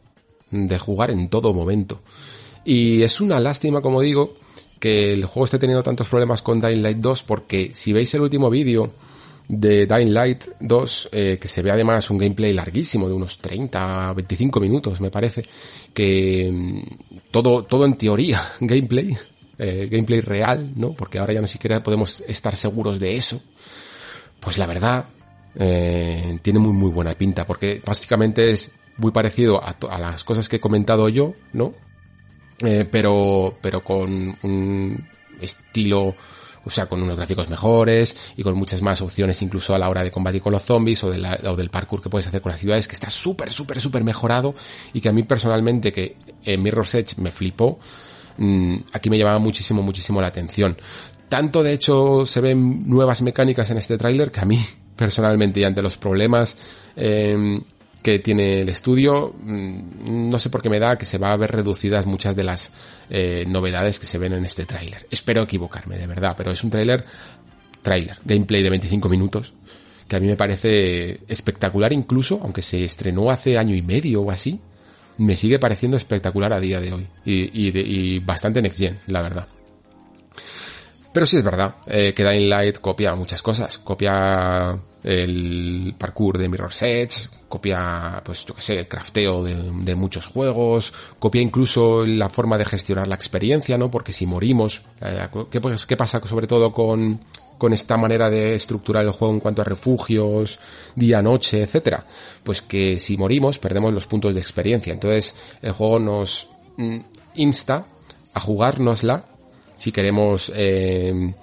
[0.51, 2.02] de jugar en todo momento.
[2.65, 4.36] Y es una lástima, como digo,
[4.78, 8.20] que el juego esté teniendo tantos problemas con Dying Light 2 porque si veis el
[8.20, 8.93] último vídeo
[9.48, 14.12] de Dying Light 2, eh, que se ve además un gameplay larguísimo de unos 30,
[14.15, 15.44] 25 minutos me parece,
[15.93, 19.16] que mm, todo, todo en teoría gameplay,
[19.59, 20.93] eh, gameplay real, ¿no?
[20.93, 23.40] Porque ahora ya no siquiera podemos estar seguros de eso.
[24.40, 25.06] Pues la verdad,
[25.56, 30.56] eh, tiene muy muy buena pinta porque básicamente es muy parecido a, las cosas que
[30.56, 31.74] he comentado yo, ¿no?
[32.64, 35.09] Eh, pero, pero con un
[35.40, 36.14] estilo,
[36.64, 40.05] o sea, con unos gráficos mejores y con muchas más opciones incluso a la hora
[40.05, 41.18] de combatir con los zombies o, de
[41.56, 44.55] del parkour que puedes hacer con las ciudades, que está súper, súper, súper mejorado
[44.93, 47.81] y que a mí personalmente, que en Mirror's Edge me flipó,
[48.39, 50.76] mm, aquí me llamaba muchísimo, muchísimo la atención.
[51.28, 54.64] Tanto de hecho se ven nuevas mecánicas en este tráiler que a mí
[54.97, 56.57] personalmente y ante los problemas
[56.97, 57.61] eh,
[58.05, 61.37] que tiene el estudio, mm, no sé por qué me da que se va a
[61.39, 62.71] ver reducidas muchas de las
[63.09, 65.07] eh, novedades que se ven en este tráiler.
[65.11, 67.05] Espero equivocarme, de verdad, pero es un tráiler,
[67.81, 69.55] tráiler, gameplay de 25 minutos,
[70.07, 74.31] que a mí me parece espectacular incluso, aunque se estrenó hace año y medio o
[74.31, 74.61] así,
[75.16, 79.49] me sigue pareciendo espectacular a día de hoy y, y bastante next gen, la verdad.
[81.15, 83.78] Pero sí es verdad eh, que Dying Light copia muchas cosas.
[83.78, 90.27] Copia el parkour de Mirror's Edge, copia, pues yo que sé, el crafteo de, muchos
[90.27, 93.93] juegos, copia incluso la forma de gestionar la experiencia, ¿no?
[93.93, 97.20] Porque si morimos, eh, ¿qué, pues, ¿qué pasa sobre todo con,
[97.59, 100.59] con esta manera de estructurar el juego en cuanto a refugios,
[100.97, 102.05] día, noche, etcétera?
[102.43, 104.93] Pues que si morimos perdemos los puntos de experiencia.
[104.93, 106.99] Entonces el juego nos mm,
[107.36, 107.86] insta
[108.32, 109.27] a jugárnosla
[109.77, 111.35] si queremos eh,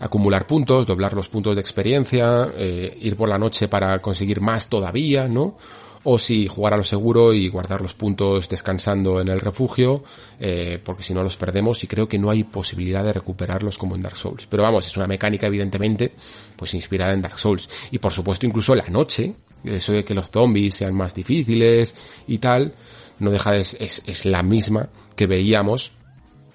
[0.00, 4.68] acumular puntos, doblar los puntos de experiencia, eh, ir por la noche para conseguir más
[4.68, 5.56] todavía, ¿no?
[6.02, 10.02] O si jugar a lo seguro y guardar los puntos descansando en el refugio,
[10.38, 13.96] eh, porque si no los perdemos y creo que no hay posibilidad de recuperarlos como
[13.96, 14.46] en Dark Souls.
[14.46, 16.14] Pero vamos, es una mecánica evidentemente,
[16.56, 17.68] pues inspirada en Dark Souls.
[17.90, 19.34] Y por supuesto incluso la noche,
[19.64, 21.94] eso de que los zombies sean más difíciles
[22.26, 22.72] y tal,
[23.18, 25.92] no deja de, es, es, la misma que veíamos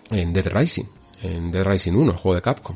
[0.10, 0.86] en Dead Rising,
[1.26, 2.76] en Dead Rising 1, juego de Capcom.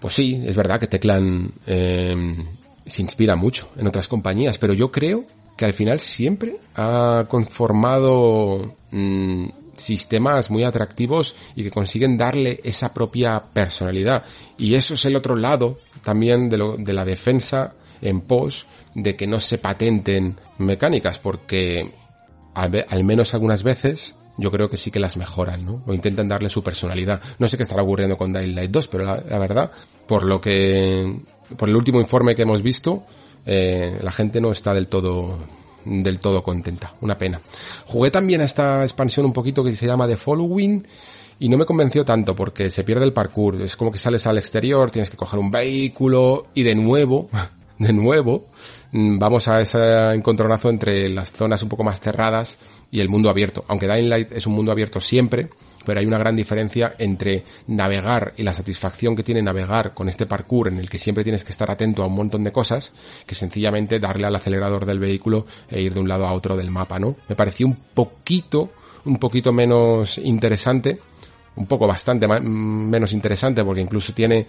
[0.00, 2.36] Pues sí, es verdad que Teclan eh,
[2.84, 5.24] se inspira mucho en otras compañías, pero yo creo
[5.56, 9.46] que al final siempre ha conformado mmm,
[9.76, 14.24] sistemas muy atractivos y que consiguen darle esa propia personalidad.
[14.58, 19.16] Y eso es el otro lado también de, lo, de la defensa en pos de
[19.16, 21.92] que no se patenten mecánicas, porque
[22.54, 25.82] al menos algunas veces yo creo que sí que las mejoran, ¿no?
[25.86, 27.20] O intentan darle su personalidad.
[27.38, 29.70] No sé qué estará ocurriendo con Dying Light 2, pero la, verdad,
[30.06, 31.20] por lo que,
[31.56, 33.04] por el último informe que hemos visto,
[33.46, 35.38] eh, la gente no está del todo,
[35.84, 36.94] del todo contenta.
[37.00, 37.40] Una pena.
[37.86, 40.84] Jugué también a esta expansión un poquito que se llama The Following,
[41.38, 43.60] y no me convenció tanto porque se pierde el parkour.
[43.62, 47.28] Es como que sales al exterior, tienes que coger un vehículo y de nuevo,
[47.78, 48.46] de nuevo,
[48.92, 52.58] vamos a ese encontronazo entre las zonas un poco más cerradas
[52.94, 53.64] y el mundo abierto.
[53.66, 55.48] Aunque Dying Light es un mundo abierto siempre,
[55.84, 60.26] pero hay una gran diferencia entre navegar y la satisfacción que tiene navegar con este
[60.26, 62.92] parkour en el que siempre tienes que estar atento a un montón de cosas,
[63.26, 66.70] que sencillamente darle al acelerador del vehículo e ir de un lado a otro del
[66.70, 67.16] mapa, ¿no?
[67.28, 68.70] Me pareció un poquito,
[69.06, 71.00] un poquito menos interesante,
[71.56, 74.46] un poco bastante menos interesante porque incluso tiene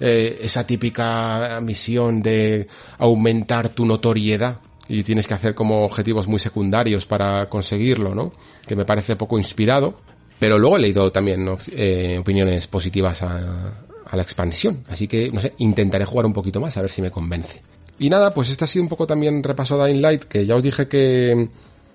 [0.00, 2.68] eh, esa típica misión de
[2.98, 8.32] aumentar tu notoriedad y tienes que hacer como objetivos muy secundarios para conseguirlo, ¿no?
[8.66, 9.98] Que me parece poco inspirado,
[10.38, 15.40] pero luego he leído también eh, opiniones positivas a, a la expansión, así que, no
[15.40, 17.60] sé, intentaré jugar un poquito más a ver si me convence.
[17.98, 20.62] Y nada, pues este ha sido un poco también repaso Dying Light, que ya os
[20.62, 21.48] dije que,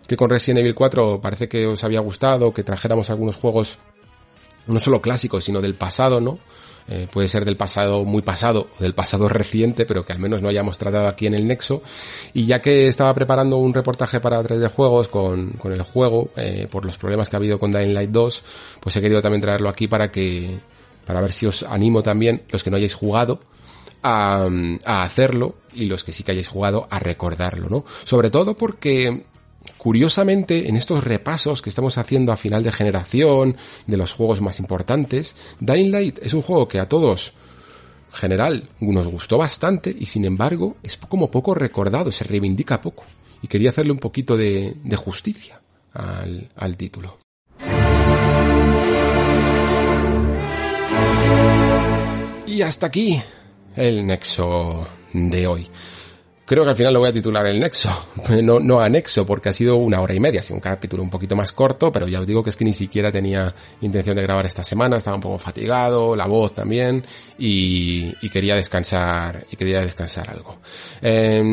[0.07, 3.77] que con Resident Evil 4 parece que os había gustado, que trajéramos algunos juegos
[4.67, 6.39] no solo clásicos, sino del pasado, ¿no?
[6.93, 10.41] Eh, puede ser del pasado muy pasado o del pasado reciente, pero que al menos
[10.41, 11.81] no hayamos tratado aquí en el Nexo.
[12.33, 16.67] Y ya que estaba preparando un reportaje para 3D Juegos con, con el juego, eh,
[16.69, 18.43] por los problemas que ha habido con Dying Light 2,
[18.81, 20.59] pues he querido también traerlo aquí para que,
[21.05, 23.39] para ver si os animo también, los que no hayáis jugado,
[24.03, 24.49] a,
[24.83, 27.85] a hacerlo y los que sí que hayáis jugado a recordarlo, ¿no?
[28.03, 29.27] Sobre todo porque
[29.77, 33.57] Curiosamente, en estos repasos que estamos haciendo a final de generación,
[33.87, 37.33] de los juegos más importantes, Dying Light es un juego que a todos,
[38.11, 43.03] en general, nos gustó bastante y sin embargo es como poco recordado, se reivindica poco.
[43.41, 45.61] Y quería hacerle un poquito de, de justicia
[45.93, 47.17] al, al título.
[52.45, 53.21] Y hasta aquí
[53.75, 55.67] el nexo de hoy
[56.45, 57.89] creo que al final lo voy a titular el nexo,
[58.41, 61.35] no, no anexo, porque ha sido una hora y media, ha un capítulo un poquito
[61.35, 64.45] más corto, pero ya os digo que es que ni siquiera tenía intención de grabar
[64.45, 67.03] esta semana, estaba un poco fatigado, la voz también,
[67.37, 70.59] y, quería descansar, y quería descansar algo.
[71.01, 71.43] Eh,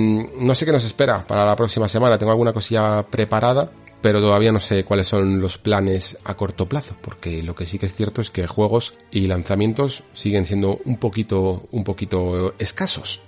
[0.41, 3.71] no sé qué nos espera para la próxima semana, tengo alguna cosilla preparada,
[4.01, 7.79] pero todavía no sé cuáles son los planes a corto plazo, porque lo que sí
[7.79, 13.23] que es cierto es que juegos y lanzamientos siguen siendo un poquito, un poquito escasos.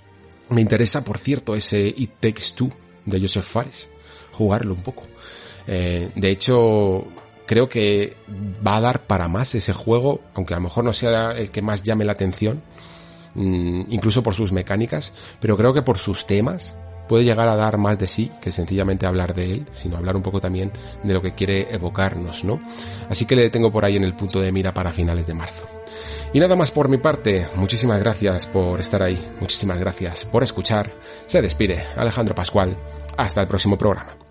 [0.51, 2.69] Me interesa, por cierto, ese It Takes Two
[3.05, 3.89] de Joseph Fares.
[4.33, 5.03] Jugarlo un poco.
[5.65, 7.07] Eh, de hecho,
[7.45, 8.15] creo que
[8.65, 11.61] va a dar para más ese juego, aunque a lo mejor no sea el que
[11.61, 12.61] más llame la atención,
[13.35, 16.75] mmm, incluso por sus mecánicas, pero creo que por sus temas
[17.07, 20.21] puede llegar a dar más de sí que sencillamente hablar de él, sino hablar un
[20.21, 20.71] poco también
[21.03, 22.61] de lo que quiere evocarnos, ¿no?
[23.09, 25.80] Así que le tengo por ahí en el punto de mira para finales de marzo.
[26.33, 30.93] Y nada más por mi parte, muchísimas gracias por estar ahí, muchísimas gracias por escuchar.
[31.27, 32.77] Se despide Alejandro Pascual.
[33.17, 34.30] Hasta el próximo programa.